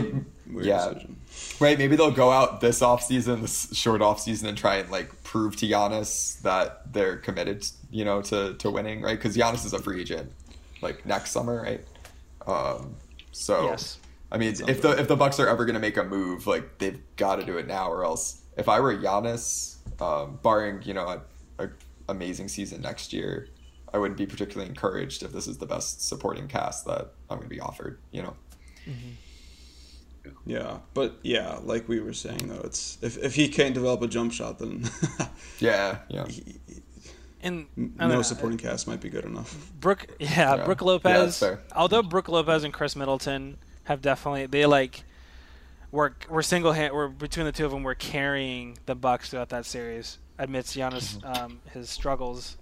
weird 0.51 0.65
yeah. 0.65 0.89
decision. 0.89 1.15
right, 1.61 1.77
maybe 1.77 1.95
they'll 1.95 2.11
go 2.11 2.29
out 2.29 2.59
this 2.59 2.81
offseason, 2.81 3.39
this 3.41 3.73
short 3.73 4.01
offseason, 4.01 4.49
and 4.49 4.57
try 4.57 4.75
and 4.75 4.91
like 4.91 5.23
prove 5.23 5.55
to 5.57 5.65
Giannis 5.65 6.41
that 6.41 6.91
they're 6.91 7.15
committed, 7.15 7.65
you 7.89 8.03
know, 8.03 8.21
to 8.23 8.55
to 8.55 8.69
winning, 8.69 9.01
right? 9.01 9.17
Because 9.17 9.37
Giannis 9.37 9.65
is 9.65 9.71
a 9.71 9.79
free 9.79 10.01
agent, 10.01 10.29
like 10.81 11.05
next 11.05 11.31
summer, 11.31 11.61
right? 11.61 11.85
Um, 12.45 12.95
so 13.31 13.69
Yes. 13.69 13.97
I 14.29 14.37
mean, 14.37 14.53
if 14.67 14.81
the 14.81 14.99
if 14.99 15.07
the 15.07 15.15
Bucks 15.15 15.39
are 15.39 15.47
ever 15.47 15.63
going 15.63 15.75
to 15.75 15.79
make 15.79 15.95
a 15.95 16.03
move, 16.03 16.47
like 16.47 16.77
they've 16.79 16.99
got 17.15 17.37
to 17.37 17.45
do 17.45 17.57
it 17.57 17.65
now, 17.67 17.89
or 17.89 18.03
else. 18.03 18.41
If 18.57 18.67
I 18.69 18.79
were 18.81 18.93
Giannis, 18.95 19.75
um, 20.01 20.39
barring 20.43 20.81
you 20.83 20.93
know 20.93 21.07
a, 21.07 21.63
a 21.63 21.69
amazing 22.09 22.49
season 22.49 22.81
next 22.81 23.13
year, 23.13 23.47
I 23.93 23.99
wouldn't 23.99 24.17
be 24.17 24.25
particularly 24.25 24.69
encouraged 24.69 25.23
if 25.23 25.31
this 25.31 25.47
is 25.47 25.57
the 25.59 25.65
best 25.65 26.05
supporting 26.05 26.47
cast 26.49 26.85
that 26.87 27.11
I'm 27.29 27.37
going 27.37 27.49
to 27.49 27.55
be 27.55 27.61
offered. 27.61 27.99
You 28.11 28.23
know. 28.23 28.35
Yeah, 30.45 30.79
but 30.93 31.15
yeah, 31.23 31.59
like 31.63 31.87
we 31.87 31.99
were 31.99 32.13
saying 32.13 32.47
though, 32.47 32.61
it's 32.63 32.97
if 33.01 33.17
if 33.17 33.35
he 33.35 33.47
can't 33.47 33.73
develop 33.73 34.01
a 34.01 34.07
jump 34.07 34.31
shot, 34.33 34.59
then 34.59 34.89
Yeah, 35.59 35.99
yeah. 36.09 36.25
And 37.41 37.67
no 37.75 38.07
know, 38.07 38.21
supporting 38.23 38.57
cast 38.57 38.87
might 38.87 39.01
be 39.01 39.09
good 39.09 39.23
enough. 39.25 39.71
Brook, 39.79 40.07
yeah, 40.19 40.55
Yeah. 40.55 40.65
Brook 40.65 40.81
Lopez. 40.81 41.13
that's 41.13 41.39
fair. 41.39 41.61
although 41.75 42.01
Brook 42.01 42.27
Lopez 42.27 42.63
and 42.63 42.73
Khris 42.73 42.95
Middleton 42.95 43.57
have 43.83 44.01
definitely 44.01 44.47
they 44.47 44.65
like 44.65 45.03
we're 45.91 46.11
we're 46.29 46.41
single 46.41 46.71
hand 46.71 46.93
we're 46.93 47.07
between 47.07 47.45
the 47.45 47.51
two 47.51 47.65
of 47.65 47.71
them 47.71 47.83
we're 47.83 47.93
carrying 47.93 48.77
the 48.87 48.95
Bucks 48.95 49.29
throughout 49.29 49.49
that 49.49 49.65
series 49.65 50.17
amidst 50.39 50.75
Giannis 50.75 51.23
um, 51.39 51.61
his 51.71 51.89
struggles. 51.89 52.57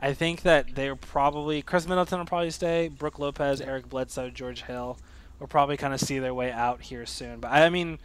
I 0.00 0.12
think 0.12 0.42
that 0.42 0.74
they're 0.74 0.96
probably 0.96 1.62
Khris 1.62 1.86
Middleton 1.88 2.18
will 2.18 2.26
probably 2.26 2.50
stay. 2.50 2.88
Brook 2.88 3.18
Lopez, 3.20 3.60
Eric 3.60 3.88
Bledsoe, 3.88 4.30
George 4.30 4.62
Hill 4.62 4.98
will 5.40 5.46
probably 5.46 5.76
kind 5.76 5.94
of 5.94 6.00
see 6.00 6.18
their 6.18 6.34
way 6.34 6.50
out 6.52 6.80
here 6.82 7.06
soon. 7.06 7.40
But 7.40 7.52
I 7.52 7.68
mean, 7.70 7.98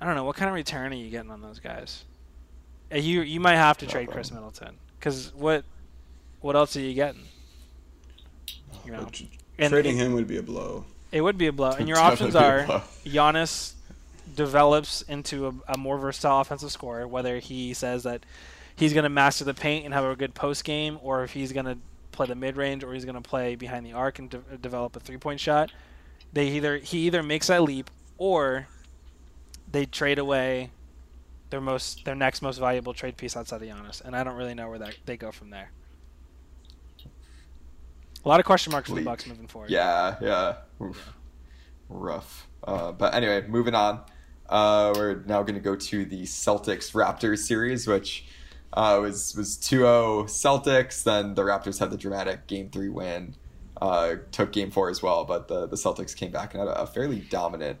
I 0.00 0.06
don't 0.06 0.14
know 0.14 0.24
what 0.24 0.36
kind 0.36 0.48
of 0.48 0.54
return 0.54 0.92
are 0.92 0.96
you 0.96 1.10
getting 1.10 1.30
on 1.30 1.40
those 1.42 1.58
guys. 1.58 2.04
Uh, 2.92 2.96
You 2.98 3.22
you 3.22 3.40
might 3.40 3.56
have 3.56 3.78
to 3.78 3.86
trade 3.86 4.10
Khris 4.10 4.30
Middleton 4.30 4.76
because 4.98 5.32
what 5.34 5.64
what 6.40 6.56
else 6.56 6.76
are 6.76 6.80
you 6.80 6.94
getting? 6.94 7.22
You 8.84 8.92
know, 8.92 9.04
Tr- 9.10 9.24
Trading 9.58 9.98
it, 9.98 10.04
him 10.06 10.12
would 10.14 10.26
be 10.26 10.36
a 10.36 10.42
blow. 10.42 10.84
it 11.12 11.20
would 11.22 11.38
be 11.38 11.46
a 11.46 11.52
blow. 11.52 11.70
And 11.70 11.88
your 11.88 11.98
options 11.98 12.34
are. 12.36 12.82
Giannis 13.06 13.72
develops 14.34 15.02
into 15.02 15.46
a, 15.68 15.74
a 15.74 15.78
more 15.78 15.96
versatile 15.96 16.40
offensive 16.40 16.70
scorer, 16.72 17.06
whether 17.06 17.38
he 17.38 17.72
says 17.72 18.02
that 18.02 18.24
he's 18.76 18.92
going 18.92 19.04
to 19.04 19.08
master 19.08 19.44
the 19.44 19.54
paint 19.54 19.84
and 19.84 19.94
have 19.94 20.04
a 20.04 20.16
good 20.16 20.34
post 20.34 20.64
game, 20.64 20.98
or 21.02 21.22
if 21.24 21.32
he's 21.32 21.52
going 21.52 21.66
to 21.66 21.78
play 22.12 22.26
the 22.26 22.34
mid 22.34 22.56
range, 22.56 22.82
or 22.84 22.92
he's 22.92 23.04
going 23.04 23.14
to 23.14 23.20
play 23.26 23.54
behind 23.54 23.86
the 23.86 23.92
arc 23.92 24.18
and 24.18 24.28
de- 24.30 24.56
develop 24.60 24.96
a 24.96 25.00
three 25.00 25.16
point 25.18 25.40
shot. 25.40 25.70
They 26.34 26.48
either 26.48 26.78
he 26.78 26.98
either 27.06 27.22
makes 27.22 27.46
that 27.46 27.62
leap, 27.62 27.90
or 28.18 28.66
they 29.70 29.86
trade 29.86 30.18
away 30.18 30.70
their 31.50 31.60
most 31.60 32.04
their 32.04 32.16
next 32.16 32.42
most 32.42 32.58
valuable 32.58 32.92
trade 32.92 33.16
piece 33.16 33.36
outside 33.36 33.62
of 33.62 33.68
Giannis, 33.68 34.04
and 34.04 34.16
I 34.16 34.24
don't 34.24 34.36
really 34.36 34.54
know 34.54 34.68
where 34.68 34.80
that 34.80 34.96
they 35.06 35.16
go 35.16 35.30
from 35.30 35.50
there. 35.50 35.70
A 38.24 38.28
lot 38.28 38.40
of 38.40 38.46
question 38.46 38.72
marks 38.72 38.88
for 38.88 38.96
the. 38.96 39.02
Bucks 39.02 39.26
moving 39.26 39.46
forward. 39.46 39.70
Yeah, 39.70 40.16
yeah. 40.20 40.56
Oof. 40.82 41.14
Rough. 41.88 42.48
Uh, 42.66 42.90
but 42.90 43.14
anyway, 43.14 43.46
moving 43.46 43.74
on. 43.74 44.00
Uh, 44.48 44.92
we're 44.96 45.22
now 45.26 45.42
going 45.42 45.54
to 45.54 45.60
go 45.60 45.76
to 45.76 46.04
the 46.04 46.22
Celtics 46.22 46.92
Raptors 46.92 47.38
series, 47.38 47.86
which 47.86 48.26
uh, 48.72 48.98
was 49.00 49.36
was 49.36 49.56
2-0 49.58 50.24
Celtics. 50.24 51.04
Then 51.04 51.34
the 51.34 51.42
Raptors 51.42 51.78
had 51.78 51.90
the 51.90 51.96
dramatic 51.96 52.46
Game 52.46 52.70
Three 52.70 52.88
win. 52.88 53.36
Uh, 53.80 54.16
took 54.30 54.52
Game 54.52 54.70
Four 54.70 54.88
as 54.90 55.02
well, 55.02 55.24
but 55.24 55.48
the 55.48 55.66
the 55.66 55.76
Celtics 55.76 56.16
came 56.16 56.30
back 56.30 56.54
and 56.54 56.60
had 56.60 56.68
a, 56.68 56.82
a 56.82 56.86
fairly 56.86 57.18
dominant 57.30 57.78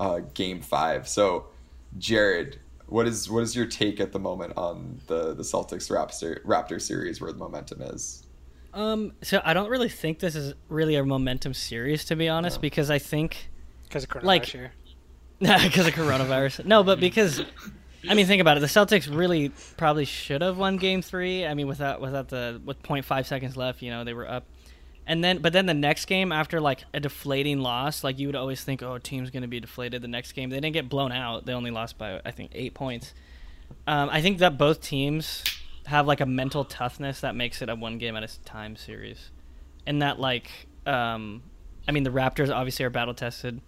uh, 0.00 0.20
Game 0.34 0.60
Five. 0.60 1.06
So, 1.08 1.46
Jarod, 1.98 2.56
what 2.86 3.06
is 3.06 3.30
what 3.30 3.42
is 3.44 3.54
your 3.54 3.66
take 3.66 4.00
at 4.00 4.12
the 4.12 4.18
moment 4.18 4.54
on 4.56 5.00
the 5.06 5.34
the 5.34 5.42
Celtics 5.44 5.90
Raptor 5.90 6.42
Raptor 6.44 6.80
series, 6.82 7.20
where 7.20 7.30
the 7.32 7.38
momentum 7.38 7.82
is? 7.82 8.24
Um, 8.74 9.12
so 9.22 9.40
I 9.44 9.54
don't 9.54 9.70
really 9.70 9.88
think 9.88 10.18
this 10.18 10.34
is 10.36 10.54
really 10.68 10.96
a 10.96 11.04
momentum 11.04 11.54
series, 11.54 12.04
to 12.06 12.16
be 12.16 12.28
honest, 12.28 12.56
No. 12.58 12.60
because 12.62 12.90
I 12.90 12.98
think 12.98 13.48
because 13.84 14.04
of 14.04 14.10
coronavirus 14.10 14.24
Like- 14.24 14.44
here. 14.46 14.72
because 15.40 15.86
of 15.86 15.94
coronavirus. 15.94 16.64
No, 16.64 16.82
but 16.82 16.98
because 17.08 17.40
I 18.08 18.14
mean, 18.14 18.26
think 18.26 18.40
about 18.40 18.56
it. 18.56 18.60
The 18.60 18.66
Celtics 18.66 19.12
really 19.14 19.50
probably 19.76 20.04
should 20.04 20.42
have 20.42 20.58
won 20.58 20.76
Game 20.78 21.00
Three. 21.00 21.46
I 21.46 21.54
mean, 21.54 21.68
without 21.68 22.00
without 22.00 22.28
the 22.28 22.60
with 22.64 22.82
0.5 22.82 23.24
seconds 23.26 23.56
left, 23.56 23.80
you 23.82 23.90
know, 23.90 24.02
they 24.02 24.14
were 24.14 24.28
up. 24.28 24.44
And 25.08 25.24
then, 25.24 25.38
but 25.38 25.54
then 25.54 25.64
the 25.64 25.74
next 25.74 26.04
game 26.04 26.30
after 26.30 26.60
like 26.60 26.84
a 26.92 27.00
deflating 27.00 27.60
loss, 27.60 28.04
like 28.04 28.18
you 28.18 28.28
would 28.28 28.36
always 28.36 28.62
think, 28.62 28.82
oh, 28.82 28.98
team's 28.98 29.30
going 29.30 29.40
to 29.40 29.48
be 29.48 29.58
deflated 29.58 30.02
the 30.02 30.08
next 30.08 30.32
game. 30.32 30.50
They 30.50 30.60
didn't 30.60 30.74
get 30.74 30.90
blown 30.90 31.12
out. 31.12 31.46
They 31.46 31.54
only 31.54 31.70
lost 31.70 31.96
by 31.96 32.20
I 32.26 32.30
think 32.30 32.50
eight 32.54 32.74
points. 32.74 33.14
Um, 33.86 34.10
I 34.10 34.20
think 34.20 34.38
that 34.38 34.58
both 34.58 34.82
teams 34.82 35.42
have 35.86 36.06
like 36.06 36.20
a 36.20 36.26
mental 36.26 36.62
toughness 36.62 37.22
that 37.22 37.34
makes 37.34 37.62
it 37.62 37.70
a 37.70 37.74
one 37.74 37.96
game 37.96 38.16
at 38.16 38.22
a 38.22 38.44
time 38.44 38.76
series, 38.76 39.30
and 39.86 40.02
that 40.02 40.20
like, 40.20 40.50
um, 40.84 41.42
I 41.88 41.92
mean, 41.92 42.02
the 42.02 42.10
Raptors 42.10 42.54
obviously 42.54 42.84
are 42.84 42.90
battle 42.90 43.14
tested, 43.14 43.62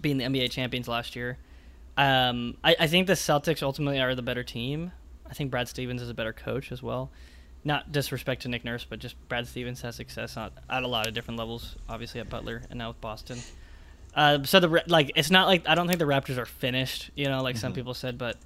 being 0.00 0.18
the 0.18 0.24
NBA 0.24 0.50
champions 0.50 0.88
last 0.88 1.14
year. 1.14 1.38
Um, 1.96 2.56
I, 2.64 2.74
I 2.80 2.86
think 2.88 3.06
the 3.06 3.12
Celtics 3.12 3.62
ultimately 3.62 4.00
are 4.00 4.16
the 4.16 4.22
better 4.22 4.42
team. 4.42 4.90
I 5.30 5.34
think 5.34 5.52
Brad 5.52 5.68
Stevens 5.68 6.02
is 6.02 6.10
a 6.10 6.14
better 6.14 6.32
coach 6.32 6.72
as 6.72 6.82
well. 6.82 7.12
Not 7.64 7.90
disrespect 7.92 8.42
to 8.42 8.48
Nick 8.48 8.64
Nurse, 8.64 8.86
but 8.88 8.98
just 8.98 9.16
Brad 9.28 9.46
Stevens 9.46 9.82
has 9.82 9.96
success 9.96 10.36
on, 10.36 10.50
at 10.70 10.82
a 10.84 10.88
lot 10.88 11.06
of 11.06 11.14
different 11.14 11.38
levels. 11.38 11.76
Obviously 11.88 12.20
at 12.20 12.30
Butler 12.30 12.62
and 12.70 12.78
now 12.78 12.88
with 12.88 13.00
Boston. 13.00 13.38
Uh, 14.14 14.42
so 14.44 14.58
the 14.60 14.82
like 14.86 15.12
it's 15.16 15.30
not 15.30 15.46
like 15.48 15.68
I 15.68 15.74
don't 15.74 15.86
think 15.86 15.98
the 15.98 16.04
Raptors 16.06 16.38
are 16.38 16.46
finished. 16.46 17.10
You 17.14 17.28
know, 17.28 17.42
like 17.42 17.56
some 17.56 17.72
people 17.72 17.94
said, 17.94 18.16
but 18.16 18.36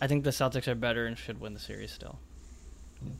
I 0.00 0.06
think 0.06 0.24
the 0.24 0.30
Celtics 0.30 0.66
are 0.68 0.74
better 0.74 1.06
and 1.06 1.16
should 1.18 1.40
win 1.40 1.52
the 1.54 1.60
series 1.60 1.92
still. 1.92 2.18
Yeah. 3.04 3.10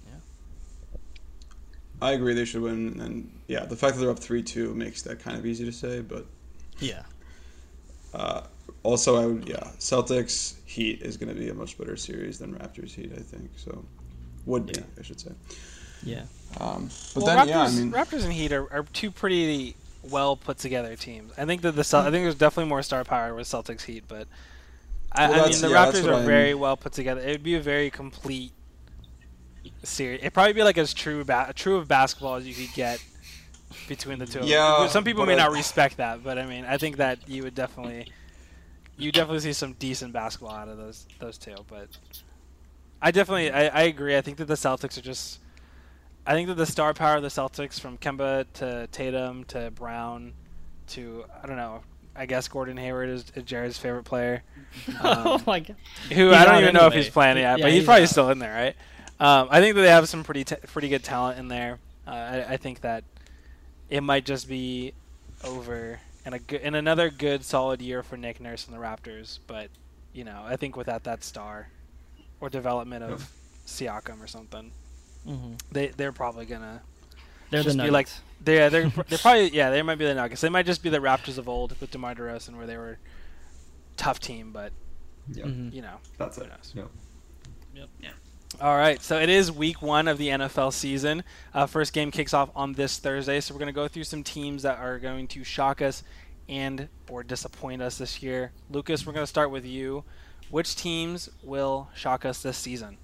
I 2.01 2.13
agree 2.13 2.35
they 2.35 2.45
should 2.45 2.63
win, 2.63 3.01
and 3.01 3.31
yeah, 3.49 3.65
the 3.65 3.77
fact 3.77 3.95
that 3.95 4.01
they're 4.01 4.11
up 4.11 4.19
three 4.19 4.43
two 4.43 4.75
makes 4.75 5.03
that 5.03 5.21
kind 5.21 5.37
of 5.37 5.47
easy 5.47 5.65
to 5.65 5.73
say. 5.73 6.01
But 6.01 6.27
Yeah. 6.81 7.03
uh, 8.13 8.43
also, 8.83 9.17
I 9.17 9.27
would 9.27 9.49
yeah, 9.49 9.71
Celtics 9.79 10.55
Heat 10.67 11.03
is 11.03 11.17
going 11.17 11.33
to 11.33 11.39
be 11.39 11.49
a 11.51 11.55
much 11.55 11.79
better 11.79 11.97
series 11.97 12.39
than 12.39 12.55
Raptors 12.55 12.93
Heat. 12.95 13.13
I 13.17 13.21
think 13.21 13.51
so. 13.57 13.85
Would 14.47 14.67
be, 14.67 14.75
Yeah. 14.77 14.85
I 14.99 15.03
should 15.03 15.21
say. 15.21 15.31
Yeah. 16.03 16.23
Um, 16.61 16.91
but 17.15 17.23
well, 17.23 17.27
then 17.27 17.39
Raptors, 17.47 17.49
yeah, 17.49 17.63
I 17.63 17.71
mean, 17.71 17.93
Raptors 17.93 18.25
and 18.25 18.33
Heat 18.33 18.53
are, 18.53 18.73
are 18.73 18.85
two 18.93 19.11
pretty 19.11 19.75
well 20.03 20.37
put 20.37 20.59
together 20.59 20.95
teams. 20.97 21.33
I 21.39 21.45
think 21.47 21.63
that 21.63 21.73
the 21.73 21.83
Cel- 21.85 22.03
I 22.03 22.11
think 22.11 22.25
there's 22.25 22.35
definitely 22.35 22.69
more 22.69 22.83
star 22.83 23.03
power 23.05 23.35
with 23.35 23.47
Celtics 23.49 23.83
Heat, 23.83 24.05
but 24.07 24.29
I, 25.11 25.29
Well, 25.31 25.47
I 25.47 25.49
mean 25.51 25.61
the 25.61 25.71
yeah, 25.71 25.87
Raptors 25.87 26.07
are 26.07 26.15
I'm- 26.15 26.27
very 26.27 26.55
well 26.55 26.77
put 26.77 26.93
together. 26.93 27.21
It 27.23 27.31
would 27.31 27.43
be 27.43 27.55
a 27.57 27.61
very 27.61 27.91
complete 27.91 28.53
series. 29.83 30.21
It'd 30.21 30.35
probably 30.35 30.53
be 30.53 30.63
like 30.63 30.79
as 30.79 30.93
true 30.95 31.25
ba- 31.25 31.53
true 31.55 31.77
of 31.77 31.89
basketball 31.89 32.37
as 32.37 32.47
you 32.47 32.55
could 32.55 32.75
get 32.75 33.03
between 33.89 34.19
the 34.19 34.27
two. 34.27 34.41
of 34.41 34.45
them. 34.45 34.51
Yeah, 34.53 34.87
some 34.89 35.05
people 35.05 35.25
may 35.27 35.35
I- 35.35 35.39
not 35.39 35.53
respect 35.53 35.97
that, 35.97 36.23
but 36.23 36.39
I 36.39 36.47
mean 36.47 36.65
I 36.65 36.77
think 36.79 36.99
that 36.99 37.29
you 37.29 37.43
would 37.43 37.55
definitely 37.55 38.13
you 38.97 39.11
definitely 39.11 39.41
see 39.41 39.53
some 39.53 39.73
decent 39.75 40.13
basketball 40.13 40.55
out 40.55 40.69
of 40.69 40.77
those 40.77 41.07
those 41.19 41.39
two. 41.39 41.57
But 41.69 41.89
I 43.05 43.11
definitely 43.11 43.51
I, 43.51 43.67
I 43.67 43.83
agree. 43.83 44.17
I 44.17 44.23
think 44.23 44.39
that 44.39 44.47
the 44.47 44.55
Celtics 44.55 44.97
are 44.97 45.03
just 45.03 45.39
I 46.27 46.33
think 46.33 46.49
that 46.49 46.55
the 46.57 46.65
star 46.67 46.95
power 46.95 47.17
of 47.17 47.23
the 47.23 47.29
Celtics, 47.29 47.79
from 47.79 47.99
Kemba 47.99 48.47
to 48.55 48.87
Tatum 48.91 49.45
to 49.45 49.71
Brown 49.73 50.33
to 50.89 51.25
I 51.43 51.47
don't 51.47 51.57
know, 51.57 51.83
I 52.17 52.25
guess 52.27 52.49
Gordon 52.49 52.79
Hayward 52.79 53.11
is, 53.11 53.25
is 53.35 53.45
Jarod's 53.45 53.77
favorite 53.79 54.05
player. 54.05 54.43
oh 55.05 55.35
Um, 55.35 55.43
my 55.47 55.61
god. 55.61 55.77
who 56.11 56.29
He's 56.29 56.35
I 56.35 56.45
don't 56.47 56.63
even 56.63 56.75
know 56.75 56.87
if 56.87 56.95
he's 56.95 57.11
playing 57.11 57.37
yet, 57.37 57.59
yeah, 57.59 57.65
but 57.65 57.71
he's, 57.73 57.81
he's 57.81 57.85
probably 57.85 58.05
out. 58.05 58.09
still 58.09 58.31
in 58.31 58.39
there, 58.39 58.55
right? 58.55 58.77
Um, 59.21 59.49
I 59.51 59.61
think 59.61 59.77
that 59.77 59.83
they 59.83 59.89
have 59.91 60.09
some 60.09 60.25
pretty 60.25 60.45
t- 60.45 60.57
pretty 60.67 60.89
good 60.89 61.05
talent 61.05 61.39
in 61.39 61.49
there. 61.49 61.79
Uh, 62.07 62.11
I, 62.11 62.45
I 62.55 62.57
think 62.57 62.81
that 62.81 63.05
it 63.91 64.01
might 64.03 64.25
just 64.25 64.49
be 64.49 64.95
over 65.45 66.01
and 66.25 66.35
a 66.35 66.39
good 66.39 66.63
and 66.63 66.75
another 66.75 67.11
good 67.11 67.45
solid 67.45 67.83
year 67.83 68.03
for 68.03 68.17
Nick 68.17 68.41
Nurse 68.41 68.67
and 68.67 68.75
the 68.75 68.81
Raptors. 68.81 69.39
But 69.47 69.69
you 70.15 70.25
know, 70.25 70.43
I 70.45 70.57
think 70.57 70.75
without 70.77 71.05
that 71.05 71.23
star 71.23 71.69
or 72.41 72.49
development 72.49 73.05
of 73.05 73.31
Siakam 73.67 74.23
or 74.23 74.27
something, 74.27 74.73
hmm 75.27 75.55
they 75.73 75.89
they're 75.89 76.13
probably 76.13 76.45
gonna 76.47 76.83
They're 77.51 77.63
just 77.63 77.77
the 77.77 77.83
just 77.83 77.87
be 77.87 77.91
like 77.91 78.09
they're 78.43 78.69
they're 78.71 78.89
they're 79.09 79.19
probably 79.19 79.51
yeah 79.55 79.71
they 79.71 79.83
might 79.83 79.97
be 79.99 80.05
the 80.05 80.15
Nuggets. 80.15 80.41
They 80.41 80.49
might 80.51 80.67
just 80.67 80.83
be 80.83 80.91
the 80.91 80.99
Raptors 80.99 81.39
of 81.39 81.49
old 81.49 81.79
with 81.81 81.91
DeMar 81.91 82.15
DeRozan, 82.15 82.57
where 82.57 82.67
they 82.67 82.77
were 82.77 82.99
tough 83.97 84.21
team, 84.21 84.53
but 84.53 84.73
Yeah, 85.33 85.45
Mhm. 85.45 85.73
you 85.73 85.81
know. 85.83 85.97
that's 86.19 86.37
Who 86.37 86.43
it. 86.45 86.49
knows? 86.49 86.73
Yep. 87.75 87.89
Yeah. 88.01 88.11
All 88.61 88.77
right, 88.77 89.03
so 89.03 89.19
it 89.19 89.29
is 89.29 89.51
week 89.51 89.83
one 89.83 90.07
of 90.07 90.17
the 90.17 90.29
NFL 90.29 90.73
season. 90.73 91.25
Uh, 91.53 91.67
first 91.67 91.93
game 91.93 92.13
kicks 92.13 92.33
off 92.33 92.51
on 92.55 92.75
this 92.75 92.99
Thursday, 92.99 93.41
so 93.41 93.53
we're 93.53 93.59
going 93.59 93.67
to 93.67 93.73
go 93.73 93.89
through 93.89 94.05
some 94.05 94.23
teams 94.23 94.63
that 94.63 94.79
are 94.79 94.99
going 95.01 95.27
to 95.29 95.43
shock 95.43 95.83
us 95.83 96.05
and 96.49 96.89
or 97.11 97.25
disappoint 97.25 97.83
us 97.83 97.99
this 97.99 98.23
year. 98.23 98.53
Lucas, 98.71 99.05
we're 99.07 99.13
going 99.13 99.25
to 99.25 99.29
start 99.29 99.51
with 99.51 99.65
you. 99.65 100.05
Which 100.51 100.77
teams 100.77 101.31
will 101.43 101.89
shock 101.95 102.25
us 102.25 102.43
this 102.43 102.57
season? 102.57 102.99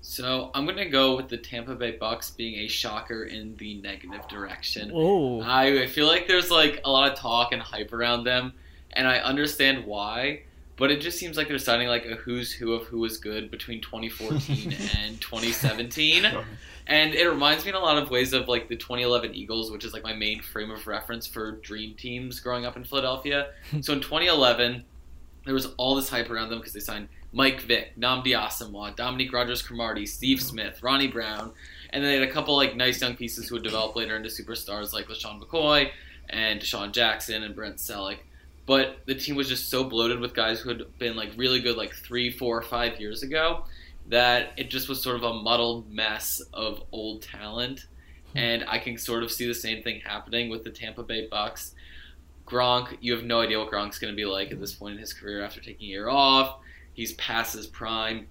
So 0.00 0.50
I'm 0.54 0.64
gonna 0.64 0.88
go 0.88 1.16
with 1.16 1.28
the 1.28 1.36
Tampa 1.36 1.74
Bay 1.74 1.98
Bucs 2.00 2.34
being 2.34 2.54
a 2.60 2.68
shocker 2.68 3.24
in 3.24 3.56
the 3.56 3.80
negative 3.82 4.26
direction. 4.28 4.90
Oh. 4.94 5.42
I 5.42 5.86
feel 5.88 6.06
like 6.06 6.26
there's 6.26 6.50
like 6.50 6.80
a 6.84 6.90
lot 6.90 7.10
of 7.12 7.18
talk 7.18 7.52
and 7.52 7.60
hype 7.60 7.92
around 7.92 8.24
them, 8.24 8.54
and 8.92 9.06
I 9.06 9.18
understand 9.18 9.84
why. 9.84 10.44
But 10.76 10.92
it 10.92 11.00
just 11.00 11.18
seems 11.18 11.36
like 11.36 11.48
they're 11.48 11.58
signing 11.58 11.88
like 11.88 12.06
a 12.06 12.14
who's 12.14 12.52
who 12.52 12.72
of 12.72 12.86
who 12.86 13.00
was 13.00 13.18
good 13.18 13.50
between 13.50 13.80
2014 13.80 14.72
and 14.98 15.20
2017, 15.20 16.24
and 16.86 17.14
it 17.14 17.28
reminds 17.28 17.64
me 17.64 17.70
in 17.70 17.74
a 17.74 17.80
lot 17.80 17.98
of 17.98 18.10
ways 18.10 18.32
of 18.32 18.46
like 18.46 18.68
the 18.68 18.76
2011 18.76 19.34
Eagles, 19.34 19.72
which 19.72 19.84
is 19.84 19.92
like 19.92 20.04
my 20.04 20.14
main 20.14 20.40
frame 20.40 20.70
of 20.70 20.86
reference 20.86 21.26
for 21.26 21.52
dream 21.52 21.94
teams 21.96 22.38
growing 22.40 22.64
up 22.64 22.76
in 22.76 22.84
Philadelphia. 22.84 23.48
so 23.80 23.92
in 23.92 24.00
2011, 24.00 24.84
there 25.48 25.54
was 25.54 25.66
all 25.76 25.94
this 25.94 26.08
hype 26.08 26.30
around 26.30 26.50
them 26.50 26.58
because 26.58 26.72
they 26.72 26.80
signed 26.80 27.08
Mike 27.32 27.62
Vick, 27.62 27.98
Nnamdi 27.98 28.28
Asomugha, 28.28 28.94
Dominique 28.96 29.32
Rodgers-Cromartie, 29.32 30.06
Steve 30.06 30.40
Smith, 30.40 30.82
Ronnie 30.82 31.08
Brown, 31.08 31.52
and 31.90 32.02
then 32.02 32.10
they 32.10 32.18
had 32.18 32.28
a 32.28 32.32
couple 32.32 32.56
like 32.56 32.76
nice 32.76 33.00
young 33.00 33.16
pieces 33.16 33.48
who 33.48 33.54
would 33.54 33.64
develop 33.64 33.96
later 33.96 34.16
into 34.16 34.28
superstars 34.28 34.92
like 34.92 35.08
LeSean 35.08 35.42
McCoy 35.42 35.90
and 36.30 36.60
DeSean 36.60 36.92
Jackson 36.92 37.42
and 37.42 37.54
Brent 37.54 37.76
Celek. 37.76 38.18
But 38.66 38.98
the 39.06 39.14
team 39.14 39.34
was 39.34 39.48
just 39.48 39.70
so 39.70 39.84
bloated 39.84 40.20
with 40.20 40.34
guys 40.34 40.60
who 40.60 40.68
had 40.68 40.98
been 40.98 41.16
like 41.16 41.30
really 41.36 41.60
good 41.60 41.76
like 41.76 41.94
three, 41.94 42.30
four, 42.30 42.58
or 42.58 42.62
five 42.62 43.00
years 43.00 43.22
ago 43.22 43.64
that 44.08 44.52
it 44.56 44.70
just 44.70 44.88
was 44.88 45.02
sort 45.02 45.16
of 45.16 45.22
a 45.22 45.34
muddled 45.34 45.90
mess 45.90 46.42
of 46.52 46.82
old 46.92 47.22
talent. 47.22 47.86
Hmm. 48.32 48.38
And 48.38 48.64
I 48.68 48.78
can 48.78 48.98
sort 48.98 49.22
of 49.22 49.32
see 49.32 49.46
the 49.46 49.54
same 49.54 49.82
thing 49.82 50.00
happening 50.04 50.50
with 50.50 50.64
the 50.64 50.70
Tampa 50.70 51.02
Bay 51.02 51.28
Bucs. 51.32 51.72
Gronk, 52.48 52.96
you 53.00 53.12
have 53.14 53.24
no 53.24 53.40
idea 53.40 53.58
what 53.58 53.70
Gronk's 53.70 53.98
going 53.98 54.12
to 54.12 54.16
be 54.16 54.24
like 54.24 54.50
at 54.50 54.60
this 54.60 54.74
point 54.74 54.94
in 54.94 55.00
his 55.00 55.12
career 55.12 55.42
after 55.44 55.60
taking 55.60 55.88
a 55.88 55.90
year 55.90 56.08
off. 56.08 56.58
He's 56.94 57.12
past 57.14 57.54
his 57.54 57.66
prime. 57.66 58.26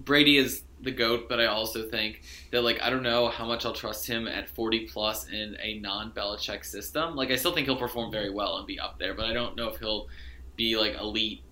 Brady 0.00 0.38
is 0.38 0.62
the 0.80 0.90
goat, 0.90 1.28
but 1.28 1.40
I 1.40 1.46
also 1.46 1.88
think 1.88 2.22
that 2.50 2.62
like 2.62 2.80
I 2.80 2.90
don't 2.90 3.02
know 3.02 3.28
how 3.28 3.46
much 3.46 3.66
I'll 3.66 3.74
trust 3.74 4.06
him 4.06 4.26
at 4.26 4.48
40 4.48 4.86
plus 4.86 5.28
in 5.28 5.56
a 5.60 5.78
non-Belichick 5.80 6.64
system. 6.64 7.16
Like 7.16 7.30
I 7.30 7.36
still 7.36 7.52
think 7.52 7.66
he'll 7.66 7.76
perform 7.76 8.10
very 8.10 8.30
well 8.30 8.56
and 8.56 8.66
be 8.66 8.80
up 8.80 8.98
there, 8.98 9.14
but 9.14 9.26
I 9.26 9.32
don't 9.32 9.56
know 9.56 9.68
if 9.68 9.78
he'll 9.78 10.08
be 10.56 10.76
like 10.76 10.94
elite 10.98 11.42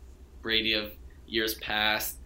Brady 0.40 0.72
of 0.74 0.92
years 1.26 1.54
past. 1.54 2.16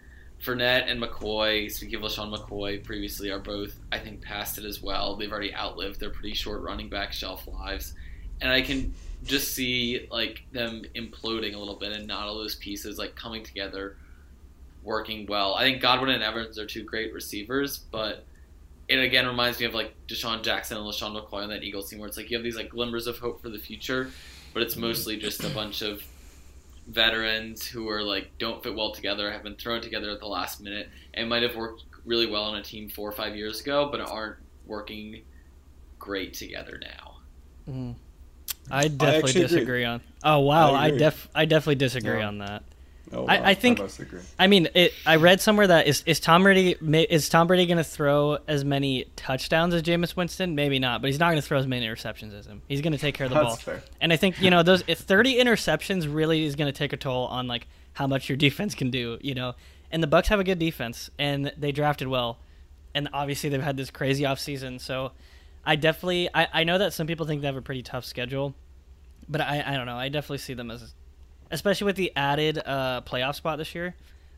Fournette 0.41 0.91
and 0.91 1.01
McCoy, 1.01 1.71
speaking 1.71 1.95
of 1.95 2.01
LeSean 2.01 2.37
McCoy, 2.37 2.83
previously 2.83 3.31
are 3.31 3.39
both 3.39 3.79
I 3.91 3.99
think 3.99 4.21
past 4.21 4.57
it 4.57 4.65
as 4.65 4.81
well. 4.81 5.15
They've 5.15 5.31
already 5.31 5.55
outlived 5.55 5.99
their 5.99 6.09
pretty 6.09 6.35
short 6.35 6.61
running 6.61 6.89
back 6.89 7.13
shelf 7.13 7.47
lives, 7.47 7.93
and 8.41 8.51
I 8.51 8.61
can 8.61 8.93
just 9.23 9.53
see 9.53 10.07
like 10.11 10.43
them 10.51 10.83
imploding 10.95 11.55
a 11.55 11.57
little 11.57 11.75
bit 11.75 11.91
and 11.93 12.07
not 12.07 12.27
all 12.27 12.35
those 12.35 12.55
pieces 12.55 12.97
like 12.97 13.15
coming 13.15 13.43
together 13.43 13.97
working 14.83 15.25
well. 15.27 15.55
I 15.55 15.63
think 15.63 15.81
Godwin 15.81 16.09
and 16.09 16.23
Evans 16.23 16.59
are 16.59 16.65
two 16.65 16.83
great 16.83 17.13
receivers, 17.13 17.77
but 17.77 18.25
it 18.89 18.97
again 18.97 19.25
reminds 19.25 19.59
me 19.59 19.65
of 19.65 19.73
like 19.73 19.95
DeSean 20.07 20.43
Jackson 20.43 20.77
and 20.77 20.85
LeSean 20.85 21.15
McCoy 21.15 21.43
on 21.43 21.49
that 21.49 21.63
Eagles 21.63 21.89
team 21.89 21.99
where 21.99 22.07
it's 22.07 22.17
like 22.17 22.29
you 22.29 22.37
have 22.37 22.43
these 22.43 22.57
like 22.57 22.69
glimmers 22.69 23.07
of 23.07 23.17
hope 23.17 23.41
for 23.41 23.49
the 23.49 23.59
future, 23.59 24.09
but 24.53 24.61
it's 24.61 24.75
mostly 24.75 25.17
just 25.17 25.43
a 25.43 25.49
bunch 25.49 25.81
of 25.81 26.03
veterans 26.87 27.65
who 27.65 27.87
are 27.89 28.03
like 28.03 28.29
don't 28.39 28.61
fit 28.61 28.75
well 28.75 28.91
together, 28.91 29.31
have 29.31 29.43
been 29.43 29.55
thrown 29.55 29.81
together 29.81 30.09
at 30.09 30.19
the 30.19 30.27
last 30.27 30.59
minute, 30.61 30.89
and 31.13 31.29
might 31.29 31.43
have 31.43 31.55
worked 31.55 31.83
really 32.05 32.27
well 32.29 32.43
on 32.43 32.55
a 32.57 32.61
team 32.63 32.89
four 32.89 33.07
or 33.07 33.13
five 33.13 33.35
years 33.37 33.61
ago, 33.61 33.87
but 33.89 34.01
aren't 34.01 34.35
working 34.65 35.21
great 35.97 36.33
together 36.33 36.77
now. 36.81 37.17
Mhm. 37.69 37.95
I 38.71 38.87
definitely 38.87 39.31
agree. 39.31 39.41
disagree 39.41 39.83
on. 39.85 40.01
Oh 40.23 40.39
wow, 40.39 40.73
I 40.73 40.85
I, 40.85 40.91
def 40.91 41.27
I 41.35 41.45
definitely 41.45 41.75
disagree 41.75 42.19
Yeah. 42.19 42.27
on 42.27 42.37
that. 42.39 42.63
Oh, 43.11 43.27
I, 43.27 43.37
wow. 43.39 43.45
I 43.45 43.53
think 43.53 43.79
I. 43.79 43.87
I 44.39 44.47
mean, 44.47 44.69
it. 44.73 44.91
I 45.05 45.17
read 45.17 45.39
somewhere 45.39 45.67
that 45.67 45.85
is 45.85 46.01
is 46.07 46.19
Tom 46.19 46.43
Brady 46.43 46.75
is 47.09 47.29
Tom 47.29 47.45
Brady 47.45 47.67
going 47.67 47.77
to 47.77 47.83
throw 47.83 48.39
as 48.47 48.65
many 48.65 49.05
touchdowns 49.15 49.73
as 49.75 49.83
Jameis 49.83 50.15
Winston? 50.15 50.55
Maybe 50.55 50.79
not, 50.79 51.01
but 51.01 51.09
he's 51.11 51.19
not 51.19 51.27
going 51.27 51.35
to 51.41 51.47
throw 51.47 51.59
as 51.59 51.67
many 51.67 51.85
interceptions 51.85 52.33
as 52.33 52.47
him. 52.47 52.63
He's 52.67 52.81
going 52.81 52.93
to 52.93 52.97
take 52.97 53.13
care 53.13 53.25
of 53.25 53.31
the 53.33 53.35
That's 53.35 53.47
ball. 53.49 53.75
fair. 53.75 53.83
And 54.01 54.11
I 54.11 54.15
think 54.15 54.41
you 54.41 54.49
know 54.49 54.63
those 54.63 54.83
if 54.87 54.99
30 54.99 55.35
interceptions 55.35 56.11
really 56.11 56.43
is 56.43 56.55
going 56.55 56.71
to 56.71 56.77
take 56.77 56.91
a 56.93 56.97
toll 56.97 57.27
on 57.27 57.47
like 57.47 57.67
how 57.93 58.07
much 58.07 58.29
your 58.29 58.37
defense 58.47 58.73
can 58.73 58.89
do. 58.89 59.19
You 59.21 59.35
know, 59.35 59.53
and 59.91 60.01
the 60.01 60.07
Bucs 60.07 60.27
have 60.27 60.39
a 60.39 60.43
good 60.43 60.57
defense 60.57 61.11
and 61.19 61.51
they 61.55 61.71
drafted 61.71 62.07
well, 62.07 62.39
and 62.95 63.09
obviously 63.13 63.49
they've 63.49 63.61
had 63.61 63.77
this 63.77 63.91
crazy 63.91 64.23
offseason. 64.23 64.81
So 64.81 65.11
I 65.65 65.75
definitely 65.75 66.29
I, 66.33 66.47
I 66.53 66.63
know 66.63 66.77
that 66.77 66.93
some 66.93 67.07
people 67.07 67.25
think 67.25 67.41
they 67.41 67.47
have 67.47 67.55
a 67.55 67.61
pretty 67.61 67.83
tough 67.83 68.05
schedule, 68.05 68.53
but 69.29 69.41
I 69.41 69.63
I 69.65 69.75
don't 69.75 69.85
know. 69.85 69.97
I 69.97 70.09
definitely 70.09 70.39
see 70.39 70.53
them 70.53 70.71
as, 70.71 70.93
especially 71.51 71.85
with 71.85 71.95
the 71.95 72.11
added 72.15 72.59
uh, 72.65 73.01
playoff 73.05 73.35
spot 73.35 73.57
this 73.57 73.73
year. 73.73 73.95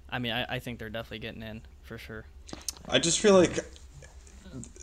I 0.10 0.20
mean, 0.20 0.32
I, 0.32 0.56
I 0.56 0.60
think 0.60 0.80
they're 0.80 0.90
definitely 0.90 1.20
getting 1.20 1.42
in 1.42 1.62
for 1.84 1.98
sure. 1.98 2.26
I 2.88 3.00
just 3.00 3.20
feel 3.20 3.34
like, 3.34 3.58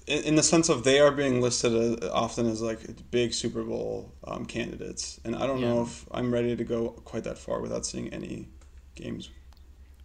in, 0.09 0.25
in 0.25 0.35
the 0.35 0.43
sense 0.43 0.69
of 0.69 0.83
they 0.83 0.99
are 0.99 1.13
being 1.13 1.41
listed 1.41 1.73
as, 2.03 2.11
often 2.11 2.47
as 2.49 2.61
like 2.61 2.81
big 3.13 3.33
Super 3.33 3.63
Bowl 3.63 4.13
um, 4.25 4.45
candidates, 4.45 5.21
and 5.25 5.37
I 5.37 5.47
don't 5.47 5.61
know 5.61 5.83
if 5.83 6.07
I'm 6.11 6.33
ready 6.33 6.57
to 6.57 6.65
go 6.65 6.89
quite 7.05 7.25
that 7.25 7.39
far 7.39 7.61
without 7.61 7.87
seeing 7.87 8.13
any 8.13 8.49
games. 8.97 9.31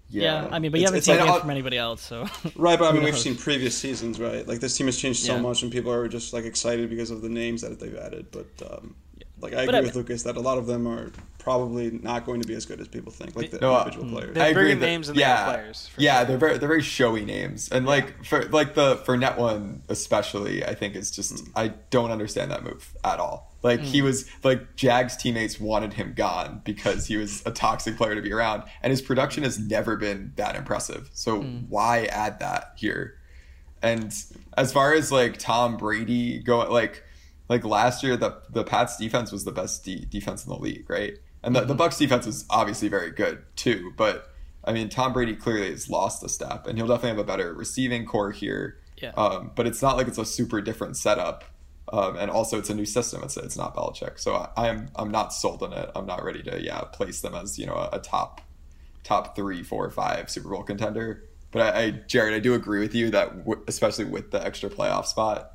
Yeah, 0.09 0.47
I 0.51 0.59
mean, 0.59 0.71
but 0.71 0.79
you 0.79 0.85
It's- 0.87 0.87
haven't 0.87 0.97
it's 0.99 1.05
seen 1.07 1.17
like- 1.17 1.27
games 1.27 1.41
from 1.41 1.49
anybody 1.49 1.77
else, 1.77 2.01
so 2.01 2.21
Right, 2.55 2.79
but 2.79 2.89
I 2.89 2.91
mean, 2.93 3.03
we've 3.03 3.17
seen 3.17 3.35
previous 3.35 3.77
seasons, 3.77 4.19
right? 4.19 4.47
Like 4.47 4.59
this 4.61 4.77
team 4.77 4.87
has 4.87 4.97
changed 4.97 5.19
so 5.25 5.35
Yeah. 5.35 5.41
much, 5.41 5.63
and 5.63 5.71
people 5.71 5.91
are 5.91 6.07
just 6.07 6.31
like 6.33 6.45
excited 6.45 6.89
because 6.89 7.11
of 7.11 7.21
the 7.21 7.29
names 7.29 7.61
that 7.61 7.79
they've 7.79 7.95
added. 7.97 8.27
But 8.31 8.47
um, 8.71 8.95
like, 9.41 9.53
I 9.53 9.65
But 9.65 9.75
agree 9.75 9.77
I- 9.77 9.81
with 9.81 9.95
Lucas 9.95 10.23
that 10.23 10.35
a 10.37 10.39
lot 10.41 10.57
of 10.57 10.65
them 10.67 10.87
are 10.87 11.11
probably 11.39 11.91
not 12.03 12.25
going 12.25 12.41
to 12.41 12.47
be 12.47 12.53
as 12.55 12.65
good 12.65 12.81
as 12.81 12.87
people 12.89 13.11
think, 13.11 13.35
like 13.35 13.51
the 13.51 13.59
No, 13.59 13.73
uh, 13.73 13.79
individual 13.85 14.11
players. 14.11 14.33
They're 14.35 14.43
I 14.43 14.47
agree 14.47 14.63
bringing 14.63 14.79
that- 14.79 14.85
names 14.85 15.07
and 15.09 15.17
they 15.17 15.21
yeah, 15.21 15.45
players. 15.45 15.87
for 15.87 16.01
yeah, 16.01 16.17
sure. 16.19 16.25
they're 16.25 16.37
very 16.37 16.57
they're 16.57 16.67
very 16.67 16.81
showy 16.81 17.23
names, 17.23 17.69
and 17.69 17.85
like 17.85 18.25
for 18.25 18.43
like 18.49 18.73
the 18.75 18.97
Fournette 18.97 19.37
one 19.37 19.81
especially, 19.87 20.65
I 20.65 20.73
think 20.75 20.95
is 20.95 21.09
just 21.11 21.39
Hmm. 21.45 21.51
I 21.55 21.67
don't 21.89 22.11
understand 22.11 22.51
that 22.51 22.63
move 22.63 22.93
at 23.03 23.19
all. 23.19 23.53
Like 23.63 23.79
he 23.79 24.01
was 24.01 24.25
like 24.43 24.75
Jags 24.75 25.15
teammates 25.17 25.59
wanted 25.59 25.93
him 25.93 26.13
gone 26.15 26.61
because 26.65 27.07
he 27.07 27.15
was 27.17 27.41
a 27.45 27.51
toxic 27.51 27.95
player 27.97 28.13
to 28.15 28.21
be 28.21 28.33
around, 28.33 28.63
and 28.81 28.91
his 28.91 29.01
production 29.01 29.43
has 29.43 29.57
never 29.57 29.95
been 29.95 30.33
that 30.35 30.55
impressive. 30.55 31.09
So 31.13 31.41
Hmm. 31.41 31.59
why 31.69 32.05
add 32.05 32.39
that 32.39 32.73
here? 32.75 33.13
And 33.81 34.13
as 34.57 34.73
far 34.73 34.93
as 34.93 35.11
like 35.11 35.37
Tom 35.37 35.77
Brady 35.77 36.39
going, 36.39 36.69
like 36.71 37.03
like 37.49 37.63
last 37.65 38.03
year, 38.03 38.17
the 38.17 38.41
the 38.49 38.63
Pats 38.63 38.97
defense 38.97 39.31
was 39.31 39.45
the 39.45 39.51
best 39.51 39.83
de- 39.83 40.05
defense 40.05 40.45
in 40.45 40.51
the 40.51 40.59
league, 40.59 40.89
right? 40.89 41.13
And 41.43 41.55
the, 41.55 41.61
the 41.61 41.75
Bucs 41.75 41.97
defense 41.97 42.25
was 42.25 42.45
obviously 42.49 42.87
very 42.89 43.11
good 43.11 43.43
too. 43.55 43.93
But 43.95 44.29
I 44.63 44.73
mean, 44.73 44.89
Tom 44.89 45.13
Brady 45.13 45.35
clearly 45.35 45.71
has 45.71 45.89
lost 45.89 46.23
a 46.23 46.29
step, 46.29 46.67
and 46.67 46.77
he'll 46.77 46.87
definitely 46.87 47.09
have 47.09 47.19
a 47.19 47.23
better 47.23 47.53
receiving 47.53 48.05
core 48.05 48.31
here. 48.31 48.79
Yeah. 49.01 49.11
Um, 49.11 49.51
but 49.55 49.67
it's 49.67 49.81
not 49.81 49.95
like 49.95 50.07
it's 50.07 50.17
a 50.17 50.25
super 50.25 50.59
different 50.61 50.97
setup. 50.97 51.43
Um, 51.93 52.17
and 52.17 52.29
also, 52.29 52.57
it's 52.59 52.69
a 52.69 52.75
new 52.75 52.85
system. 52.85 53.23
It's 53.23 53.37
it's 53.37 53.55
not 53.55 53.75
Belichick, 53.75 54.19
so 54.19 54.35
I, 54.35 54.69
I'm 54.69 54.89
I'm 54.95 55.09
not 55.09 55.31
sold 55.31 55.63
on 55.63 55.71
it. 55.71 55.89
I'm 55.95 56.05
not 56.05 56.23
ready 56.23 56.43
to 56.43 56.61
yeah 56.61 56.81
place 56.81 57.21
them 57.21 57.33
as 57.33 57.57
you 57.57 57.65
know 57.65 57.75
a, 57.75 57.89
a 57.93 57.99
top 57.99 58.41
top 59.03 59.37
three, 59.37 59.63
four, 59.63 59.89
five 59.89 60.29
Super 60.29 60.49
Bowl 60.49 60.63
contender. 60.63 61.23
But 61.51 61.61
I, 61.61 61.83
I 61.83 61.91
Jarod, 61.91 62.33
I 62.33 62.39
do 62.39 62.53
agree 62.53 62.79
with 62.79 62.93
you 62.93 63.09
that 63.11 63.37
w- 63.45 63.63
especially 63.69 64.03
with 64.03 64.31
the 64.31 64.45
extra 64.45 64.69
playoff 64.69 65.05
spot, 65.05 65.53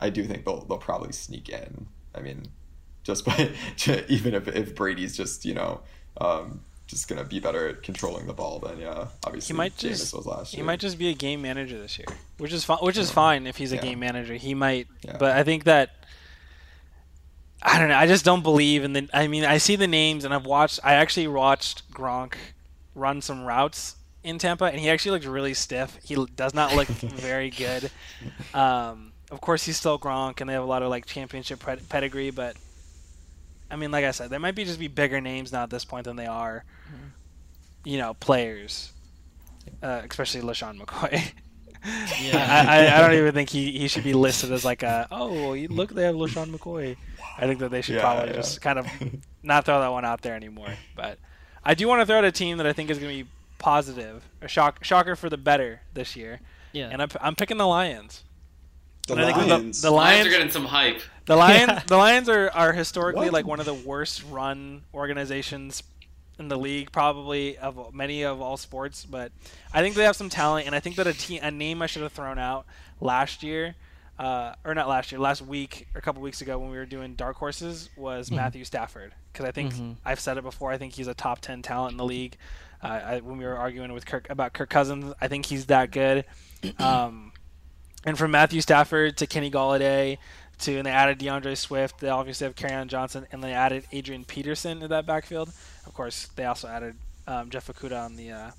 I 0.00 0.10
do 0.10 0.24
think 0.24 0.44
they'll 0.44 0.64
they'll 0.64 0.78
probably 0.78 1.12
sneak 1.12 1.48
in. 1.48 1.86
I 2.14 2.20
mean, 2.20 2.44
just 3.04 3.24
by 3.24 3.50
even 4.08 4.34
if 4.34 4.48
if 4.48 4.74
Brady's 4.74 5.16
just 5.16 5.44
you 5.44 5.54
know 5.54 5.80
um, 6.20 6.60
just 6.86 7.08
gonna 7.08 7.24
be 7.24 7.40
better 7.40 7.68
at 7.68 7.82
controlling 7.82 8.26
the 8.26 8.32
ball, 8.32 8.58
then 8.60 8.78
yeah, 8.78 9.08
obviously 9.24 9.54
He 9.54 9.56
might 9.56 9.76
just 9.76 10.14
was 10.14 10.26
last 10.26 10.54
he 10.54 10.62
might 10.62 10.80
just 10.80 10.98
be 10.98 11.08
a 11.08 11.14
game 11.14 11.42
manager 11.42 11.78
this 11.78 11.98
year, 11.98 12.06
which 12.38 12.52
is 12.52 12.64
fine. 12.64 12.78
Which 12.78 12.96
is 12.96 13.10
fine 13.10 13.46
if 13.46 13.56
he's 13.56 13.72
a 13.72 13.76
Yeah. 13.76 13.82
game 13.82 13.98
manager. 13.98 14.34
He 14.34 14.54
might, 14.54 14.86
Yeah. 15.02 15.16
but 15.18 15.36
I 15.36 15.42
think 15.44 15.64
that 15.64 15.90
I 17.62 17.78
don't 17.78 17.88
know. 17.88 17.96
I 17.96 18.06
just 18.06 18.24
don't 18.24 18.42
believe 18.42 18.84
in 18.84 18.92
the. 18.92 19.08
I 19.12 19.26
mean, 19.26 19.44
I 19.44 19.58
see 19.58 19.74
the 19.76 19.88
names 19.88 20.24
and 20.24 20.32
I've 20.32 20.46
watched. 20.46 20.78
I 20.84 20.94
actually 20.94 21.26
watched 21.26 21.90
Gronk 21.92 22.34
run 22.94 23.20
some 23.20 23.42
routes 23.44 23.96
in 24.22 24.38
Tampa, 24.38 24.66
and 24.66 24.78
he 24.78 24.88
actually 24.88 25.10
looked 25.12 25.24
really 25.26 25.54
stiff. 25.54 25.98
He 26.04 26.14
does 26.36 26.54
not 26.54 26.74
look 26.74 26.86
very 27.02 27.50
good. 27.50 27.90
Um, 28.54 29.12
of 29.30 29.40
course, 29.40 29.64
he's 29.64 29.76
still 29.76 29.98
Gronk, 29.98 30.40
and 30.40 30.48
they 30.48 30.54
have 30.54 30.62
a 30.62 30.66
lot 30.66 30.82
of 30.82 30.90
like 30.90 31.06
championship 31.06 31.60
ped- 31.60 31.88
pedigree, 31.88 32.30
but. 32.30 32.56
I 33.70 33.76
mean, 33.76 33.90
like 33.90 34.06
I 34.06 34.12
said, 34.12 34.30
there 34.30 34.40
might 34.40 34.54
be 34.54 34.64
just 34.64 34.78
be 34.78 34.88
bigger 34.88 35.20
names 35.20 35.52
now 35.52 35.62
at 35.64 35.68
this 35.68 35.84
point 35.84 36.04
than 36.06 36.16
they 36.16 36.24
are, 36.24 36.64
you 37.84 37.98
know, 37.98 38.14
players, 38.14 38.92
uh, 39.82 40.00
especially 40.08 40.40
LeSean 40.40 40.80
McCoy. 40.80 41.32
Yeah. 42.20 42.64
I, 42.68 42.86
I, 42.86 42.98
I 42.98 43.00
don't 43.02 43.16
even 43.16 43.32
think 43.34 43.50
he, 43.50 43.70
he 43.78 43.86
should 43.86 44.02
be 44.02 44.12
listed 44.12 44.50
as 44.50 44.64
like 44.64 44.82
a 44.82 45.06
oh 45.12 45.52
look 45.70 45.94
they 45.94 46.02
have 46.02 46.16
LeSean 46.16 46.50
McCoy. 46.52 46.96
I 47.36 47.46
think 47.46 47.60
that 47.60 47.70
they 47.70 47.82
should 47.82 47.94
Yeah, 47.94 48.00
probably 48.00 48.30
yeah. 48.30 48.36
just 48.36 48.60
kind 48.60 48.80
of 48.80 48.86
not 49.44 49.64
throw 49.64 49.80
that 49.80 49.92
one 49.92 50.04
out 50.04 50.22
there 50.22 50.34
anymore. 50.34 50.70
But 50.96 51.18
I 51.64 51.74
do 51.74 51.86
want 51.86 52.00
to 52.00 52.06
throw 52.06 52.18
out 52.18 52.24
a 52.24 52.32
team 52.32 52.56
that 52.58 52.66
I 52.66 52.72
think 52.72 52.90
is 52.90 52.98
going 52.98 53.16
to 53.16 53.24
be 53.24 53.30
positive, 53.58 54.24
a 54.42 54.48
shock 54.48 54.82
shocker 54.82 55.14
for 55.14 55.30
the 55.30 55.36
better 55.36 55.82
this 55.94 56.16
year, 56.16 56.40
yeah. 56.72 56.88
and 56.90 57.00
I'm, 57.00 57.10
I'm 57.20 57.36
picking 57.36 57.58
the 57.58 57.66
Lions. 57.66 58.24
The 59.08 59.14
And 59.14 59.22
I 59.22 59.32
think 59.34 59.48
Lions. 59.48 59.82
the, 59.82 59.88
the 59.88 59.94
Lions 59.94 60.14
Lions 60.14 60.26
are 60.26 60.30
getting 60.30 60.50
some 60.52 60.64
hype. 60.66 61.00
the 61.26 61.36
Lions 61.36 61.68
Yeah. 61.68 61.82
the 61.86 61.96
Lions 61.96 62.28
are, 62.28 62.50
are 62.54 62.72
historically 62.72 63.26
What? 63.26 63.32
like 63.32 63.46
one 63.46 63.58
of 63.60 63.66
the 63.66 63.74
worst 63.74 64.22
run 64.30 64.82
organizations 64.94 65.82
in 66.38 66.46
the 66.48 66.56
league, 66.56 66.92
probably 66.92 67.58
of 67.58 67.92
many 67.92 68.22
of 68.22 68.40
all 68.40 68.56
sports. 68.56 69.04
But 69.04 69.32
I 69.74 69.80
think 69.82 69.96
they 69.96 70.04
have 70.04 70.14
some 70.14 70.28
talent, 70.28 70.66
and 70.66 70.74
I 70.74 70.80
think 70.80 70.96
that 70.96 71.06
a 71.08 71.12
team 71.12 71.40
a 71.42 71.50
name 71.50 71.82
I 71.82 71.86
should 71.86 72.02
have 72.02 72.12
thrown 72.12 72.38
out 72.38 72.64
last 73.00 73.42
year, 73.42 73.74
uh, 74.20 74.54
or 74.64 74.72
not 74.74 74.88
last 74.88 75.10
year, 75.10 75.20
last 75.20 75.42
week 75.42 75.88
or 75.94 75.98
a 75.98 76.02
couple 76.02 76.22
weeks 76.22 76.40
ago 76.40 76.58
when 76.58 76.70
we 76.70 76.76
were 76.76 76.86
doing 76.86 77.14
dark 77.14 77.36
horses 77.36 77.88
was 77.96 78.30
Matthew 78.30 78.64
Stafford 78.64 79.14
because 79.32 79.46
I 79.46 79.50
think 79.52 79.74
Mhm. 79.74 79.96
I've 80.04 80.20
said 80.20 80.36
it 80.38 80.42
before. 80.42 80.70
I 80.70 80.78
think 80.78 80.92
he's 80.94 81.08
a 81.08 81.14
top 81.14 81.40
ten 81.40 81.62
talent 81.62 81.92
in 81.92 81.96
the 81.98 82.04
league. 82.04 82.36
Uh, 82.82 82.86
I, 82.86 83.20
when 83.20 83.38
we 83.38 83.44
were 83.44 83.56
arguing 83.56 83.92
with 83.92 84.06
Kirk 84.06 84.30
about 84.30 84.52
Kirk 84.52 84.70
Cousins, 84.70 85.12
I 85.20 85.26
think 85.28 85.46
he's 85.46 85.66
that 85.66 85.90
good. 85.90 86.24
Um, 86.78 87.27
and 88.04 88.18
from 88.18 88.30
Matthew 88.30 88.60
Stafford 88.60 89.16
to 89.18 89.26
Kenny 89.26 89.50
Golladay 89.50 90.18
to 90.60 90.76
and 90.76 90.86
they 90.86 90.90
added 90.90 91.18
D'Andre 91.18 91.54
Swift. 91.54 92.00
They 92.00 92.08
obviously 92.08 92.46
have 92.46 92.56
Kerryon 92.56 92.88
Johnson 92.88 93.26
and 93.32 93.42
they 93.42 93.52
added 93.52 93.84
Adrian 93.92 94.24
Peterson 94.24 94.80
to 94.80 94.88
that 94.88 95.06
backfield. 95.06 95.50
Of 95.86 95.94
course, 95.94 96.26
they 96.36 96.44
also 96.44 96.68
added 96.68 96.96
um, 97.26 97.50
Jeff 97.50 97.68
Okudah 97.68 98.04
on 98.04 98.16
the 98.16 98.30
uh, 98.30 98.50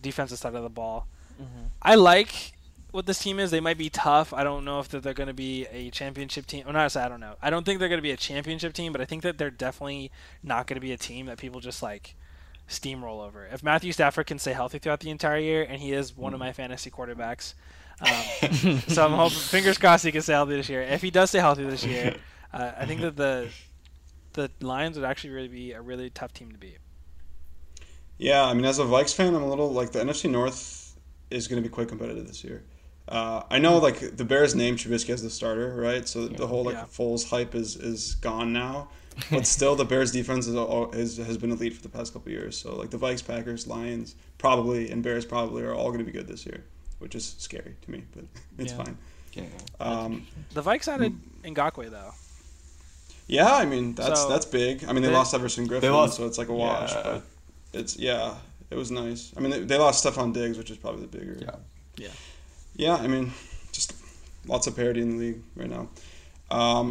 defensive 0.00 0.38
side 0.38 0.54
of 0.54 0.62
the 0.62 0.68
ball. 0.68 1.06
Mhm. 1.40 1.68
I 1.82 1.94
like 1.94 2.52
what 2.90 3.06
this 3.06 3.18
team 3.18 3.40
is. 3.40 3.50
They 3.50 3.60
might 3.60 3.78
be 3.78 3.90
tough. 3.90 4.32
I 4.32 4.44
don't 4.44 4.64
know 4.64 4.78
if 4.78 4.88
that 4.88 5.02
they're 5.02 5.14
going 5.14 5.26
to 5.28 5.34
be 5.34 5.66
a 5.66 5.90
championship 5.90 6.46
team. 6.46 6.64
Well, 6.64 6.72
not 6.72 6.96
I 6.96 7.08
don't 7.08 7.20
know. 7.20 7.34
I 7.42 7.50
don't 7.50 7.64
think 7.66 7.80
they're 7.80 7.88
going 7.88 7.98
to 7.98 8.02
be 8.02 8.12
a 8.12 8.16
championship 8.16 8.72
team, 8.72 8.92
but 8.92 9.00
I 9.00 9.04
think 9.04 9.22
that 9.22 9.36
they're 9.36 9.50
definitely 9.50 10.12
not 10.42 10.66
going 10.66 10.76
to 10.76 10.80
be 10.80 10.92
a 10.92 10.96
team 10.96 11.26
that 11.26 11.38
people 11.38 11.60
just 11.60 11.82
like 11.82 12.14
steamroll 12.68 13.26
over. 13.26 13.46
If 13.46 13.62
Matthew 13.62 13.92
Stafford 13.92 14.26
can 14.26 14.38
stay 14.38 14.52
healthy 14.52 14.78
throughout 14.78 15.00
the 15.00 15.10
entire 15.10 15.38
year, 15.38 15.66
and 15.68 15.80
he 15.82 15.92
is 15.92 16.16
one 16.16 16.32
of 16.34 16.40
my 16.40 16.52
fantasy 16.52 16.90
quarterbacks, 16.90 17.54
um, 18.00 18.80
so 18.88 19.04
I'm 19.04 19.12
hoping, 19.16 19.38
fingers 19.38 19.78
crossed, 19.78 20.04
he 20.04 20.12
can 20.12 20.22
stay 20.22 20.32
healthy 20.32 20.56
this 20.56 20.68
year. 20.68 20.82
If 20.82 21.02
he 21.02 21.10
does 21.10 21.30
stay 21.30 21.38
healthy 21.38 21.64
this 21.64 21.84
year, 21.84 22.16
uh, 22.52 22.72
I 22.78 22.86
think 22.86 23.00
that 23.02 23.16
the 23.16 23.50
the 24.34 24.50
Lions 24.60 24.96
would 24.98 25.04
actually 25.04 25.30
really 25.30 25.48
be 25.48 25.72
a 25.72 25.80
really 25.80 26.10
tough 26.10 26.32
team 26.32 26.50
to 26.52 26.58
beat. 26.58 26.78
Yeah, 28.18 28.44
I 28.44 28.54
mean, 28.54 28.64
as 28.64 28.78
a 28.78 28.84
Vikes 28.84 29.14
fan, 29.14 29.34
I'm 29.34 29.42
a 29.42 29.48
little 29.48 29.72
like 29.72 29.92
the 29.92 30.00
NFC 30.00 30.30
North 30.30 30.96
is 31.30 31.48
going 31.48 31.62
to 31.62 31.68
be 31.68 31.72
quite 31.72 31.88
competitive 31.88 32.26
this 32.26 32.44
year. 32.44 32.64
Uh, 33.08 33.42
I 33.50 33.58
know 33.58 33.78
like 33.78 34.16
the 34.16 34.24
Bears 34.24 34.54
named 34.54 34.78
Trubisky 34.78 35.10
as 35.10 35.22
the 35.22 35.30
starter, 35.30 35.74
right? 35.76 36.08
So 36.08 36.26
the 36.28 36.46
whole 36.46 36.64
like 36.64 36.74
Yeah. 36.74 36.84
Foles 36.84 37.28
hype 37.28 37.54
is 37.54 37.76
is 37.76 38.14
gone 38.16 38.52
now. 38.52 38.88
But 39.30 39.46
still, 39.46 39.76
the 39.76 39.84
Bears 39.84 40.10
defense 40.10 40.48
is, 40.48 40.54
is 40.94 41.24
has 41.24 41.38
been 41.38 41.52
elite 41.52 41.74
for 41.74 41.82
the 41.82 41.88
past 41.88 42.12
couple 42.12 42.32
years. 42.32 42.56
So 42.58 42.74
like 42.74 42.90
the 42.90 42.98
Vikes, 42.98 43.24
Packers, 43.24 43.66
Lions, 43.66 44.16
probably, 44.38 44.90
and 44.90 45.02
Bears 45.02 45.24
probably 45.24 45.62
are 45.62 45.74
all 45.74 45.86
going 45.88 46.00
to 46.00 46.04
be 46.04 46.10
good 46.12 46.26
this 46.26 46.44
year, 46.46 46.64
which 47.04 47.14
is 47.14 47.34
scary 47.38 47.74
to 47.82 47.90
me, 47.90 48.02
but 48.14 48.24
it's 48.58 48.72
Yeah. 48.72 48.82
fine. 48.84 48.96
Yeah. 49.34 49.44
Um, 49.80 50.26
The 50.54 50.62
Vikes 50.62 50.88
added 50.88 51.12
Ngakoue 51.44 51.90
though. 51.90 52.12
yeah, 53.26 53.52
I 53.62 53.64
mean 53.66 53.94
that's 53.94 54.22
So, 54.22 54.28
that's 54.28 54.46
big. 54.46 54.84
I 54.88 54.92
mean 54.92 55.02
they, 55.02 55.08
they- 55.08 55.14
lost 55.14 55.34
Everson 55.34 55.68
Griffen, 55.68 55.92
lost- 55.92 56.16
so 56.16 56.26
it's 56.26 56.38
like 56.38 56.48
a 56.48 56.54
wash. 56.54 56.92
yeah. 56.92 57.02
But 57.04 57.22
it's 57.80 57.96
yeah, 57.98 58.34
it 58.70 58.76
was 58.76 58.90
nice. 58.90 59.32
I 59.36 59.40
mean 59.40 59.50
they, 59.52 59.60
they 59.60 59.78
lost 59.78 60.04
Stefon 60.04 60.32
Diggs, 60.32 60.56
which 60.58 60.70
is 60.70 60.78
probably 60.78 61.02
the 61.06 61.18
bigger. 61.18 61.36
Yeah. 61.40 61.56
Yeah, 61.96 62.14
Yeah, 62.76 62.96
I 62.96 63.06
mean, 63.06 63.32
just 63.72 63.92
lots 64.46 64.66
of 64.66 64.74
parity 64.74 65.00
in 65.00 65.10
the 65.10 65.16
league 65.24 65.40
right 65.56 65.70
now. 65.70 65.88
Um, 66.50 66.86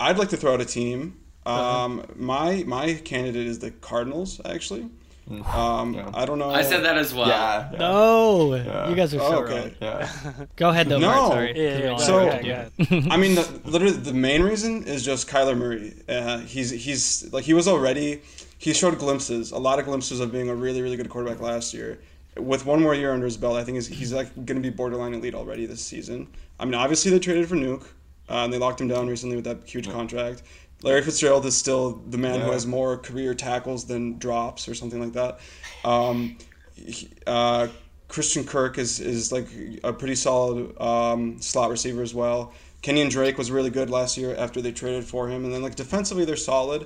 I'd 0.00 0.18
like 0.18 0.30
to 0.30 0.36
throw 0.36 0.54
out 0.54 0.60
a 0.60 0.64
team. 0.64 1.18
Uh-huh. 1.46 1.84
Um, 1.84 2.04
my 2.16 2.64
my 2.66 2.94
candidate 2.94 3.46
is 3.46 3.58
the 3.60 3.70
Cardinals. 3.88 4.40
Actually, 4.44 4.84
um, 5.30 5.42
Mm. 5.42 5.94
Yeah. 5.94 6.10
I 6.14 6.24
don't 6.24 6.38
know. 6.38 6.50
I 6.50 6.62
said 6.62 6.84
that 6.84 6.96
as 6.98 7.14
well. 7.14 7.28
Yeah. 7.28 7.68
yeah. 7.72 7.78
No, 7.78 8.54
Yeah. 8.54 8.88
you 8.90 8.94
guys 8.96 9.14
are 9.14 9.18
so 9.18 9.24
Oh, 9.26 9.42
wrong. 9.42 9.52
okay. 9.52 9.74
Yeah. 9.80 10.08
Go 10.56 10.68
ahead 10.70 10.88
though, 10.88 10.98
No. 10.98 11.08
Bart. 11.12 11.32
Sorry. 11.32 11.52
Yeah, 11.64 11.78
yeah, 11.78 11.96
So- 11.96 12.24
yeah, 12.24 12.68
Yeah. 12.78 13.00
I 13.10 13.16
mean, 13.16 13.34
the, 13.36 13.60
literally, 13.64 13.96
the 13.96 14.12
main 14.12 14.42
reason 14.42 14.84
is 14.84 15.04
just 15.04 15.28
Kyler 15.28 15.56
Murray. 15.56 15.94
Uh, 16.08 16.38
he's 16.38 16.70
he's 16.70 17.32
like 17.32 17.44
he 17.44 17.54
was 17.54 17.68
already. 17.68 18.20
He 18.58 18.72
showed 18.72 18.98
glimpses, 18.98 19.50
a 19.52 19.58
lot 19.58 19.78
of 19.78 19.84
glimpses 19.86 20.20
of 20.20 20.30
being 20.32 20.48
a 20.48 20.54
really 20.54 20.82
really 20.82 20.96
good 20.96 21.08
quarterback 21.08 21.40
last 21.40 21.72
year. 21.74 22.00
With 22.36 22.64
one 22.64 22.80
more 22.80 22.94
year 22.94 23.12
under 23.12 23.26
his 23.26 23.36
belt, 23.36 23.56
I 23.56 23.64
think 23.64 23.74
he's, 23.74 23.86
he's 23.88 24.12
like 24.12 24.34
going 24.46 24.56
to 24.56 24.60
be 24.62 24.70
borderline 24.70 25.12
elite 25.14 25.34
already 25.34 25.66
this 25.66 25.84
season. 25.84 26.28
I 26.58 26.64
mean, 26.64 26.74
obviously 26.74 27.10
they 27.10 27.18
traded 27.18 27.46
for 27.46 27.56
Nuke, 27.56 27.82
uh, 28.30 28.44
and 28.44 28.52
they 28.52 28.56
locked 28.58 28.80
him 28.80 28.88
down 28.88 29.06
recently 29.06 29.36
with 29.36 29.44
that 29.44 29.58
huge 29.66 29.90
contract. 29.90 30.42
Larry 30.82 31.02
Fitzgerald 31.02 31.46
is 31.46 31.56
still 31.56 32.02
the 32.08 32.18
man 32.18 32.40
who 32.40 32.50
has 32.50 32.66
more 32.66 32.96
career 32.98 33.34
tackles 33.34 33.84
than 33.86 34.18
drops 34.18 34.68
or 34.68 34.74
something 34.74 35.00
like 35.00 35.12
that. 35.12 35.40
Um, 35.84 36.36
he- 36.74 37.08
uh, 37.26 37.68
Christian 38.08 38.44
Kirk 38.44 38.76
is, 38.78 39.00
is 39.00 39.32
like 39.32 39.46
a 39.84 39.92
pretty 39.92 40.16
solid 40.16 40.78
um, 40.80 41.40
slot 41.40 41.70
receiver 41.70 42.02
as 42.02 42.14
well. 42.14 42.52
Kenyan 42.82 43.08
Drake 43.10 43.38
was 43.38 43.50
really 43.50 43.70
good 43.70 43.88
last 43.90 44.18
year 44.18 44.34
after 44.36 44.60
they 44.60 44.72
traded 44.72 45.04
for 45.04 45.28
him, 45.28 45.44
and 45.44 45.54
then 45.54 45.62
like 45.62 45.76
defensively 45.76 46.24
they're 46.24 46.36
solid. 46.36 46.82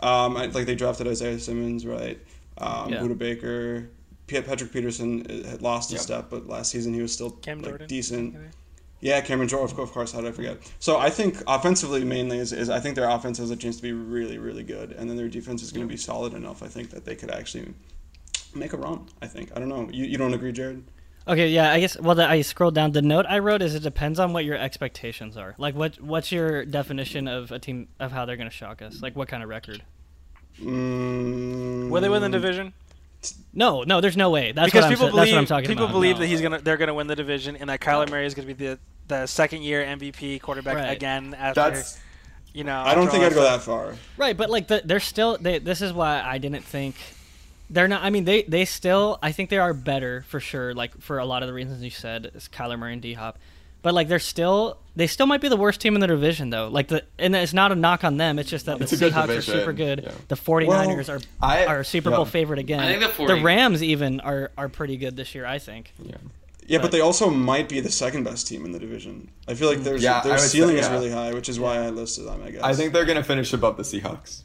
Um, 0.00 0.36
I, 0.36 0.46
like 0.46 0.66
they 0.66 0.76
drafted 0.76 1.08
Isaiah 1.08 1.38
Simmons, 1.40 1.84
right? 1.86 2.18
Um, 2.58 2.92
Yeah. 2.92 3.00
Budda 3.00 3.18
Baker, 3.18 3.88
P- 4.28 4.40
Patrick 4.42 4.72
Peterson 4.72 5.26
uh, 5.28 5.48
had 5.48 5.62
lost 5.62 5.90
a 5.90 5.94
Yeah. 5.94 6.00
step, 6.00 6.26
but 6.30 6.46
last 6.46 6.70
season 6.70 6.92
he 6.94 7.00
was 7.02 7.12
still 7.12 7.30
Cam 7.30 7.58
like, 7.60 7.70
Jordan. 7.70 7.86
decent. 7.88 8.36
Yeah, 9.00 9.20
Cameron 9.20 9.48
Jordan, 9.48 9.78
of 9.78 9.92
course, 9.92 10.12
how 10.12 10.20
did 10.20 10.28
I 10.28 10.32
forget? 10.32 10.58
So 10.80 10.98
I 10.98 11.08
think 11.08 11.42
offensively 11.46 12.04
mainly 12.04 12.38
is, 12.38 12.52
is 12.52 12.68
I 12.68 12.80
think 12.80 12.96
their 12.96 13.08
offense 13.08 13.38
has 13.38 13.50
a 13.50 13.56
chance 13.56 13.76
to 13.76 13.82
be 13.82 13.92
really, 13.92 14.38
really 14.38 14.64
good, 14.64 14.90
and 14.92 15.08
then 15.08 15.16
their 15.16 15.28
defense 15.28 15.62
is 15.62 15.70
going 15.70 15.86
to 15.86 15.90
be 15.90 15.96
solid 15.96 16.34
enough. 16.34 16.62
I 16.62 16.66
think 16.66 16.90
that 16.90 17.04
they 17.04 17.14
could 17.14 17.30
actually 17.30 17.72
make 18.54 18.72
a 18.72 18.76
run. 18.76 19.06
I 19.22 19.26
think 19.26 19.52
I 19.54 19.60
don't 19.60 19.68
know. 19.68 19.88
You, 19.92 20.04
you 20.04 20.18
don't 20.18 20.34
agree, 20.34 20.52
Jarod? 20.52 20.82
Okay, 21.28 21.48
yeah, 21.48 21.72
I 21.72 21.80
guess. 21.80 21.98
Well, 22.00 22.14
the, 22.14 22.26
I 22.26 22.40
scrolled 22.40 22.74
down. 22.74 22.92
The 22.92 23.02
note 23.02 23.26
I 23.28 23.38
wrote 23.38 23.60
is 23.60 23.74
it 23.74 23.82
depends 23.82 24.18
on 24.18 24.32
what 24.32 24.46
your 24.46 24.56
expectations 24.56 25.36
are. 25.36 25.54
Like, 25.58 25.74
what 25.74 26.00
what's 26.00 26.32
your 26.32 26.64
definition 26.64 27.28
of 27.28 27.52
a 27.52 27.58
team 27.58 27.88
of 28.00 28.12
how 28.12 28.24
they're 28.24 28.36
going 28.38 28.48
to 28.48 28.54
shock 28.54 28.80
us? 28.82 29.02
Like, 29.02 29.14
what 29.14 29.28
kind 29.28 29.42
of 29.42 29.48
record? 29.48 29.82
Mm, 30.60 31.90
Will 31.90 32.00
they 32.00 32.08
win 32.08 32.22
the 32.22 32.28
division? 32.30 32.72
No, 33.52 33.82
no, 33.82 34.00
there's 34.00 34.16
no 34.16 34.30
way. 34.30 34.52
That's 34.52 34.66
because 34.66 34.84
what 34.84 34.92
I'm, 34.92 34.92
people 34.92 35.08
believe 35.10 35.20
that's 35.26 35.32
what 35.32 35.38
I'm 35.38 35.46
talking 35.46 35.68
people 35.68 35.84
about. 35.84 35.92
believe 35.92 36.16
No. 36.16 36.20
that 36.20 36.26
he's 36.26 36.40
gonna 36.40 36.58
they're 36.60 36.76
gonna 36.76 36.94
win 36.94 37.06
the 37.06 37.16
division 37.16 37.56
and 37.56 37.68
that 37.70 37.80
Kyler 37.80 38.08
Murray 38.10 38.26
is 38.26 38.34
gonna 38.34 38.46
be 38.46 38.52
the 38.54 38.78
the 39.08 39.26
second 39.26 39.62
year 39.62 39.84
MVP 39.84 40.40
quarterback 40.40 40.76
Right. 40.76 40.90
again 40.96 41.34
after 41.38 41.60
That's 41.60 41.98
you 42.52 42.64
know. 42.64 42.80
I 42.80 42.94
don't 42.94 43.10
think 43.10 43.24
I'd 43.24 43.32
go 43.34 43.42
that 43.42 43.58
that 43.58 43.62
far. 43.62 43.94
Right, 44.16 44.36
but 44.36 44.50
like 44.50 44.68
the, 44.68 44.82
they're 44.84 45.00
still. 45.00 45.36
They, 45.38 45.58
this 45.58 45.80
is 45.82 45.92
why 45.92 46.22
I 46.22 46.38
didn't 46.38 46.64
think 46.64 46.94
They're 47.70 47.88
not. 47.88 48.02
I 48.02 48.10
mean, 48.10 48.24
they 48.24 48.42
they 48.42 48.64
still. 48.64 49.18
I 49.22 49.32
think 49.32 49.50
they 49.50 49.58
are 49.58 49.74
better 49.74 50.24
for 50.28 50.40
sure. 50.40 50.74
Like 50.74 50.98
for 51.00 51.18
a 51.18 51.24
lot 51.26 51.42
of 51.42 51.46
the 51.48 51.52
reasons 51.52 51.82
you 51.82 51.90
said, 51.90 52.30
is 52.34 52.48
Kyler 52.48 52.78
Murray 52.78 52.94
and 52.94 53.02
D 53.02 53.12
Hop. 53.14 53.38
But 53.82 53.94
like 53.94 54.08
they're 54.08 54.18
still 54.18 54.78
they 54.96 55.06
still 55.06 55.26
might 55.26 55.40
be 55.40 55.48
the 55.48 55.56
worst 55.56 55.80
team 55.80 55.94
in 55.94 56.00
the 56.00 56.06
division 56.08 56.50
though. 56.50 56.68
Like 56.68 56.88
the 56.88 57.04
and 57.18 57.34
it's 57.36 57.52
not 57.52 57.70
a 57.70 57.76
knock 57.76 58.02
on 58.04 58.16
them. 58.16 58.38
It's 58.38 58.50
just 58.50 58.66
that 58.66 58.80
It's 58.80 58.90
the 58.90 59.10
Seahawks 59.10 59.38
are 59.38 59.42
super 59.42 59.72
good. 59.72 60.02
yeah. 60.04 60.12
The 60.26 60.34
49ers 60.34 61.08
are 61.08 61.20
I- 61.40 61.66
are 61.66 61.84
Super 61.84 62.10
Bowl 62.10 62.20
yeah. 62.20 62.30
favorite 62.30 62.58
again. 62.58 62.80
I 62.80 62.88
think 62.98 63.16
the 63.16 63.26
the 63.26 63.40
Rams 63.42 63.82
even 63.82 64.20
are 64.20 64.50
are 64.58 64.68
pretty 64.68 64.96
good 64.96 65.16
this 65.16 65.34
year. 65.34 65.46
I 65.46 65.58
think. 65.58 65.92
Yeah. 66.02 66.16
Yeah, 66.66 66.78
But- 66.78 66.82
but 66.82 66.92
they 66.92 67.00
also 67.00 67.30
might 67.30 67.68
be 67.68 67.80
the 67.80 67.90
second 67.90 68.24
best 68.24 68.46
team 68.46 68.64
in 68.64 68.72
the 68.72 68.78
division. 68.78 69.30
I 69.46 69.54
feel 69.54 69.68
like 69.68 69.78
mm. 69.78 69.84
their 69.84 69.96
Yeah, 69.96 70.20
their 70.22 70.32
would 70.32 70.40
say, 70.40 70.48
ceiling 70.48 70.76
is 70.76 70.88
really 70.88 71.10
high, 71.10 71.32
which 71.32 71.48
is 71.48 71.58
why 71.58 71.76
I 71.78 71.88
listed 71.90 72.26
them. 72.26 72.42
I 72.44 72.50
guess. 72.50 72.62
I 72.62 72.74
think 72.74 72.92
they're 72.92 73.06
gonna 73.06 73.24
finish 73.24 73.52
above 73.52 73.76
the 73.76 73.84
Seahawks. 73.84 74.42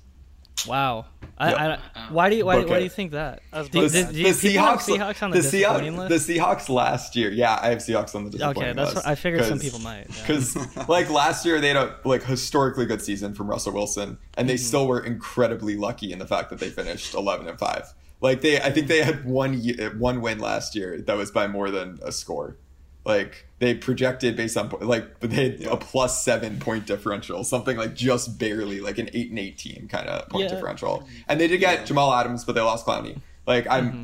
Wow. 0.68 1.06
I, 1.38 1.50
Yep. 1.50 1.80
I, 1.96 2.00
why 2.12 2.30
do 2.30 2.36
you 2.36 2.46
why, 2.46 2.64
why 2.64 2.78
do 2.78 2.84
you 2.84 2.90
think 2.90 3.12
that? 3.12 3.42
That's 3.52 3.68
Do, 3.70 3.82
both 3.82 3.92
do, 3.92 4.04
bad. 4.04 4.14
do 4.14 4.20
you 4.22 4.34
people 4.34 4.62
have 4.66 4.80
Seahawks 4.80 5.24
on 5.24 5.32
the, 5.32 5.38
the 5.38 5.42
disappointing 5.42 5.94
Seahawks, 5.94 6.10
list? 6.10 6.28
the 6.28 6.34
Seahawks 6.38 6.70
last 6.70 7.16
year. 7.16 7.32
Yeah, 7.32 7.60
I 7.62 7.70
have 7.70 7.80
Seahawks 7.80 8.14
on 8.16 8.26
the 8.26 8.30
disappointing 8.30 8.64
Okay, 8.64 8.74
that's 8.74 8.94
list. 8.94 9.06
what 9.06 9.08
I 9.12 9.16
figured 9.16 9.44
some 9.46 9.60
people 9.60 9.80
might, 9.80 10.06
yeah. 10.10 10.22
Because 10.28 10.56
like 10.88 11.10
last 11.10 11.46
year, 11.46 11.60
they 11.60 11.70
had 11.70 11.78
a 11.78 11.96
like 12.06 12.24
historically 12.24 12.86
good 12.86 13.02
season 13.02 13.34
from 13.34 13.50
Russell 13.50 13.74
Wilson, 13.74 14.18
and 14.38 14.48
they 14.48 14.54
Mm-hmm. 14.54 14.64
still 14.64 14.88
were 14.88 15.00
incredibly 15.04 15.76
lucky 15.76 16.12
in 16.14 16.20
the 16.20 16.28
fact 16.28 16.50
that 16.52 16.60
they 16.60 16.70
finished 16.70 17.14
eleven 17.16 17.48
and 17.48 17.58
five. 17.58 17.92
Like 18.22 18.42
they, 18.42 18.62
I 18.62 18.72
think 18.72 18.88
they 18.88 19.02
had 19.04 19.26
one 19.26 19.60
one 19.98 20.22
win 20.22 20.40
last 20.40 20.76
year 20.76 21.02
that 21.02 21.18
was 21.18 21.32
by 21.32 21.48
more 21.48 21.72
than 21.72 22.00
a 22.04 22.12
score. 22.12 22.58
Like 23.06 23.46
they 23.60 23.74
projected 23.74 24.36
based 24.38 24.56
on 24.56 24.70
like 24.82 25.20
they 25.20 25.50
had 25.52 25.64
a 25.66 25.78
plus 25.78 26.24
seven 26.24 26.60
point 26.60 26.86
differential, 26.86 27.44
something 27.44 27.76
like 27.78 27.96
just 27.96 28.40
barely 28.40 28.80
like 28.80 28.98
an 28.98 29.10
eight 29.14 29.30
and 29.30 29.40
eight 29.40 29.58
team 29.58 29.88
kind 29.92 30.08
of 30.08 30.30
point 30.30 30.46
Yeah. 30.46 30.56
differential. 30.56 31.08
And 31.28 31.40
they 31.40 31.48
did 31.48 31.60
get 31.60 31.86
Jamal 31.86 32.14
Adams, 32.14 32.46
but 32.46 32.56
they 32.56 32.62
lost 32.62 32.86
Clowney. 32.86 33.20
Like 33.46 33.68
I'm. 33.70 33.90
Mm-hmm. 33.92 34.04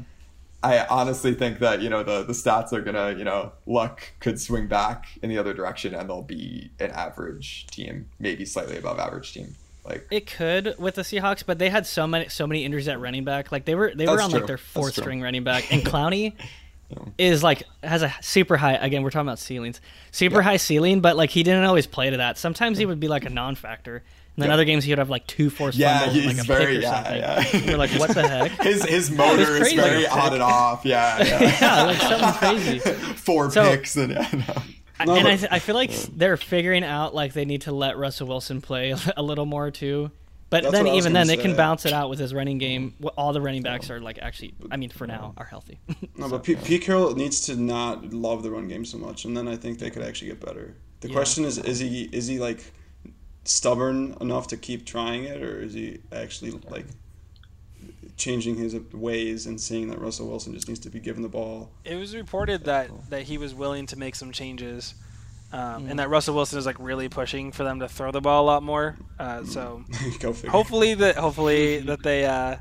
I 0.62 0.86
honestly 0.88 1.34
think 1.34 1.60
that 1.60 1.82
you 1.82 1.90
know 1.90 2.04
the 2.04 2.24
the 2.24 2.34
stats 2.34 2.74
are 2.74 2.82
gonna 2.82 3.16
you 3.18 3.24
know 3.24 3.54
luck 3.66 4.04
could 4.20 4.42
swing 4.42 4.68
back 4.68 5.06
in 5.24 5.30
the 5.30 5.38
other 5.38 5.54
direction 5.54 5.96
and 5.96 6.10
they'll 6.10 6.22
be 6.22 6.70
an 6.82 6.92
average 6.92 7.66
team, 7.68 8.10
maybe 8.20 8.44
slightly 8.44 8.76
above 8.78 9.00
average 9.00 9.32
team. 9.34 9.56
Like 9.86 10.06
It 10.12 10.28
could 10.28 10.76
with 10.78 10.96
the 10.96 11.04
Seahawks, 11.04 11.46
but 11.46 11.60
they 11.60 11.70
had 11.70 11.88
so 11.88 12.06
many 12.06 12.28
so 12.28 12.46
many 12.46 12.66
injuries 12.66 12.90
at 12.90 13.00
running 13.00 13.24
back. 13.24 13.54
Like 13.54 13.64
they 13.64 13.74
were 13.76 13.94
they 13.96 14.06
were 14.06 14.22
on 14.22 14.32
true. 14.32 14.40
like 14.40 14.48
their 14.48 14.58
fourth 14.58 14.96
string 14.96 15.22
running 15.22 15.46
back, 15.46 15.72
and 15.72 15.82
Clowney 15.82 16.34
Yeah. 16.38 16.46
is 17.18 17.44
like 17.44 17.64
has 17.84 18.02
a 18.04 18.14
super 18.22 18.58
high. 18.58 18.74
Again, 18.74 19.04
we're 19.04 19.10
talking 19.12 19.28
about 19.28 19.40
ceilings, 19.40 19.80
super 20.12 20.42
high 20.42 20.58
ceiling, 20.58 21.02
but 21.02 21.16
like 21.18 21.30
he 21.30 21.44
didn't 21.44 21.64
always 21.66 21.88
play 21.88 22.10
to 22.10 22.18
that. 22.18 22.38
Sometimes 22.38 22.78
he 22.78 22.86
would 22.86 23.00
be 23.00 23.08
like 23.08 23.26
a 23.26 23.30
non-factor, 23.30 23.98
and 23.98 24.04
then 24.38 24.48
Yeah. 24.50 24.54
other 24.54 24.66
games 24.66 24.84
he 24.84 24.92
would 24.92 24.98
have 25.00 25.10
like 25.10 25.28
two 25.28 25.50
forced 25.50 25.78
yeah, 25.78 26.00
fumbles, 26.00 26.18
and, 26.18 26.26
he's 26.26 26.38
like 26.38 26.44
a 26.46 26.48
very 26.48 26.66
pick 26.76 26.78
or 26.78 26.82
yeah 26.82 26.94
something. 27.04 27.18
yeah. 27.18 27.60
And 27.62 27.66
We're 27.72 27.78
like, 27.78 27.92
what 27.92 28.14
the 28.14 28.28
heck? 28.28 28.52
his 28.64 28.84
his 28.86 29.12
motor 29.12 29.42
is 29.42 29.60
crazy. 29.60 29.76
very 29.78 30.04
Like 30.04 30.16
on 30.16 30.34
and 30.34 30.44
off. 30.44 30.86
Yeah, 30.86 31.24
yeah. 31.24 31.58
yeah, 31.62 31.84
like 31.84 31.98
something 32.02 32.34
crazy. 32.34 32.80
Four 33.16 33.52
So- 33.52 33.64
picks 33.70 33.96
and 33.96 34.12
yeah, 34.14 34.28
no. 34.34 34.62
No, 35.06 35.16
and 35.16 35.28
I, 35.28 35.32
but- 35.32 35.40
th- 35.40 35.52
I 35.52 35.60
feel 35.60 35.76
like 35.76 35.92
they're 35.92 36.36
figuring 36.36 36.84
out 36.84 37.16
like 37.16 37.32
they 37.34 37.46
need 37.46 37.62
to 37.62 37.72
let 37.72 37.98
Russell 37.98 38.28
Wilson 38.28 38.60
play 38.62 38.94
a 39.16 39.22
little 39.24 39.46
more 39.46 39.72
too. 39.72 40.12
But 40.50 40.64
That's 40.64 40.72
then 40.74 40.86
what 40.86 40.92
I 40.92 40.96
was 40.96 41.04
even 41.06 41.14
gonna 41.14 41.26
then 41.26 41.28
they 41.38 41.42
can 41.42 41.52
say. 41.52 41.58
bounce 41.58 41.86
it 41.86 41.94
out 41.94 42.10
with 42.10 42.18
his 42.18 42.34
running 42.34 42.58
game. 42.58 42.96
All 43.18 43.34
the 43.34 43.42
running 43.42 43.62
backs 43.62 43.90
are 43.92 44.00
like 44.00 44.18
actually, 44.20 44.56
I 44.72 44.78
mean, 44.78 44.90
for 44.90 45.06
now, 45.06 45.34
are 45.38 45.46
healthy. 45.46 45.80
No, 46.18 46.28
but 46.28 46.44
P- 46.44 46.56
Pete 46.56 46.82
Carroll 46.82 47.16
needs 47.16 47.42
to 47.46 47.56
not 47.56 48.12
love 48.14 48.44
the 48.44 48.52
run 48.52 48.68
game 48.68 48.84
so 48.84 48.98
much, 48.98 49.26
and 49.26 49.38
then 49.38 49.48
I 49.48 49.56
think 49.56 49.80
they 49.80 49.90
could 49.90 50.02
actually 50.04 50.30
get 50.30 50.40
better. 50.44 50.76
The 51.02 51.08
Yeah. 51.10 51.14
question 51.14 51.46
is, 51.46 51.58
is 51.60 51.80
he 51.80 52.10
is 52.12 52.28
he 52.28 52.40
like 52.40 52.74
stubborn 53.46 54.18
enough 54.20 54.48
to 54.48 54.58
keep 54.58 54.86
trying 54.86 55.24
it, 55.26 55.42
or 55.42 55.62
is 55.62 55.74
he 55.74 56.00
actually 56.12 56.52
like 56.70 56.86
changing 58.18 58.56
his 58.58 58.76
ways 58.92 59.46
and 59.46 59.62
seeing 59.62 59.88
that 59.90 60.00
Russell 60.02 60.28
Wilson 60.28 60.54
just 60.54 60.68
needs 60.68 60.80
to 60.82 60.90
be 60.90 61.00
given 61.00 61.22
the 61.22 61.30
ball? 61.30 61.70
It 61.86 61.96
was 61.96 62.16
reported 62.16 62.66
that 62.66 62.90
that 63.10 63.24
he 63.24 63.38
was 63.38 63.54
willing 63.54 63.86
to 63.88 63.98
make 63.98 64.16
some 64.16 64.32
changes, 64.32 64.96
um, 65.52 65.86
Mm. 65.86 65.90
and 65.92 66.00
that 66.00 66.10
Russell 66.10 66.36
Wilson 66.36 66.60
is 66.60 66.66
like 66.66 66.78
really 66.80 67.10
pushing 67.10 67.52
for 67.52 67.64
them 67.64 67.80
to 67.80 67.88
throw 67.88 68.12
the 68.12 68.22
ball 68.22 68.44
a 68.44 68.48
lot 68.48 68.64
more. 68.64 68.98
Uh, 69.18 69.44
so 69.44 69.84
hopefully 70.50 70.94
that 70.96 71.16
hopefully 71.18 71.80
that 71.90 72.04
they 72.04 72.26
uh, 72.26 72.58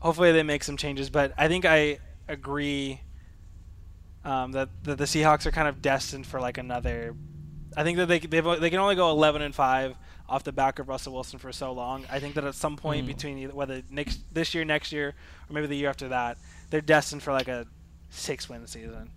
hopefully 0.00 0.32
they 0.32 0.42
make 0.42 0.62
some 0.64 0.76
changes. 0.76 1.08
But 1.10 1.32
I 1.38 1.48
think 1.48 1.64
I 1.64 1.98
agree 2.28 3.00
um, 4.24 4.52
that 4.52 4.68
that 4.84 4.98
the 4.98 5.04
Seahawks 5.04 5.46
are 5.46 5.50
kind 5.52 5.68
of 5.68 5.80
destined 5.82 6.26
for 6.26 6.40
like 6.40 6.58
another. 6.58 7.14
I 7.76 7.82
think 7.84 7.98
that 7.98 8.06
they 8.06 8.18
they've, 8.18 8.60
they 8.60 8.70
can 8.70 8.78
only 8.78 8.94
go 8.94 9.10
11 9.10 9.42
and 9.42 9.54
five 9.54 9.96
off 10.28 10.42
the 10.42 10.52
back 10.52 10.78
of 10.80 10.88
Russell 10.88 11.12
Wilson 11.12 11.38
for 11.38 11.52
so 11.52 11.72
long. 11.72 12.04
I 12.10 12.18
think 12.18 12.34
that 12.34 12.44
at 12.44 12.54
some 12.54 12.76
point 12.76 13.04
Mm. 13.04 13.08
between 13.08 13.48
whether 13.50 13.82
next 13.90 14.20
this 14.32 14.54
year, 14.54 14.64
next 14.64 14.90
year, 14.92 15.08
or 15.48 15.52
maybe 15.52 15.66
the 15.68 15.76
year 15.76 15.88
after 15.88 16.08
that, 16.08 16.36
they're 16.70 16.80
destined 16.80 17.22
for 17.22 17.32
like 17.32 17.48
a 17.48 17.66
six 18.10 18.48
win 18.48 18.66
season. 18.66 19.10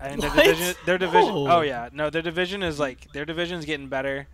I 0.00 0.08
think 0.08 0.20
their 0.20 0.30
What? 0.34 0.44
division, 0.44 0.74
their 0.86 0.98
division. 0.98 1.34
No. 1.34 1.50
Oh 1.50 1.60
yeah, 1.60 1.88
no, 1.92 2.10
their 2.10 2.22
division 2.22 2.62
is 2.62 2.78
like 2.78 3.10
their 3.12 3.24
division's 3.24 3.64
getting 3.64 3.88
better, 3.88 4.26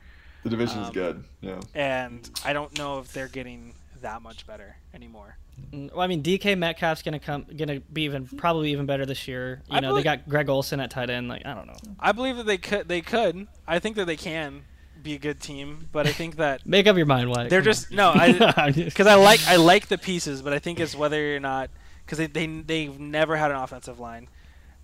The 0.43 0.51
division's 0.51 0.89
Um, 0.89 0.93
good. 0.93 1.25
Yeah. 1.41 1.61
and 1.75 2.29
I 2.45 2.53
don't 2.53 2.77
know 2.79 2.99
if 3.01 3.13
they're 3.13 3.29
getting 3.29 3.75
that 4.03 4.23
much 4.23 4.47
better 4.47 4.77
anymore. 4.95 5.37
Mm, 5.73 5.93
well, 5.93 6.01
I 6.01 6.07
mean, 6.07 6.23
DK 6.23 6.57
Metcalf's 6.57 7.03
gonna 7.03 7.19
come, 7.21 7.45
gonna 7.57 7.81
be 7.93 8.03
even 8.03 8.27
probably 8.27 8.73
even 8.73 8.87
better 8.87 9.05
this 9.05 9.29
year. 9.29 9.61
You 9.71 9.77
I 9.77 9.81
know, 9.81 9.89
believe- 9.89 10.05
they 10.05 10.17
got 10.17 10.29
Greg 10.29 10.49
Olsen 10.49 10.81
at 10.81 10.91
tight 10.91 11.11
end. 11.11 11.29
Like, 11.29 11.45
I 11.45 11.55
don't 11.55 11.67
know. 11.67 11.77
I 12.01 12.13
believe 12.13 12.37
that 12.39 12.47
they 12.47 12.57
could. 12.59 12.89
They 12.89 13.03
could. 13.03 13.47
I 13.69 13.79
think 13.79 13.97
that 13.97 14.07
they 14.07 14.17
can 14.17 14.63
be 15.03 15.15
a 15.15 15.19
good 15.19 15.41
team, 15.41 15.89
but 15.93 16.07
I 16.07 16.13
think 16.13 16.37
that 16.37 16.67
Make 16.67 16.87
up 16.87 16.97
your 16.97 17.05
mind, 17.07 17.29
Wyatt. 17.31 17.51
they're 17.51 17.61
Come 17.61 17.69
on. 17.69 17.73
just 17.75 17.91
no. 17.91 18.11
I 18.11 18.55
I'm 18.57 18.73
just- 18.73 18.87
because 18.97 19.07
I 19.07 19.15
like 19.17 19.41
I 19.47 19.57
like 19.57 19.89
the 19.89 19.99
pieces, 19.99 20.41
but 20.41 20.55
I 20.55 20.59
think 20.59 20.81
it's 20.81 20.95
whether 20.97 21.37
or 21.37 21.41
not 21.41 21.69
because 22.07 22.17
they 22.17 22.27
they 22.27 22.47
they've 22.47 22.99
never 22.99 23.37
had 23.37 23.51
an 23.51 23.59
offensive 23.59 24.01
line. 24.01 24.29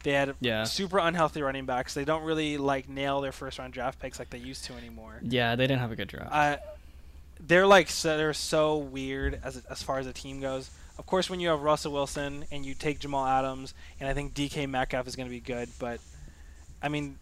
They 0.07 0.13
had 0.13 0.37
Yeah. 0.39 0.63
super 0.63 0.99
unhealthy 1.01 1.43
running 1.43 1.67
backs. 1.67 1.93
They 1.93 2.05
don't 2.05 2.23
really 2.23 2.59
like 2.59 2.89
nail 2.89 3.21
their 3.21 3.33
first 3.33 3.59
round 3.59 3.73
draft 3.73 3.99
picks 3.99 4.21
like 4.21 4.31
they 4.31 4.39
used 4.39 4.65
to 4.67 4.75
anymore. 4.75 5.19
yeah, 5.21 5.57
they 5.57 5.65
didn't 5.67 5.81
have 5.81 5.91
a 5.91 5.97
good 5.97 6.07
draft. 6.07 6.31
Uh, 6.33 6.59
they're 7.41 7.67
like 7.67 7.91
so, 7.91 8.17
they're 8.17 8.33
so 8.33 8.77
weird 8.77 9.41
as 9.43 9.57
as 9.69 9.83
far 9.83 9.99
as 9.99 10.07
the 10.07 10.13
team 10.13 10.41
goes. 10.41 10.71
Of 10.97 11.07
course, 11.07 11.29
when 11.29 11.41
you 11.41 11.49
have 11.49 11.61
Russell 11.61 11.91
Wilson 11.93 12.45
and 12.53 12.65
you 12.65 12.73
take 12.75 13.01
Jamal 13.01 13.27
Adams, 13.27 13.75
and 13.99 14.09
I 14.09 14.15
think 14.15 14.33
DK 14.33 14.69
Metcalf 14.69 15.09
is 15.09 15.17
going 15.17 15.27
to 15.27 15.31
be 15.31 15.41
good, 15.41 15.71
but 15.81 15.99
I 16.81 16.89
mean, 16.89 17.19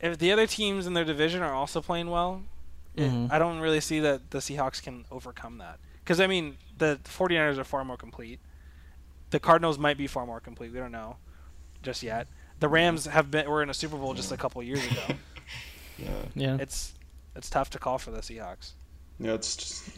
if 0.00 0.18
the 0.18 0.32
other 0.32 0.46
teams 0.46 0.86
in 0.86 0.92
their 0.92 1.04
division 1.06 1.40
are 1.40 1.54
also 1.54 1.80
playing 1.80 2.10
well, 2.10 2.42
it- 2.94 3.10
Mhm. 3.10 3.32
I 3.32 3.38
don't 3.38 3.60
really 3.60 3.80
see 3.80 4.00
that 4.00 4.32
the 4.32 4.38
Seahawks 4.40 4.82
can 4.82 5.06
overcome 5.10 5.56
that. 5.58 5.78
Because 6.04 6.20
I 6.20 6.26
mean, 6.26 6.58
the 6.76 7.00
49ers 7.04 7.56
are 7.56 7.64
far 7.64 7.86
more 7.86 7.96
complete. 7.96 8.38
The 9.30 9.40
Cardinals 9.40 9.78
might 9.78 9.96
be 9.96 10.06
far 10.06 10.26
more 10.26 10.40
complete. 10.40 10.70
We 10.70 10.78
don't 10.78 10.92
know 10.92 11.16
just 11.84 12.02
yet. 12.02 12.26
The 12.60 12.68
Rams 12.68 13.06
have 13.06 13.30
been 13.30 13.48
were 13.48 13.62
in 13.62 13.70
a 13.70 13.74
Super 13.74 13.96
Bowl 13.96 14.14
just 14.14 14.32
a 14.32 14.36
couple 14.36 14.62
years 14.62 14.84
ago. 14.84 15.14
Yeah. 15.98 16.08
yeah. 16.34 16.56
it's 16.60 16.94
it's 17.36 17.50
tough 17.50 17.70
to 17.70 17.78
call 17.78 17.98
for 17.98 18.10
the 18.10 18.20
Seahawks. 18.20 18.72
Yeah, 19.18 19.32
it's 19.34 19.56
just 19.56 19.90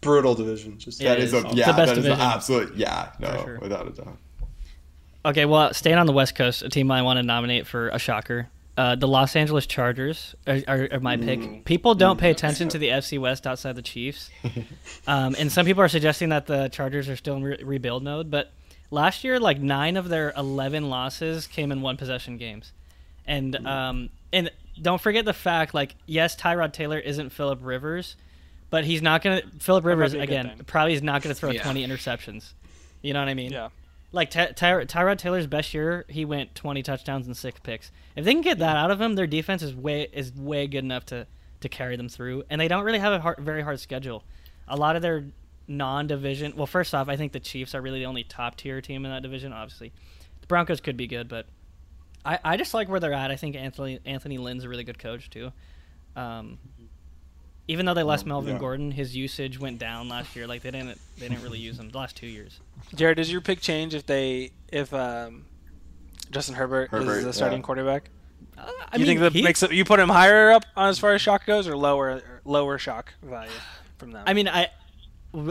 brutal 0.00 0.34
division. 0.34 0.78
Just 0.78 1.00
Yeah, 1.00 1.10
That 1.10 1.18
it 1.18 1.24
is 1.24 1.34
is. 1.34 1.44
a 1.44 1.48
yeah. 1.48 1.66
the 1.66 1.72
best 1.72 1.76
that 1.76 1.88
is 1.88 1.94
division. 2.04 2.12
an 2.12 2.20
absolute 2.20 2.76
yeah. 2.76 3.12
No, 3.18 3.42
sure. 3.44 3.58
without 3.60 3.86
a 3.86 3.90
doubt. 3.90 4.16
Okay, 5.24 5.44
well, 5.44 5.74
staying 5.74 5.98
on 5.98 6.06
the 6.06 6.12
West 6.12 6.34
Coast, 6.36 6.62
a 6.62 6.68
team 6.68 6.90
I 6.90 7.02
want 7.02 7.18
to 7.18 7.22
nominate 7.22 7.66
for 7.66 7.88
a 7.88 7.98
shocker. 7.98 8.48
Uh, 8.76 8.94
the 8.94 9.08
Los 9.08 9.34
Angeles 9.34 9.66
Chargers 9.66 10.36
are, 10.46 10.60
are, 10.68 10.88
are 10.92 11.00
my 11.00 11.16
pick. 11.16 11.64
People 11.64 11.96
don't 11.96 12.18
pay 12.18 12.30
attention 12.30 12.68
to 12.68 12.78
the 12.78 12.88
FC 12.88 13.18
West 13.18 13.44
outside 13.44 13.74
the 13.74 13.82
Chiefs. 13.82 14.30
um, 15.08 15.34
and 15.36 15.50
some 15.50 15.66
people 15.66 15.82
are 15.82 15.88
suggesting 15.88 16.28
that 16.28 16.46
the 16.46 16.68
Chargers 16.68 17.08
are 17.08 17.16
still 17.16 17.34
in 17.34 17.42
re- 17.42 17.60
rebuild 17.64 18.04
mode. 18.04 18.30
But 18.30 18.52
last 18.90 19.24
year, 19.24 19.38
like 19.38 19.60
nine 19.60 19.96
of 19.96 20.08
their 20.08 20.32
11 20.36 20.88
losses 20.88 21.46
came 21.46 21.72
in 21.72 21.80
one 21.82 21.96
possession 21.96 22.36
games. 22.36 22.72
And 23.26 23.66
um, 23.66 24.08
and 24.32 24.50
don't 24.80 25.00
forget 25.00 25.24
the 25.24 25.34
fact, 25.34 25.74
like, 25.74 25.94
yes, 26.06 26.34
Tyrod 26.36 26.72
Taylor 26.72 26.98
isn't 26.98 27.30
Philip 27.30 27.58
Rivers, 27.62 28.16
but 28.70 28.84
he's 28.84 29.02
not 29.02 29.22
going 29.22 29.42
to. 29.42 29.48
Philip 29.58 29.84
Rivers, 29.84 30.12
be 30.12 30.20
a 30.20 30.26
good 30.26 30.40
again, 30.46 30.60
probably 30.66 30.94
is 30.94 31.02
not 31.02 31.22
going 31.22 31.34
to 31.34 31.38
throw 31.38 31.50
Yeah. 31.50 31.62
20 31.62 31.86
interceptions. 31.86 32.52
You 33.02 33.12
know 33.12 33.20
what 33.20 33.28
I 33.28 33.34
mean? 33.34 33.52
Yeah. 33.52 33.68
Like 34.10 34.30
Ty- 34.30 34.52
Ty- 34.52 34.84
Tyrod 34.86 35.18
Taylor's 35.18 35.46
best 35.46 35.74
year, 35.74 36.06
he 36.08 36.24
went 36.24 36.54
20 36.54 36.82
touchdowns 36.82 37.26
and 37.26 37.36
six 37.36 37.60
picks. 37.60 37.90
If 38.16 38.24
they 38.24 38.32
can 38.32 38.40
get 38.40 38.58
that 38.58 38.76
out 38.76 38.90
of 38.90 38.98
him, 39.00 39.14
their 39.14 39.26
defense 39.26 39.62
is 39.62 39.74
way 39.74 40.08
is 40.12 40.32
way 40.32 40.66
good 40.66 40.84
enough 40.84 41.04
to 41.06 41.26
to 41.60 41.68
carry 41.68 41.96
them 41.96 42.08
through. 42.08 42.44
And 42.48 42.58
they 42.60 42.68
don't 42.68 42.84
really 42.84 43.00
have 43.00 43.12
a 43.12 43.20
hard, 43.20 43.38
very 43.40 43.62
hard 43.62 43.80
schedule. 43.80 44.24
A 44.68 44.76
lot 44.76 44.96
of 44.96 45.02
their 45.02 45.24
non-division. 45.68 46.54
Well, 46.56 46.66
first 46.66 46.94
off, 46.94 47.08
I 47.08 47.16
think 47.16 47.32
the 47.32 47.40
Chiefs 47.40 47.74
are 47.74 47.80
really 47.80 48.00
the 48.00 48.06
only 48.06 48.24
top 48.24 48.56
tier 48.56 48.80
team 48.80 49.04
in 49.04 49.10
that 49.10 49.22
division. 49.22 49.52
Obviously, 49.52 49.92
the 50.40 50.46
Broncos 50.46 50.80
could 50.80 50.96
be 50.96 51.06
good, 51.06 51.28
but 51.28 51.46
I, 52.24 52.38
I 52.44 52.56
just 52.56 52.74
like 52.74 52.88
where 52.88 53.00
they're 53.00 53.12
at. 53.12 53.30
I 53.30 53.36
think 53.36 53.54
Anthony 53.54 54.00
Anthony 54.04 54.38
Lynn's 54.38 54.64
a 54.64 54.68
really 54.68 54.84
good 54.84 54.98
coach 54.98 55.30
too. 55.30 55.52
Um, 56.16 56.58
even 57.68 57.84
though 57.84 57.94
they 57.94 58.02
lost 58.02 58.26
Melvin 58.26 58.54
yeah. 58.54 58.58
Gordon, 58.58 58.90
his 58.90 59.14
usage 59.14 59.60
went 59.60 59.78
down 59.78 60.08
last 60.08 60.34
year. 60.34 60.46
Like 60.46 60.62
they 60.62 60.70
didn't 60.70 60.98
they 61.18 61.28
didn't 61.28 61.42
really 61.42 61.58
use 61.58 61.78
him 61.78 61.90
the 61.90 61.98
last 61.98 62.16
two 62.16 62.26
years. 62.26 62.60
Jarod, 62.96 63.16
does 63.16 63.30
your 63.30 63.42
pick 63.42 63.60
change 63.60 63.94
if 63.94 64.06
they 64.06 64.52
if 64.72 64.92
um, 64.94 65.44
Justin 66.30 66.54
Herbert, 66.54 66.90
Herbert, 66.90 67.18
is 67.18 67.24
the 67.24 67.32
starting 67.32 67.58
yeah. 67.58 67.64
quarterback? 67.64 68.10
Uh, 68.56 68.70
I 68.90 68.96
you 68.96 69.00
mean, 69.00 69.06
think 69.06 69.20
that 69.20 69.32
he- 69.32 69.42
makes 69.42 69.62
it, 69.62 69.72
you 69.72 69.84
put 69.84 70.00
him 70.00 70.08
higher 70.08 70.50
up 70.50 70.64
on 70.76 70.88
as 70.88 70.98
far 70.98 71.14
as 71.14 71.20
shock 71.20 71.46
goes, 71.46 71.68
or 71.68 71.76
lower 71.76 72.22
lower 72.44 72.78
shock 72.78 73.14
value 73.22 73.50
from 73.98 74.12
them? 74.12 74.24
I 74.26 74.32
mean, 74.32 74.48
I 74.48 74.62
w- 74.62 74.70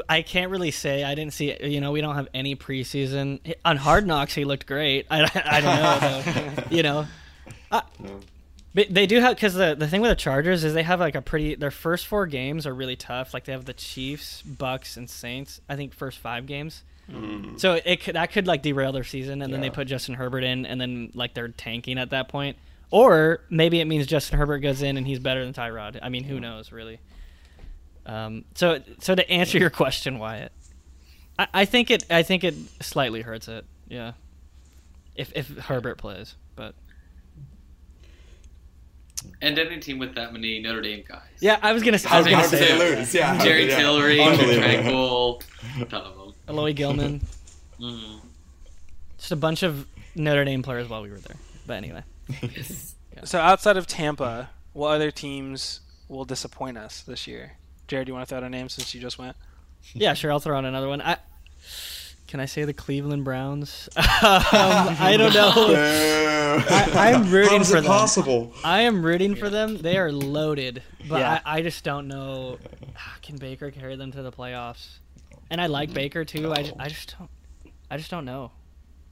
I 0.09 0.21
can't 0.23 0.51
really 0.51 0.71
say. 0.71 1.03
I 1.03 1.13
didn't 1.15 1.33
see. 1.33 1.55
You 1.61 1.81
know, 1.81 1.91
we 1.91 2.01
don't 2.01 2.15
have 2.15 2.27
any 2.33 2.55
preseason 2.55 3.55
on 3.63 3.77
Hard 3.77 4.07
Knocks. 4.07 4.33
He 4.33 4.43
looked 4.43 4.65
great. 4.65 5.05
I, 5.09 5.21
I 5.45 5.61
don't 5.61 5.75
know 5.75 6.53
though. 6.61 6.63
you 6.75 6.83
know, 6.83 7.05
uh, 7.71 7.81
but 8.73 8.87
they 8.89 9.05
do 9.05 9.19
have 9.19 9.35
because 9.35 9.53
the 9.53 9.75
the 9.75 9.87
thing 9.87 10.01
with 10.01 10.09
the 10.09 10.15
Chargers 10.15 10.63
is 10.63 10.73
they 10.73 10.83
have 10.83 10.99
like 10.99 11.15
a 11.15 11.21
pretty. 11.21 11.55
Their 11.55 11.71
first 11.71 12.07
four 12.07 12.25
games 12.25 12.65
are 12.65 12.73
really 12.73 12.95
tough. 12.95 13.33
Like 13.33 13.45
they 13.45 13.51
have 13.51 13.65
the 13.65 13.73
Chiefs, 13.73 14.43
Bucs, 14.43 14.97
and 14.97 15.09
Saints. 15.09 15.61
I 15.69 15.75
think 15.75 15.93
first 15.93 16.17
five 16.17 16.47
games. 16.47 16.83
So 17.57 17.79
it 17.85 18.03
could, 18.03 18.15
that 18.15 18.33
could 18.33 18.47
like 18.47 18.63
derail 18.63 18.91
their 18.91 19.05
season, 19.05 19.41
and 19.41 19.53
then 19.53 19.61
they 19.61 19.69
put 19.69 19.87
Justin 19.87 20.15
Herbert 20.15 20.43
in, 20.43 20.65
and 20.65 20.81
then 20.81 21.11
like 21.13 21.33
they're 21.33 21.47
tanking 21.47 21.97
at 21.97 22.09
that 22.09 22.27
point. 22.27 22.57
Or 22.91 23.41
maybe 23.49 23.79
it 23.79 23.85
means 23.85 24.07
Justin 24.07 24.39
Herbert 24.39 24.59
goes 24.59 24.81
in 24.81 24.97
and 24.97 25.05
he's 25.05 25.19
better 25.19 25.43
than 25.43 25.53
Tyrod. 25.53 25.99
I 26.01 26.09
mean, 26.09 26.23
who 26.23 26.39
knows, 26.39 26.71
really? 26.71 26.99
Um, 28.07 28.45
so, 28.55 28.79
so 28.99 29.13
to 29.15 29.29
answer 29.29 29.57
your 29.59 29.69
question, 29.83 30.17
Wyatt, 30.17 30.51
I, 31.37 31.47
I 31.53 31.65
think 31.65 31.91
it, 31.91 32.05
I 32.09 32.23
think 32.23 32.43
it 32.43 32.55
slightly 32.81 33.21
hurts 33.21 33.47
it. 33.47 33.65
Yeah, 33.87 34.13
if 35.15 35.31
if 35.35 35.49
Herbert 35.49 35.97
plays, 35.97 36.35
but 36.55 36.73
And 39.41 39.57
any 39.57 39.79
team 39.79 39.97
with 39.99 40.15
that 40.15 40.31
many 40.31 40.59
Notre 40.61 40.81
Dame 40.81 41.03
guys. 41.07 41.21
yeah, 41.39 41.59
I 41.61 41.73
was 41.73 41.83
gonna, 41.83 41.99
I 42.09 42.17
was 42.17 42.25
gonna 42.27 42.37
was 42.37 42.49
say 42.49 42.67
gonna 42.69 42.79
lose. 42.97 43.13
Yeah, 43.13 43.37
Jerry 43.43 43.67
yeah. 43.67 43.77
Tillery, 43.77 44.19
Unbelievable. 44.21 45.41
Tranquill, 45.41 45.89
ton 45.89 46.01
of 46.01 46.15
them. 46.17 46.33
Alohi 46.55 46.75
Gilman, 46.75 47.21
Mhm. 47.79 48.21
just 49.17 49.31
a 49.31 49.35
bunch 49.35 49.63
of 49.63 49.85
Notre 50.15 50.45
Dame 50.45 50.63
players 50.63 50.87
while 50.87 51.01
we 51.01 51.09
were 51.09 51.17
there. 51.19 51.35
But 51.65 51.73
anyway, 51.77 52.03
So 53.25 53.39
outside 53.39 53.75
of 53.77 53.85
Tampa, 53.87 54.49
what 54.73 54.89
other 54.91 55.11
teams 55.11 55.81
will 56.07 56.25
disappoint 56.25 56.77
us 56.77 57.01
this 57.01 57.27
year? 57.27 57.57
Jarod, 57.87 58.05
do 58.05 58.09
you 58.09 58.13
want 58.13 58.27
to 58.27 58.29
throw 58.29 58.37
out 58.39 58.43
a 58.43 58.49
name 58.49 58.69
since 58.69 58.93
you 58.93 59.01
just 59.01 59.17
went? 59.17 59.35
yeah, 59.93 60.13
sure, 60.13 60.31
I'll 60.31 60.39
throw 60.39 60.57
out 60.57 60.65
another 60.65 60.87
one. 60.87 61.01
I 61.01 61.17
can 62.27 62.41
I 62.41 62.45
say 62.45 62.65
the 62.65 62.73
Cleveland 62.73 63.23
Browns? 63.23 63.87
um, 63.95 64.03
I 64.03 65.15
don't 65.17 65.33
know. 65.33 65.53
I, 66.69 67.13
I'm 67.13 67.23
How 67.23 67.31
rooting 67.31 67.61
is 67.61 67.69
for 67.71 67.77
it 67.77 67.81
them. 67.81 67.89
possible? 67.91 68.53
I 68.65 68.81
am 68.81 69.01
rooting 69.01 69.35
for 69.35 69.49
them. 69.49 69.77
They 69.77 69.97
are 69.97 70.11
loaded, 70.11 70.83
but 71.07 71.19
Yeah. 71.21 71.39
I, 71.45 71.59
I 71.59 71.61
just 71.61 71.85
don't 71.85 72.07
know. 72.09 72.57
Can 73.21 73.37
Baker 73.37 73.71
carry 73.71 73.95
them 73.95 74.11
to 74.11 74.21
the 74.21 74.31
playoffs? 74.31 74.97
And 75.49 75.61
I 75.61 75.67
like 75.67 75.93
Baker 75.93 76.25
too. 76.25 76.51
I, 76.53 76.69
I 76.77 76.89
just 76.89 77.15
don't. 77.17 77.29
I 77.89 77.95
just 77.95 78.11
don't 78.11 78.25
know. 78.25 78.51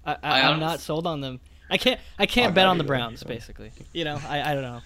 I, 0.05 0.13
I, 0.15 0.17
I 0.41 0.51
I'm 0.51 0.59
not 0.59 0.81
sold 0.81 1.07
on 1.07 1.21
them. 1.21 1.39
I 1.69 1.77
can't. 1.77 1.99
I 2.19 2.25
can't 2.25 2.49
I'm 2.49 2.53
bet 2.53 2.67
on 2.67 2.77
the 2.77 2.83
either. 2.83 2.87
Browns. 2.89 3.23
Basically, 3.23 3.71
you 3.93 4.03
know. 4.03 4.19
I, 4.27 4.51
I 4.51 4.53
don't 4.53 4.63
know. 4.63 4.81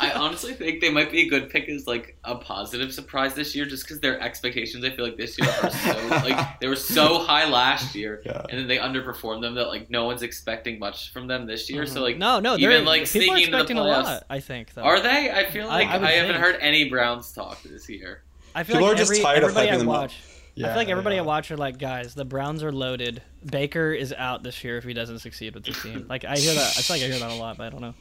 I 0.00 0.10
honestly 0.12 0.52
think 0.54 0.80
they 0.80 0.90
might 0.90 1.12
be 1.12 1.22
a 1.22 1.28
good 1.28 1.48
pick 1.48 1.68
as 1.68 1.86
like 1.86 2.16
a 2.24 2.34
positive 2.34 2.92
surprise 2.92 3.34
this 3.34 3.54
year, 3.54 3.66
just 3.66 3.84
because 3.84 4.00
their 4.00 4.20
expectations. 4.20 4.84
I 4.84 4.90
feel 4.90 5.04
like 5.04 5.16
this 5.16 5.38
year 5.38 5.48
are 5.62 5.70
so 5.70 6.06
like 6.10 6.58
they 6.60 6.66
were 6.68 6.74
so 6.76 7.18
high 7.20 7.48
last 7.48 7.94
year, 7.94 8.20
Yeah. 8.24 8.42
and 8.50 8.58
then 8.58 8.66
they 8.66 8.78
underperformed 8.78 9.42
them 9.42 9.54
that 9.54 9.68
like 9.68 9.88
no 9.90 10.04
one's 10.04 10.22
expecting 10.22 10.78
much 10.78 11.12
from 11.12 11.26
them 11.28 11.46
this 11.46 11.70
year. 11.70 11.86
So 11.86 12.02
like 12.02 12.14
Mm-hmm. 12.14 12.20
No, 12.20 12.40
no. 12.40 12.54
even 12.56 12.70
they're 12.70 12.80
like 12.82 13.04
people 13.10 13.32
are 13.32 13.36
sneaking 13.36 13.44
into 13.44 13.50
the 13.52 13.56
expecting 13.62 13.78
a 13.78 13.82
playoffs. 13.82 14.04
lot. 14.04 14.24
I 14.28 14.40
think. 14.40 14.74
Though. 14.74 14.82
Are 14.82 15.00
they? 15.00 15.30
I 15.30 15.50
feel 15.50 15.66
like 15.66 15.86
I 15.88 15.94
I, 15.94 15.98
would 15.98 16.08
haven't 16.08 16.32
think. 16.32 16.44
heard 16.44 16.56
any 16.60 16.88
Browns 16.90 17.32
talk 17.32 17.62
this 17.62 17.88
year. 17.88 18.22
I 18.54 18.64
feel 18.64 18.76
People 18.76 18.88
like 18.88 18.96
are 18.96 18.98
just 18.98 19.20
tired 19.22 19.44
of 19.44 19.50
everybody 19.56 19.68
hyping 19.68 19.72
I 19.74 19.78
them 19.78 19.88
up. 19.90 20.00
watch. 20.02 20.16
I 20.58 20.60
feel 20.62 20.74
like 20.76 20.88
everybody 20.88 21.16
yeah. 21.16 21.22
I 21.22 21.24
watch 21.26 21.50
are 21.50 21.56
like, 21.58 21.76
guys, 21.78 22.14
the 22.14 22.24
Browns 22.24 22.62
are 22.62 22.72
loaded. 22.72 23.20
Baker 23.44 23.92
is 23.92 24.12
out 24.14 24.42
this 24.42 24.64
year 24.64 24.78
if 24.78 24.84
he 24.84 24.94
doesn't 24.94 25.18
succeed 25.18 25.54
with 25.54 25.64
this 25.64 25.80
team. 25.82 26.06
Like 26.08 26.24
I 26.24 26.36
hear 26.36 26.54
that. 26.54 26.74
I 26.78 26.80
feel 26.80 26.96
like 26.96 27.02
I 27.04 27.08
hear 27.08 27.18
that 27.18 27.30
a 27.30 27.34
lot, 27.34 27.58
but 27.58 27.66
I 27.66 27.70
don't 27.70 27.82
know. 27.82 27.94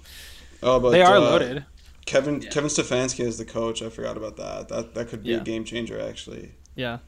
Oh, 0.64 0.80
but 0.80 0.92
they 0.92 1.02
are 1.02 1.18
uh, 1.18 1.20
loaded. 1.20 1.66
Kevin 2.06 2.42
Yeah. 2.42 2.50
Kevin 2.50 2.70
Stefanski 2.70 3.22
is 3.26 3.38
the 3.38 3.46
coach. 3.46 3.82
I 3.82 3.90
forgot 3.90 4.16
about 4.18 4.38
that. 4.38 4.68
That 4.70 4.94
that 4.96 5.08
could 5.10 5.24
be 5.24 5.30
Yeah. 5.32 5.38
a 5.38 5.44
game 5.44 5.64
changer 5.64 6.00
actually. 6.00 6.52
Yeah. 6.76 7.00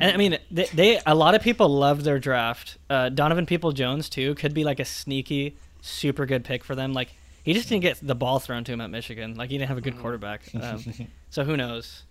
And 0.00 0.12
I 0.12 0.16
mean, 0.16 0.38
they, 0.50 0.64
they 0.74 1.00
a 1.06 1.14
lot 1.14 1.34
of 1.34 1.42
people 1.42 1.68
loved 1.68 2.02
their 2.02 2.18
draft. 2.18 2.78
Uh, 2.90 3.08
Donovan 3.10 3.46
People 3.46 3.72
Jones 3.72 4.08
too 4.08 4.34
could 4.34 4.52
be 4.54 4.64
like 4.64 4.80
a 4.80 4.84
sneaky, 4.84 5.56
super 5.82 6.26
good 6.26 6.44
pick 6.44 6.64
for 6.64 6.74
them. 6.74 6.92
Like 6.92 7.10
he 7.42 7.52
just 7.52 7.68
didn't 7.68 7.82
get 7.82 7.98
the 8.02 8.14
ball 8.14 8.38
thrown 8.40 8.64
to 8.64 8.72
him 8.72 8.80
at 8.80 8.90
Michigan. 8.90 9.34
Like 9.34 9.50
he 9.50 9.58
didn't 9.58 9.68
have 9.68 9.78
a 9.78 9.82
good 9.82 9.98
quarterback. 9.98 10.42
Um, 10.60 10.82
so 11.30 11.44
who 11.44 11.56
knows? 11.56 12.02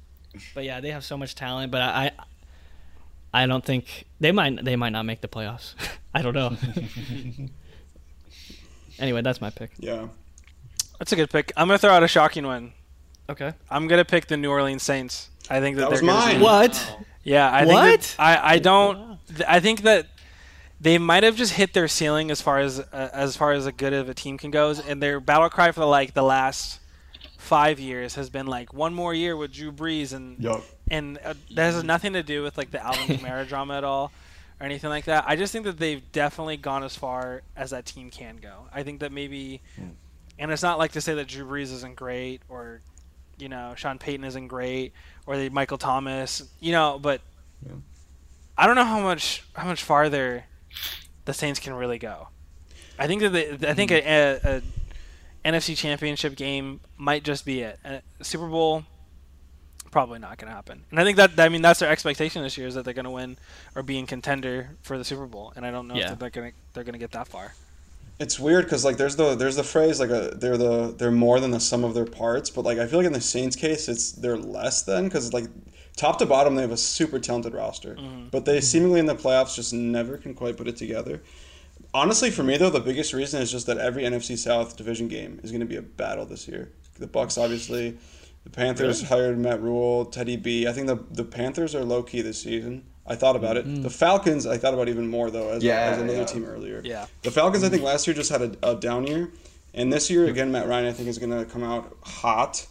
But 0.55 0.63
yeah, 0.63 0.79
they 0.79 0.91
have 0.91 1.03
so 1.03 1.17
much 1.17 1.35
talent. 1.35 1.71
But 1.71 1.81
I, 1.81 2.11
I, 3.33 3.43
I 3.43 3.47
don't 3.47 3.63
think 3.65 4.05
they 4.19 4.31
might. 4.31 4.63
They 4.63 4.75
might 4.75 4.91
not 4.91 5.03
make 5.03 5.21
the 5.21 5.27
playoffs. 5.27 5.75
I 6.13 6.21
don't 6.21 6.33
know. 6.35 6.55
anyway, 8.99 9.21
that's 9.21 9.41
my 9.41 9.49
pick. 9.49 9.71
Yeah. 9.79 10.07
That's 11.03 11.11
a 11.11 11.15
good 11.17 11.29
pick. 11.29 11.51
I'm 11.57 11.67
gonna 11.67 11.77
throw 11.77 11.91
out 11.91 12.01
a 12.01 12.07
shocking 12.07 12.45
one. 12.47 12.71
Okay. 13.29 13.51
I'm 13.69 13.89
gonna 13.89 14.05
pick 14.05 14.27
the 14.27 14.37
New 14.37 14.49
Orleans 14.49 14.83
Saints. 14.83 15.29
I 15.49 15.59
think 15.59 15.75
that, 15.75 15.89
That 15.89 15.89
they're 15.89 15.99
gonna 15.99 16.13
mine. 16.13 16.37
be- 16.37 16.43
What? 16.43 16.97
Yeah, 17.25 17.49
I 17.51 17.65
What? 17.65 17.99
think 17.99 18.15
that, 18.15 18.15
I 18.23 18.53
I 18.53 18.59
don't. 18.59 19.19
I 19.45 19.59
think 19.59 19.81
that 19.81 20.07
they 20.79 20.97
might 20.97 21.23
have 21.23 21.35
just 21.35 21.53
hit 21.53 21.73
their 21.73 21.89
ceiling 21.89 22.31
as 22.31 22.41
far 22.41 22.59
as 22.59 22.79
uh, 22.79 23.09
as 23.11 23.35
far 23.35 23.51
as 23.51 23.65
a 23.65 23.73
good 23.73 23.91
of 23.91 24.07
a 24.07 24.13
team 24.13 24.37
can 24.37 24.49
goes, 24.49 24.79
and 24.79 25.03
their 25.03 25.19
battle 25.19 25.49
cry 25.49 25.73
for 25.73 25.83
like 25.83 26.13
the 26.13 26.23
last 26.23 26.79
five 27.37 27.81
years 27.81 28.15
has 28.15 28.29
been 28.29 28.47
like 28.47 28.73
one 28.73 28.93
more 28.93 29.13
year 29.13 29.35
with 29.35 29.51
Drew 29.51 29.73
Brees, 29.73 30.13
and 30.13 30.39
Yup. 30.41 30.63
and 30.89 31.17
uh, 31.25 31.33
that 31.55 31.73
has 31.73 31.83
nothing 31.83 32.13
to 32.13 32.23
do 32.23 32.43
with 32.43 32.57
like 32.57 32.71
the 32.71 32.81
Alvin 32.81 33.17
Kamara 33.17 33.45
drama 33.45 33.77
at 33.77 33.83
all 33.83 34.13
or 34.61 34.65
anything 34.65 34.89
like 34.89 35.03
that. 35.05 35.25
I 35.27 35.35
just 35.35 35.51
think 35.51 35.65
that 35.65 35.77
they've 35.79 36.09
definitely 36.13 36.55
gone 36.55 36.85
as 36.85 36.95
far 36.95 37.41
as 37.57 37.71
that 37.71 37.85
team 37.85 38.09
can 38.09 38.37
go. 38.37 38.67
I 38.73 38.83
think 38.83 39.01
that 39.01 39.11
maybe, 39.11 39.61
and 40.39 40.51
it's 40.51 40.63
not 40.63 40.77
like 40.77 40.91
to 40.93 41.01
say 41.01 41.13
that 41.15 41.27
Drew 41.27 41.45
Brees 41.45 41.71
isn't 41.73 41.95
great 41.95 42.41
or, 42.49 42.81
you 43.37 43.49
know, 43.49 43.73
Sean 43.75 43.97
Payton 43.99 44.25
isn't 44.25 44.47
great 44.47 44.93
or 45.25 45.37
the 45.37 45.49
Michael 45.49 45.77
Thomas, 45.77 46.43
you 46.59 46.71
know, 46.71 46.99
but 47.01 47.21
Yeah. 47.65 47.73
I 48.57 48.67
don't 48.67 48.75
know 48.75 48.85
how 48.85 48.99
much 48.99 49.43
how 49.53 49.65
much 49.67 49.83
farther 49.83 50.45
the 51.25 51.33
Saints 51.33 51.59
can 51.59 51.73
really 51.73 51.97
go. 51.97 52.27
I 52.99 53.07
think 53.07 53.21
that 53.21 53.29
they, 53.29 53.49
I 53.67 53.73
think 53.73 53.91
mm-hmm. 53.91 54.47
a, 54.47 54.57
a, 54.57 54.57
a 54.57 55.51
NFC 55.51 55.75
Championship 55.75 56.35
game 56.35 56.79
might 56.97 57.23
just 57.23 57.45
be 57.45 57.61
it. 57.61 57.79
A 57.83 58.01
Super 58.23 58.47
Bowl 58.47 58.85
probably 59.93 60.17
not 60.19 60.37
going 60.37 60.49
to 60.49 60.55
happen. 60.55 60.83
And 60.89 60.99
I 60.99 61.03
think 61.03 61.17
that 61.17 61.39
I 61.39 61.49
mean 61.49 61.61
that's 61.61 61.79
their 61.79 61.89
expectation 61.89 62.41
this 62.41 62.57
year 62.57 62.67
is 62.67 62.75
that 62.75 62.83
they're 62.83 62.93
going 62.93 63.05
to 63.05 63.11
win 63.11 63.37
or 63.75 63.83
be 63.83 63.97
in 63.97 64.07
contender 64.07 64.71
for 64.81 64.97
the 64.97 65.05
Super 65.05 65.25
Bowl. 65.27 65.53
And 65.55 65.65
I 65.65 65.71
don't 65.71 65.87
know 65.87 65.95
Yeah. 65.95 66.13
if 66.13 66.19
they're 66.19 66.29
going 66.29 66.51
to 66.51 66.57
they're 66.73 66.83
going 66.83 66.93
to 66.93 66.99
get 66.99 67.11
that 67.11 67.27
far. 67.27 67.53
It's 68.23 68.39
weird 68.39 68.63
because 68.63 68.85
like 68.85 68.95
there's 68.95 69.17
the 69.17 69.35
there's 69.35 69.57
the 69.57 69.65
phrase 69.65 69.99
like 69.99 70.09
a, 70.09 70.31
they're 70.33 70.55
the 70.55 70.95
they're 70.97 71.11
more 71.11 71.41
than 71.41 71.51
the 71.51 71.59
sum 71.59 71.83
of 71.83 71.93
their 71.93 72.05
parts, 72.05 72.49
but 72.49 72.63
like 72.63 72.77
I 72.77 72.87
feel 72.87 72.99
like 72.99 73.05
in 73.05 73.11
the 73.11 73.19
Saints 73.19 73.57
case 73.57 73.89
it's 73.89 74.13
they're 74.13 74.37
less 74.37 74.83
than 74.83 75.03
because 75.03 75.33
like 75.33 75.43
top 75.97 76.19
to 76.19 76.25
bottom 76.25 76.55
they 76.55 76.61
have 76.61 76.71
a 76.71 76.77
super 76.77 77.19
talented 77.19 77.53
roster, 77.53 77.95
mm-hmm. 77.95 78.29
but 78.31 78.45
they 78.45 78.61
seemingly 78.61 79.01
in 79.01 79.07
the 79.07 79.15
playoffs 79.15 79.57
just 79.57 79.73
never 79.73 80.15
can 80.15 80.33
quite 80.33 80.55
put 80.55 80.69
it 80.69 80.77
together. 80.77 81.21
Honestly, 81.93 82.31
for 82.31 82.43
me 82.43 82.55
though, 82.55 82.69
the 82.69 82.79
biggest 82.79 83.11
reason 83.11 83.41
is 83.41 83.51
just 83.51 83.67
that 83.67 83.77
every 83.77 84.03
NFC 84.03 84.37
South 84.37 84.77
division 84.77 85.09
game 85.09 85.41
is 85.43 85.51
going 85.51 85.59
to 85.59 85.67
be 85.67 85.75
a 85.75 85.81
battle 85.81 86.25
this 86.25 86.47
year. 86.47 86.71
The 86.99 87.07
Bucs 87.07 87.37
obviously, 87.37 87.97
the 88.45 88.51
Panthers 88.51 89.03
hired 89.09 89.37
Matt 89.37 89.61
Rhule, 89.61 90.05
Teddy 90.05 90.37
B. 90.37 90.65
I 90.65 90.71
think 90.71 90.87
the 90.87 91.03
the 91.11 91.25
Panthers 91.25 91.75
are 91.75 91.83
low 91.83 92.01
key 92.01 92.21
this 92.21 92.41
season. 92.41 92.85
I 93.05 93.15
thought 93.15 93.35
about 93.35 93.57
it. 93.57 93.83
The 93.83 93.89
Falcons 93.89 94.45
I 94.47 94.57
thought 94.57 94.73
about 94.73 94.87
even 94.87 95.07
more 95.09 95.29
though 95.29 95.49
as, 95.49 95.63
Yeah, 95.63 95.79
as 95.79 95.97
another 95.99 96.19
yeah. 96.19 96.25
team 96.25 96.45
earlier. 96.45 96.81
Yeah. 96.83 97.05
The 97.23 97.31
Falcons, 97.31 97.63
I 97.63 97.69
think, 97.69 97.83
last 97.83 98.07
year 98.07 98.13
just 98.13 98.31
had 98.31 98.41
a, 98.41 98.71
a 98.71 98.75
down 98.75 99.05
year, 99.07 99.29
and 99.73 99.91
this 99.91 100.09
year 100.09 100.25
again, 100.27 100.51
Matt 100.51 100.67
Ryan, 100.67 100.85
I 100.85 100.93
think, 100.93 101.09
is 101.09 101.17
going 101.17 101.37
to 101.37 101.45
come 101.45 101.63
out 101.63 101.95
hot. 102.01 102.65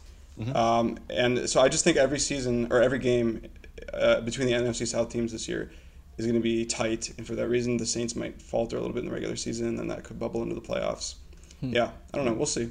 Um, 0.55 0.99
and 1.11 1.49
so 1.49 1.61
I 1.61 1.69
just 1.69 1.85
think 1.85 1.97
every 1.99 2.19
season 2.19 2.73
or 2.73 2.81
every 2.83 2.99
game 2.99 3.47
uh, 3.93 4.23
between 4.23 4.47
the 4.49 4.55
NFC 4.55 4.87
South 4.87 5.11
teams 5.11 5.31
this 5.31 5.47
year 5.47 5.71
is 6.17 6.27
going 6.27 6.35
to 6.35 6.43
be 6.43 6.65
tight, 6.65 7.13
and 7.19 7.27
for 7.27 7.35
that 7.35 7.49
reason, 7.49 7.77
the 7.77 7.87
Saints 7.87 8.17
might 8.17 8.41
falter 8.41 8.77
a 8.77 8.81
little 8.81 8.95
bit 8.95 9.01
in 9.01 9.07
the 9.07 9.13
regular 9.13 9.37
season, 9.37 9.69
and 9.69 9.79
then 9.79 9.89
that 9.89 10.03
could 10.05 10.19
bubble 10.19 10.43
into 10.43 10.55
the 10.55 10.61
playoffs. 10.61 11.15
Yeah, 11.61 11.91
I 12.13 12.17
don't 12.17 12.27
know. 12.27 12.33
We'll 12.33 12.47
see. 12.47 12.71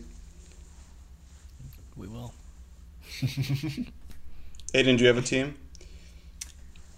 We 1.95 2.07
will. 2.07 2.33
Aidan, 4.73 4.95
do 4.95 5.03
you 5.03 5.07
have 5.07 5.17
a 5.17 5.21
team? 5.21 5.55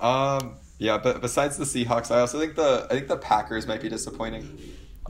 Um, 0.04 0.56
yeah, 0.78 0.97
but 0.97 1.22
besides 1.22 1.58
the 1.58 1.64
Seahawks, 1.64 2.12
I 2.12 2.20
also 2.20 2.39
think 2.39 2.56
the 2.56 2.88
I 2.89 2.93
think 2.93 3.08
the 3.08 3.18
Packers 3.18 3.66
might 3.66 3.82
be 3.82 3.89
disappointing. 3.89 4.60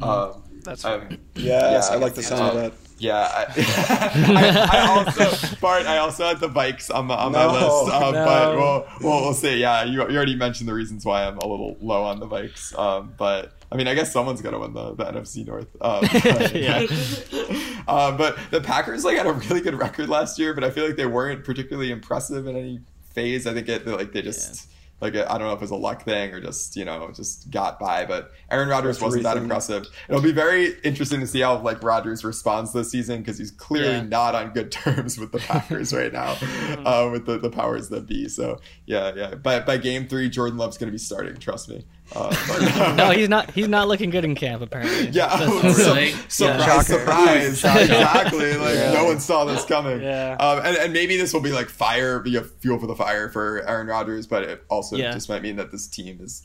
Um, 0.01 0.43
That's 0.63 0.85
um, 0.85 1.01
fair. 1.01 1.17
Yes, 1.35 1.87
Yeah, 1.89 1.95
I 1.95 1.99
like 1.99 2.13
the 2.13 2.23
sound 2.23 2.41
of 2.41 2.49
um, 2.49 2.57
that. 2.57 2.73
Yeah, 2.99 3.19
I, 3.19 3.45
I, 4.71 4.77
I 4.77 4.87
also 4.87 5.57
Bart. 5.57 5.85
I 5.85 5.97
also 5.97 6.25
had 6.25 6.39
the 6.39 6.47
Vikes 6.47 6.93
on 6.93 7.07
my 7.07 7.15
on 7.15 7.31
my 7.31 7.45
list, 7.45 7.93
um, 7.93 8.13
no. 8.13 8.25
but 8.25 8.55
we'll, 8.55 8.87
we'll 9.01 9.21
we'll 9.23 9.33
see. 9.33 9.57
Yeah, 9.57 9.83
you, 9.83 10.07
you 10.09 10.15
already 10.15 10.35
mentioned 10.35 10.69
the 10.69 10.73
reasons 10.73 11.05
why 11.05 11.25
I'm 11.25 11.37
a 11.39 11.47
little 11.47 11.75
low 11.81 12.03
on 12.03 12.19
the 12.19 12.27
Vikes. 12.27 12.77
Um, 12.77 13.13
but 13.17 13.53
I 13.71 13.75
mean, 13.75 13.87
I 13.87 13.95
guess 13.95 14.13
someone's 14.13 14.41
gonna 14.41 14.59
win 14.59 14.73
the, 14.73 14.93
the 14.93 15.05
NFC 15.05 15.45
North. 15.45 15.75
Um, 15.81 16.07
but, 16.23 16.55
Yeah. 16.55 16.79
um, 17.87 18.15
but 18.15 18.37
the 18.51 18.61
Packers 18.61 19.03
like 19.03 19.17
had 19.17 19.25
a 19.25 19.33
really 19.33 19.61
good 19.61 19.75
record 19.75 20.07
last 20.07 20.37
year, 20.37 20.53
but 20.53 20.63
I 20.63 20.69
feel 20.69 20.85
like 20.85 20.95
they 20.95 21.07
weren't 21.07 21.43
particularly 21.43 21.91
impressive 21.91 22.47
in 22.47 22.55
any 22.55 22.79
phase. 23.13 23.47
I 23.47 23.53
think 23.53 23.67
it 23.67 23.87
like 23.87 24.13
they 24.13 24.21
just 24.21 24.69
Like 25.03 25.15
I 25.15 25.37
don't 25.37 25.41
know 25.47 25.51
if 25.51 25.57
it 25.57 25.61
was 25.61 25.71
a 25.71 25.75
luck 25.75 26.03
thing 26.03 26.31
or 26.33 26.39
just 26.41 26.75
you 26.75 26.85
know 26.85 27.11
just 27.13 27.51
got 27.51 27.79
by, 27.79 28.05
but 28.05 28.31
Aaron 28.49 28.69
Rodgers 28.69 29.01
wasn't 29.01 29.23
that 29.23 29.37
impressive. 29.37 29.85
It'll 30.09 30.21
be 30.21 30.31
very 30.31 30.73
interesting 30.83 31.19
to 31.19 31.27
see 31.27 31.41
how 31.41 31.57
like 31.57 31.83
Rodgers 31.83 32.23
responds 32.23 32.71
this 32.73 32.89
season 32.89 33.19
because 33.19 33.37
he's 33.37 33.51
clearly 33.51 33.91
Yeah. 33.95 34.01
not 34.03 34.33
on 34.33 34.51
good 34.51 34.71
terms 34.71 35.19
with 35.19 35.31
the 35.31 35.39
Packers 35.39 35.93
right 35.93 36.11
now, 36.13 36.37
uh, 36.85 37.09
with 37.11 37.25
the, 37.25 37.37
the 37.37 37.49
powers 37.49 37.89
that 37.89 38.07
be. 38.07 38.29
So 38.29 38.59
yeah, 38.85 39.11
yeah. 39.15 39.35
But 39.35 39.65
by 39.65 39.77
game 39.77 40.07
three, 40.07 40.29
Jordan 40.29 40.57
Love's 40.57 40.77
going 40.77 40.87
to 40.87 40.91
be 40.93 40.97
starting. 40.97 41.35
Trust 41.37 41.69
me. 41.69 41.85
Uh, 42.15 42.93
No, 42.97 43.11
he's 43.11 43.29
not. 43.29 43.51
He's 43.51 43.67
not 43.67 43.87
looking 43.87 44.09
good 44.09 44.23
in 44.25 44.35
camp 44.35 44.61
apparently. 44.61 45.07
Yeah, 45.11 45.27
That's- 45.37 45.49
Oh, 45.49 45.61
really? 45.93 46.11
so, 46.27 46.45
Yeah. 46.45 46.57
surprise, 46.81 46.85
Shocker. 46.87 46.99
surprise. 46.99 47.47
exactly. 47.89 48.53
Like 48.57 48.93
no 48.93 49.05
one 49.05 49.19
saw 49.19 49.45
this 49.45 49.65
coming. 49.65 50.01
Yeah. 50.01 50.35
Um, 50.39 50.59
and, 50.65 50.77
and 50.77 50.93
maybe 50.93 51.17
this 51.17 51.33
will 51.33 51.41
be 51.41 51.51
like 51.51 51.69
fire, 51.69 52.19
be 52.19 52.35
a 52.35 52.43
fuel 52.43 52.79
for 52.79 52.87
the 52.87 52.95
fire 52.95 53.29
for 53.29 53.67
Aaron 53.67 53.87
Rodgers, 53.87 54.27
but 54.27 54.43
it 54.43 54.63
also 54.69 54.95
Yeah. 54.95 55.11
just 55.11 55.29
might 55.29 55.41
mean 55.41 55.55
that 55.57 55.71
this 55.71 55.87
team 55.87 56.19
is 56.21 56.43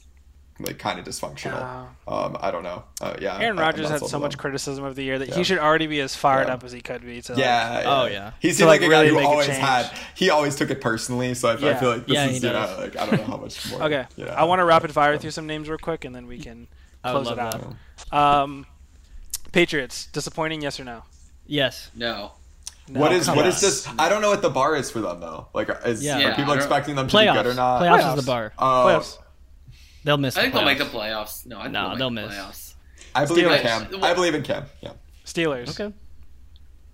like 0.60 0.78
kind 0.78 0.98
of 0.98 1.04
dysfunctional. 1.04 1.60
Yeah. 1.60 1.86
Um, 2.08 2.36
I 2.40 2.50
don't 2.50 2.62
know. 2.64 2.82
Uh, 3.00 3.14
yeah. 3.20 3.38
Aaron 3.38 3.58
I- 3.58 3.62
Rodgers 3.62 3.88
had 3.88 4.00
so 4.00 4.16
on 4.16 4.22
much 4.22 4.36
criticism 4.38 4.84
of 4.84 4.96
the 4.96 5.02
year 5.04 5.18
that 5.18 5.28
Yeah. 5.28 5.34
he 5.36 5.44
should 5.44 5.58
already 5.58 5.86
be 5.86 6.00
as 6.00 6.14
fired 6.16 6.48
Yeah. 6.48 6.54
up 6.54 6.64
as 6.64 6.72
he 6.72 6.80
could 6.80 7.02
be. 7.02 7.22
To 7.22 7.32
like, 7.32 7.40
Yeah, 7.40 7.82
Oh, 7.86 8.06
yeah. 8.06 8.32
He 8.40 8.48
To, 8.48 8.54
seemed 8.54 8.68
like, 8.68 8.80
like, 8.80 8.88
a 8.88 8.90
really 8.90 9.08
guy 9.10 9.20
who 9.22 9.26
always 9.26 9.46
had. 9.48 9.90
He 10.14 10.30
always 10.30 10.56
took 10.56 10.70
it 10.70 10.80
personally, 10.80 11.34
so 11.34 11.48
I, 11.50 11.52
I 11.70 11.74
feel 11.74 11.90
like 11.90 12.06
this 12.06 12.14
Yeah, 12.14 12.24
is 12.26 12.30
he 12.42 12.46
you 12.46 12.52
know 12.52 12.66
does. 12.66 12.78
like 12.78 12.96
I 12.96 13.06
don't 13.06 13.18
know 13.20 13.26
how 13.26 13.36
much 13.42 13.70
more. 13.70 13.82
Okay. 13.84 14.04
You 14.16 14.24
know, 14.24 14.32
I 14.32 14.44
want 14.44 14.58
to 14.60 14.64
rapid 14.64 14.92
fire 14.92 15.16
through 15.18 15.30
some 15.30 15.46
names 15.46 15.68
real 15.68 15.78
quick, 15.78 16.04
and 16.04 16.14
then 16.14 16.26
we 16.26 16.38
can 16.38 16.66
I 17.04 17.12
close 17.12 17.30
it 17.30 17.38
out. 17.38 17.62
Um, 18.12 18.66
Patriots 19.52 20.06
disappointing? 20.06 20.62
Yes 20.62 20.78
or 20.80 20.84
no? 20.84 21.02
Yes. 21.46 21.90
No. 21.94 22.32
No, 22.90 23.00
What 23.00 23.12
is 23.12 23.26
come 23.26 23.36
what 23.36 23.44
on. 23.44 23.50
is 23.50 23.60
this? 23.60 23.86
I 23.98 24.08
don't 24.08 24.22
know 24.22 24.30
what 24.30 24.40
the 24.40 24.48
bar 24.50 24.74
is 24.74 24.90
for 24.90 25.00
them 25.00 25.20
though. 25.20 25.48
Like, 25.52 25.68
is 25.84 26.02
Yeah. 26.02 26.30
are 26.32 26.34
people 26.34 26.54
expecting 26.54 26.96
them 26.96 27.06
to 27.08 27.16
Playoffs. 27.16 27.32
be 27.34 27.42
good 27.42 27.46
or 27.48 27.54
not? 27.54 27.82
Playoffs, 27.82 28.00
Playoffs. 28.00 28.16
is 28.18 28.24
the 28.24 28.26
bar. 28.30 28.52
Oh, 28.58 28.64
Playoffs. 28.64 29.18
They'll 30.04 30.16
miss. 30.16 30.36
I 30.36 30.42
think 30.42 30.52
the 30.54 30.58
they'll 30.60 30.66
make 30.66 30.78
the 30.78 30.84
playoffs. 30.84 31.44
playoffs. 31.44 31.46
No, 31.46 31.58
I 31.58 31.62
think 31.64 31.72
No, 31.72 31.80
they'll, 31.82 31.90
make 31.90 31.98
they'll 31.98 32.10
the 32.10 32.28
miss. 32.28 32.34
playoffs. 32.38 32.74
I 33.14 33.24
believe 33.26 33.46
in 33.46 33.52
Steelers. 33.52 33.62
Cam. 33.90 34.04
I 34.04 34.14
believe 34.14 34.34
in 34.34 34.42
Cam. 34.42 34.64
Yeah, 34.80 34.92
Steelers? 35.24 35.68
Okay. 35.80 35.94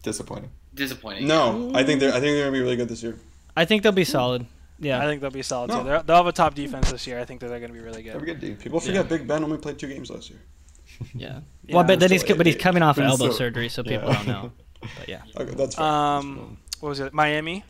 disappointing. 0.03 0.51
Disappointing. 0.75 1.27
No, 1.27 1.71
I 1.75 1.85
think 1.85 2.01
they're 2.01 2.11
I 2.11 2.21
think 2.21 2.25
they're 2.35 2.45
gonna 2.45 2.53
be 2.53 2.61
really 2.61 2.77
good 2.77 2.89
this 2.89 3.03
year. 3.03 3.17
I 3.57 3.65
think 3.65 3.83
they'll 3.83 3.93
be 3.93 4.05
solid. 4.05 4.47
Yeah. 4.81 5.01
I 5.01 5.07
think 5.07 5.21
they'll 5.21 5.31
be 5.31 5.43
solid 5.43 5.69
No. 5.71 5.79
too. 5.79 5.85
They're, 5.85 6.03
they'll 6.03 6.17
have 6.17 6.27
a 6.27 6.33
top 6.33 6.55
defense 6.55 6.91
this 6.91 7.07
year. 7.07 7.21
I 7.21 7.25
think 7.25 7.41
that 7.41 7.49
they're 7.49 7.61
going 7.61 7.71
to 7.73 7.79
be 7.79 7.85
really 7.85 8.03
good. 8.03 8.15
They're 8.15 8.23
a 8.23 8.25
good. 8.25 8.41
good 8.41 8.47
team. 8.49 8.57
People 8.57 8.81
forget 8.81 9.09
Big 9.09 9.27
Ben 9.27 9.45
only 9.45 9.57
played 9.57 9.79
two 9.79 9.87
games 9.87 10.11
last 10.11 10.31
year. 10.31 10.41
yeah. 11.15 11.41
Yeah, 11.67 11.77
well, 11.77 11.85
but 11.85 11.99
then 12.01 12.09
still 12.11 12.27
he's 12.29 12.37
but 12.37 12.45
he's 12.47 12.57
coming 12.57 12.83
off 12.83 12.97
But 12.97 13.05
he's 13.05 13.13
elbow 13.13 13.27
still- 13.27 13.39
surgery, 13.39 13.69
so 13.71 13.83
people 13.83 14.09
yeah. 14.09 14.15
don't 14.17 14.27
know. 14.27 14.53
But 14.99 15.09
yeah. 15.09 15.23
Okay, 15.39 15.55
that's 15.55 15.77
fine. 15.77 16.19
Um, 16.19 16.59
what 16.81 16.91
was 16.91 17.01
it? 17.01 17.15
Miami, 17.15 17.65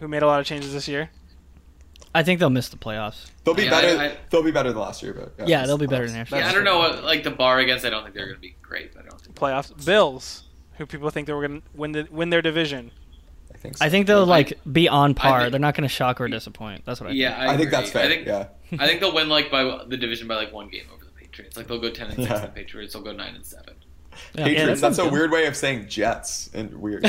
who 0.00 0.08
made 0.08 0.22
a 0.22 0.26
lot 0.26 0.40
of 0.40 0.46
changes 0.46 0.72
this 0.72 0.88
year. 0.88 1.10
I 2.18 2.22
think 2.24 2.40
they'll 2.40 2.50
miss 2.50 2.68
the 2.68 2.76
playoffs. 2.76 3.30
They'll 3.44 3.54
be 3.54 3.64
Yeah, 3.64 3.70
better. 3.70 3.98
I- 4.00 4.04
I- 4.06 4.16
they'll 4.30 4.42
be 4.42 4.50
better 4.50 4.70
than 4.72 4.80
last 4.80 5.02
year, 5.02 5.14
but 5.36 5.48
Yeah, 5.48 5.66
they'll 5.66 5.78
be 5.78 5.86
better 5.86 6.06
than 6.08 6.16
last 6.18 6.32
year. 6.32 6.40
Yeah, 6.40 6.48
I 6.48 6.52
don't 6.52 6.64
know 6.64 6.78
what 6.78 7.04
like 7.04 7.22
the 7.22 7.30
bar 7.30 7.58
against. 7.60 7.84
I 7.84 7.90
don't 7.90 8.02
think 8.02 8.14
they're 8.14 8.26
going 8.26 8.36
to 8.36 8.40
be 8.40 8.56
great. 8.60 8.92
But 8.94 9.04
I 9.04 9.08
don't 9.08 9.20
think 9.20 9.36
Playoffs. 9.36 9.84
Bills, 9.84 10.42
who 10.78 10.86
people 10.86 11.10
think 11.10 11.26
they 11.28 11.32
were 11.32 11.46
going 11.46 11.60
to 11.62 11.66
win 11.74 11.92
the 11.92 12.08
win 12.10 12.30
their 12.30 12.42
division. 12.42 12.90
I 13.54 13.56
think. 13.56 13.76
So. 13.76 13.84
I 13.84 13.88
think 13.88 14.06
they'll 14.06 14.26
like 14.26 14.58
be 14.70 14.88
on 14.88 15.14
par. 15.14 15.40
think- 15.42 15.52
They're 15.52 15.60
not 15.60 15.74
going 15.74 15.88
to 15.88 15.94
shock 15.94 16.20
or 16.20 16.28
disappoint. 16.28 16.84
That's 16.84 17.00
what 17.00 17.10
I 17.10 17.12
Yeah, 17.12 17.30
think. 17.30 17.40
I, 17.40 17.44
I, 17.44 17.56
think 17.56 17.60
agree. 17.68 17.70
that's 17.70 17.90
fair. 17.90 18.04
I 18.04 18.08
think 18.08 18.26
yeah. 18.26 18.46
I 18.78 18.86
think 18.86 19.00
they'll 19.00 19.14
win 19.14 19.28
like 19.28 19.50
by 19.50 19.62
the 19.86 19.96
division 19.96 20.26
by 20.28 20.34
like 20.34 20.52
one 20.52 20.68
game 20.68 20.84
over 20.92 21.04
the 21.04 21.10
Patriots. 21.12 21.56
Like 21.56 21.68
they'll 21.68 21.80
go 21.80 21.90
ten 21.90 22.08
and 22.08 22.16
six. 22.16 22.28
Yeah. 22.28 22.34
And 22.36 22.44
the 22.44 22.48
Patriots 22.48 22.94
will 22.94 23.02
go 23.02 23.12
nine 23.12 23.34
and 23.36 23.46
seven. 23.46 23.74
Yeah. 24.34 24.44
Patriots. 24.44 24.80
that 24.80 24.88
that's 24.88 24.98
a 24.98 25.02
good. 25.04 25.12
weird 25.12 25.30
way 25.32 25.46
of 25.46 25.56
saying 25.56 25.88
Jets 25.88 26.50
and 26.54 26.72
weird. 26.74 27.02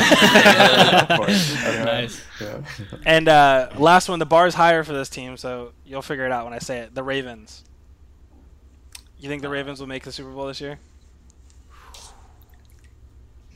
Nice. 1.19 2.21
Yeah. 2.41 2.61
And 3.05 3.27
uh, 3.27 3.69
last 3.77 4.09
one, 4.09 4.19
the 4.19 4.25
bar 4.25 4.47
is 4.47 4.53
higher 4.55 4.83
for 4.83 4.93
this 4.93 5.09
team, 5.09 5.37
so 5.37 5.73
you'll 5.85 6.01
figure 6.01 6.25
it 6.25 6.31
out 6.31 6.45
when 6.45 6.53
I 6.53 6.59
say 6.59 6.79
it. 6.79 6.95
The 6.95 7.03
Ravens. 7.03 7.63
You 9.19 9.27
think 9.29 9.41
the 9.41 9.49
Ravens 9.49 9.79
will 9.79 9.87
make 9.87 10.03
the 10.03 10.11
Super 10.11 10.29
Bowl 10.31 10.47
this 10.47 10.61
year? 10.61 10.79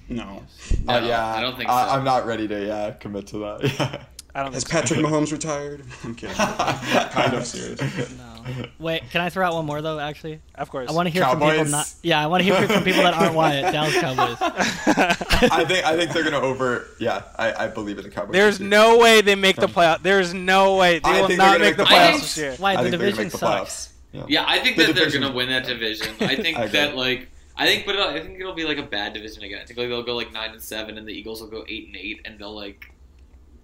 no. 0.09 0.43
No, 0.85 0.93
Uh, 0.95 0.99
yeah, 0.99 1.25
I 1.25 1.41
don't 1.41 1.55
think 1.55 1.69
so. 1.69 1.75
I'm 1.75 2.03
not 2.03 2.25
ready 2.25 2.47
to 2.47 2.65
yeah 2.65 2.91
commit 2.91 3.27
to 3.27 3.37
that. 3.39 3.63
Yeah. 3.79 4.03
I 4.35 4.41
don't 4.43 4.51
Has 4.53 4.63
think 4.63 4.87
so. 4.87 4.95
Patrick 4.95 4.99
Mahomes 4.99 5.31
retired? 5.31 5.83
I'm 6.03 6.15
kidding. 6.15 6.35
kind 6.35 7.33
of 7.35 7.45
serious. 7.45 7.79
No. 8.17 8.32
Wait, 8.79 9.09
can 9.11 9.21
I 9.21 9.29
throw 9.29 9.45
out 9.47 9.53
one 9.53 9.65
more 9.65 9.81
though? 9.81 9.99
Actually, 9.99 10.39
Of 10.55 10.69
course. 10.69 10.89
I 10.89 10.93
want 10.93 11.07
to 11.07 11.11
hear 11.11 11.23
from 11.23 11.33
people 11.39 11.49
Cowboys. 11.49 11.71
not. 11.71 11.93
Yeah, 12.01 12.23
I 12.23 12.27
want 12.27 12.43
to 12.43 12.45
hear 12.45 12.67
from 12.67 12.83
people 12.83 13.03
that 13.03 13.13
aren't 13.13 13.33
Wyatt. 13.35 13.71
Dallas 13.73 13.93
Cowboys. 13.99 14.37
I 14.41 15.65
think 15.67 15.85
I 15.85 15.95
think 15.97 16.11
they're 16.11 16.23
gonna 16.23 16.39
over. 16.39 16.87
Yeah, 16.99 17.23
I, 17.37 17.65
I 17.65 17.67
believe 17.67 17.97
in 17.97 18.03
the 18.03 18.09
Cowboys. 18.11 18.33
There's 18.33 18.59
no 18.59 18.97
way 18.97 19.21
they 19.21 19.35
make 19.35 19.55
the 19.55 19.67
playoff. 19.67 20.01
There's 20.01 20.33
no 20.33 20.75
way 20.77 20.99
they 20.99 21.09
I 21.09 21.21
will 21.21 21.35
not 21.35 21.59
make 21.59 21.77
the 21.77 21.83
make 21.83 21.89
the 21.89 21.95
playoffs 21.95 22.09
playoffs. 22.11 22.21
this 22.21 22.37
year. 22.37 22.55
Why 22.57 22.75
the 22.75 22.81
think 22.83 22.91
they're 22.91 22.99
gonna 22.99 23.11
division 23.11 23.29
the 23.29 23.37
sucks. 23.37 23.87
playoffs. 23.87 23.89
Yeah. 24.11 24.25
Yeah, 24.27 24.45
I 24.47 24.59
think 24.59 24.77
The 24.77 24.83
that 24.85 24.95
they're 24.95 25.09
going 25.09 25.23
to 25.23 25.31
win 25.31 25.49
that 25.49 25.65
division. 25.65 26.13
I 26.19 26.35
think 26.35 26.55
I 26.57 26.67
that 26.67 26.95
like 26.95 27.29
I 27.57 27.65
think, 27.65 27.85
but 27.87 27.95
I 27.97 28.19
think 28.19 28.39
it'll 28.39 28.53
be 28.53 28.63
like 28.65 28.77
a 28.77 28.83
bad 28.83 29.13
division 29.13 29.43
again. 29.43 29.59
I 29.61 29.65
think 29.65 29.79
like 29.79 29.89
they'll 29.89 30.03
go 30.03 30.15
like 30.15 30.31
nine 30.31 30.51
and 30.51 30.61
seven, 30.61 30.97
and 30.99 31.07
the 31.07 31.11
Eagles 31.13 31.41
will 31.41 31.49
go 31.49 31.65
eight 31.67 31.87
and 31.87 31.95
eight, 31.95 32.21
and 32.25 32.37
they'll 32.37 32.53
like 32.55 32.91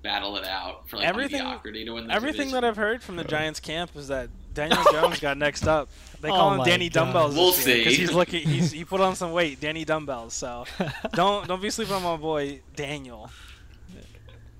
battle 0.02 0.38
it 0.38 0.46
out 0.46 0.88
for 0.90 0.98
like 0.98 1.06
Everything- 1.08 1.40
mediocrity 1.44 1.86
to 1.86 1.92
win 1.94 2.08
the 2.08 2.14
Everything 2.14 2.38
division. 2.48 2.54
that 2.62 2.64
I've 2.68 2.78
heard 2.78 3.04
from 3.04 3.16
the 3.18 3.24
Giants 3.24 3.60
camp 3.60 3.92
is 3.96 4.08
that 4.08 4.30
Daniel 4.60 4.84
Jones 4.92 5.20
got 5.20 5.38
next 5.38 5.68
up. 5.68 5.90
They 6.22 6.28
call 6.30 6.50
Oh 6.52 6.54
him 6.56 6.64
Danny 6.66 6.90
God. 6.90 7.06
Dumbbells 7.06 7.36
We'll 7.36 7.54
see. 7.54 7.78
because 7.78 7.96
he's 7.96 8.12
looking. 8.14 8.42
He's 8.48 8.72
he 8.72 8.84
put 8.84 9.00
on 9.02 9.16
some 9.16 9.32
weight, 9.32 9.60
Danny 9.62 9.86
Dumbbells. 9.86 10.34
So 10.34 10.66
don't 11.14 11.48
don't 11.48 11.62
be 11.62 11.70
sleeping 11.70 11.94
on 11.96 12.04
my 12.04 12.18
boy 12.18 12.60
Daniel. 12.76 13.30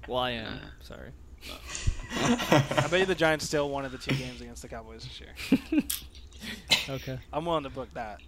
Well, 0.08 0.20
I 0.20 0.32
am. 0.32 0.60
Sorry. 0.82 1.12
I 2.12 2.88
bet 2.90 3.00
you 3.02 3.06
the 3.06 3.14
Giants 3.16 3.46
still 3.46 3.70
wanted 3.70 3.92
the 3.92 3.98
two 3.98 4.16
games 4.16 4.42
against 4.42 4.62
the 4.62 4.68
Cowboys 4.68 5.04
this 5.04 5.20
year. 5.22 5.84
Okay. 6.88 7.20
I'm 7.34 7.44
willing 7.46 7.64
to 7.66 7.70
book 7.70 7.90
that. 7.96 8.20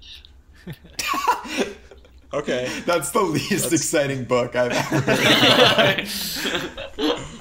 Okay. 2.34 2.70
That's 2.86 3.12
the 3.12 3.22
least 3.22 3.72
exciting 3.72 4.26
book 4.26 4.56
I've 4.56 4.72
ever 4.74 5.00
read. 5.08 6.08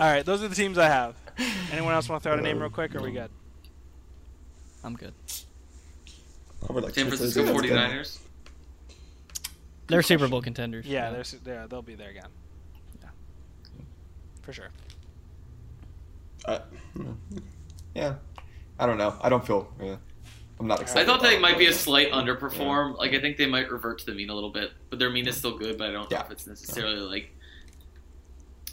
All 0.00 0.06
right, 0.06 0.24
those 0.24 0.42
are 0.44 0.48
the 0.48 0.54
teams 0.54 0.78
I 0.78 0.86
have. 0.86 1.16
Anyone 1.72 1.92
else 1.94 2.08
want 2.08 2.22
to 2.22 2.28
throw 2.28 2.34
out 2.34 2.38
a 2.38 2.42
name 2.42 2.60
real 2.60 2.70
quick? 2.70 2.94
Or 2.94 2.98
are 2.98 3.02
we 3.02 3.10
good? 3.10 3.30
I'm 4.84 4.94
good. 4.94 5.12
Covered 6.66 6.84
like 6.84 6.94
San 6.94 7.06
Francisco 7.06 7.44
thirds 7.44 7.50
of 7.70 7.70
49ers. 7.70 8.18
They're 9.88 10.02
Super 10.02 10.28
Bowl 10.28 10.40
contenders. 10.40 10.86
Yeah, 10.86 11.10
they're, 11.10 11.24
su- 11.24 11.40
they're 11.42 11.66
they'll 11.66 11.82
be 11.82 11.94
there 11.94 12.10
again. 12.10 12.28
Yeah, 13.02 13.08
for 14.42 14.52
sure. 14.52 14.68
Uh, 16.44 16.60
yeah, 17.94 18.14
I 18.78 18.86
don't 18.86 18.98
know. 18.98 19.14
I 19.20 19.28
don't 19.28 19.44
feel. 19.44 19.72
Yeah, 19.82 19.96
I'm 20.60 20.66
not 20.66 20.96
I 20.96 21.04
thought 21.04 21.22
they 21.22 21.38
might 21.38 21.58
be 21.58 21.66
a 21.66 21.72
slight 21.72 22.10
underperform. 22.12 22.96
Like 22.98 23.14
I 23.14 23.20
think 23.20 23.36
they 23.36 23.46
might 23.46 23.70
revert 23.70 23.98
to 24.00 24.06
the 24.06 24.12
mean 24.14 24.30
a 24.30 24.34
little 24.34 24.50
bit, 24.50 24.70
but 24.90 24.98
their 24.98 25.10
mean 25.10 25.26
is 25.26 25.36
still 25.36 25.58
good. 25.58 25.76
But 25.76 25.90
I 25.90 25.92
don't 25.92 26.10
know 26.10 26.18
if 26.18 26.30
it's 26.30 26.46
necessarily 26.46 27.00
like 27.00 27.30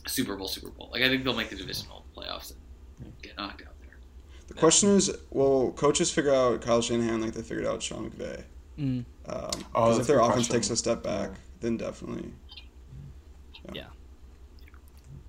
Super 0.05 0.35
Bowl, 0.35 0.47
Super 0.47 0.69
Bowl. 0.69 0.89
Like 0.91 1.01
I 1.01 1.09
think 1.09 1.23
they'll 1.23 1.35
make 1.35 1.49
the 1.49 1.55
divisional 1.55 2.05
playoffs 2.15 2.53
and 3.01 3.11
get 3.21 3.37
knocked 3.37 3.63
out 3.63 3.73
there. 4.47 4.55
the 4.55 4.59
question 4.59 4.89
is, 4.89 5.15
will 5.31 5.71
coaches 5.73 6.11
figure 6.11 6.33
out 6.33 6.61
Kyle 6.61 6.81
Shanahan 6.81 7.21
like 7.21 7.33
they 7.33 7.41
figured 7.41 7.65
out 7.65 7.81
Sean 7.83 8.09
McVay? 8.09 8.43
Mm. 8.79 9.05
Because 9.25 9.53
Oh, 9.75 9.99
if 9.99 10.07
their 10.07 10.19
offense 10.19 10.33
question. 10.47 10.53
takes 10.55 10.69
a 10.69 10.75
step 10.77 11.03
back, 11.03 11.29
Yeah. 11.31 11.35
then 11.61 11.77
definitely. 11.77 12.31
Yeah. 13.73 13.87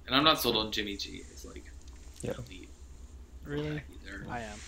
And 0.06 0.14
I'm 0.14 0.24
not 0.24 0.40
sold 0.40 0.56
on 0.56 0.70
Jimmy 0.72 0.96
G 0.96 1.22
as 1.34 1.44
like 1.44 1.64
Yeah. 2.22 2.32
elite 2.46 2.68
Really? 3.44 3.82
either. 4.06 4.26
I 4.28 4.40
am. 4.40 4.58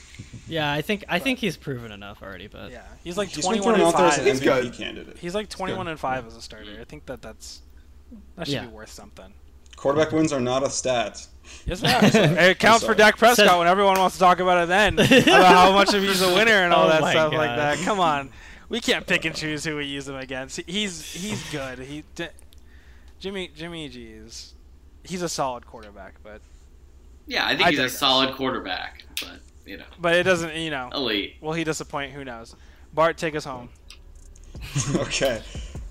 Yeah, 0.49 0.73
I 0.73 0.83
think 0.83 1.05
I 1.09 1.19
think 1.19 1.39
he's 1.39 1.57
proven 1.57 1.93
enough 1.93 2.23
already. 2.23 2.47
But 2.47 2.71
Yeah, 2.73 2.83
he's 3.05 3.17
like 3.17 3.29
He's 3.29 3.45
21 3.45 3.75
and 3.75 3.83
out 3.85 3.97
there 3.97 4.07
as 4.07 4.17
five. 4.17 4.27
an 4.27 4.33
He's 4.33 4.41
MVP 4.41 4.63
good. 4.63 4.73
candidate. 4.75 5.19
He's 5.19 5.35
like 5.35 5.49
21 5.49 5.87
good. 5.87 5.93
and 5.93 6.01
5 6.01 6.27
as 6.27 6.37
a 6.37 6.43
starter. 6.43 6.79
I 6.81 6.85
think 6.85 7.07
that 7.07 7.23
that's 7.23 7.61
that 8.37 8.47
should 8.47 8.55
Yeah. 8.55 8.67
be 8.67 8.73
worth 8.73 8.91
something. 8.91 9.33
Quarterback 9.81 10.13
wins 10.13 10.31
are 10.31 10.41
not 10.41 10.63
a 10.63 10.69
stat. 10.69 11.27
Yes, 11.65 11.81
it 11.83 12.15
it 12.39 12.59
counts 12.59 12.81
for 12.81 12.89
sorry. 12.89 12.99
Dak 12.99 13.17
Prescott 13.17 13.47
Says- 13.49 13.59
when 13.59 13.67
everyone 13.67 13.99
wants 13.99 14.17
to 14.17 14.21
talk 14.21 14.39
about 14.39 14.63
it 14.65 14.69
then 14.69 14.93
about 14.99 15.47
how 15.47 15.73
much 15.73 15.95
of 15.95 16.03
he's 16.03 16.21
a 16.21 16.35
winner 16.35 16.53
and 16.53 16.75
all 16.75 16.85
Oh 16.87 16.89
that 16.91 17.01
my 17.01 17.13
stuff 17.13 17.33
like 17.33 17.57
that. 17.57 17.79
Come 17.79 17.99
on, 17.99 18.29
we 18.69 18.79
can't 18.81 19.07
pick 19.07 19.25
and 19.25 19.35
choose 19.35 19.65
who 19.65 19.77
we 19.77 19.87
use 19.87 20.07
him 20.07 20.17
against. 20.17 20.61
He's 20.67 21.03
he's 21.11 21.51
good. 21.51 21.79
He 21.79 22.05
d- 22.15 22.29
Jimmy 23.21 23.51
Jimmy 23.57 23.89
G 23.89 24.03
is 24.05 24.53
he's 25.03 25.23
a 25.23 25.31
solid 25.31 25.67
quarterback, 25.67 26.17
but 26.23 26.43
Yeah, 27.27 27.47
I 27.47 27.57
think 27.57 27.69
I 27.69 27.71
he's 27.71 27.79
a 27.81 27.89
solid 27.89 28.35
quarterback, 28.35 29.05
but 29.23 29.41
you 29.65 29.79
know, 29.79 29.85
but 29.99 30.15
it 30.15 30.25
doesn't 30.25 30.55
you 30.57 30.71
know. 30.71 30.91
elite. 30.93 31.37
Will 31.41 31.55
he 31.55 31.65
disappoint? 31.65 32.13
Who 32.13 32.23
knows? 32.23 32.55
Bart, 32.93 33.17
take 33.17 33.35
us 33.35 33.47
home. 33.47 33.71
okay. 34.97 35.41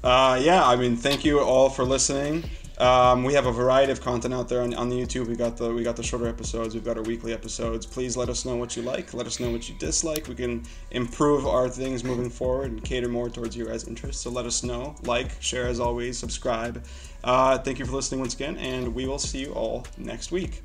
Uh, 0.03 0.39
yeah, 0.41 0.63
I 0.65 0.75
mean, 0.75 0.95
thank 0.95 1.25
you 1.25 1.39
all 1.39 1.69
for 1.69 1.83
listening. 1.83 2.43
Um, 2.79 3.25
we 3.25 3.33
have 3.33 3.45
a 3.45 3.51
variety 3.51 3.91
of 3.91 3.99
content 3.99 4.33
out 4.33 4.47
there 4.47 4.61
on, 4.61 4.73
on 4.73 4.87
the 4.87 4.95
YouTube. 4.95 5.27
We 5.27 5.35
got 5.35 5.57
the 5.57 5.73
we 5.73 5.83
got 5.83 5.97
the 5.97 6.03
shorter 6.03 6.27
episodes. 6.27 6.73
We've 6.73 6.83
got 6.83 6.97
our 6.97 7.03
weekly 7.03 7.33
episodes. 7.33 7.85
Please 7.85 8.15
let 8.15 8.29
us 8.29 8.45
know 8.45 8.55
what 8.55 8.77
you 8.77 8.83
like. 8.83 9.13
Let 9.13 9.27
us 9.27 9.39
know 9.39 9.51
what 9.51 9.67
you 9.67 9.75
dislike. 9.75 10.27
We 10.27 10.35
can 10.35 10.63
improve 10.91 11.45
our 11.45 11.67
things 11.67 12.05
moving 12.05 12.29
forward 12.29 12.71
and 12.71 12.83
cater 12.83 13.09
more 13.09 13.29
towards 13.29 13.55
your 13.57 13.67
guys' 13.67 13.85
interests. 13.85 14.23
So 14.23 14.29
let 14.29 14.45
us 14.45 14.63
know. 14.63 14.95
Like, 15.03 15.41
share 15.41 15.67
as 15.67 15.81
always, 15.81 16.17
subscribe. 16.17 16.85
Uh, 17.21 17.57
thank 17.57 17.79
you 17.79 17.85
for 17.85 17.91
listening 17.91 18.21
once 18.21 18.33
again, 18.33 18.55
and 18.57 18.95
we 18.95 19.05
will 19.05 19.19
see 19.19 19.39
you 19.39 19.51
all 19.51 19.85
next 19.97 20.31
week. 20.31 20.61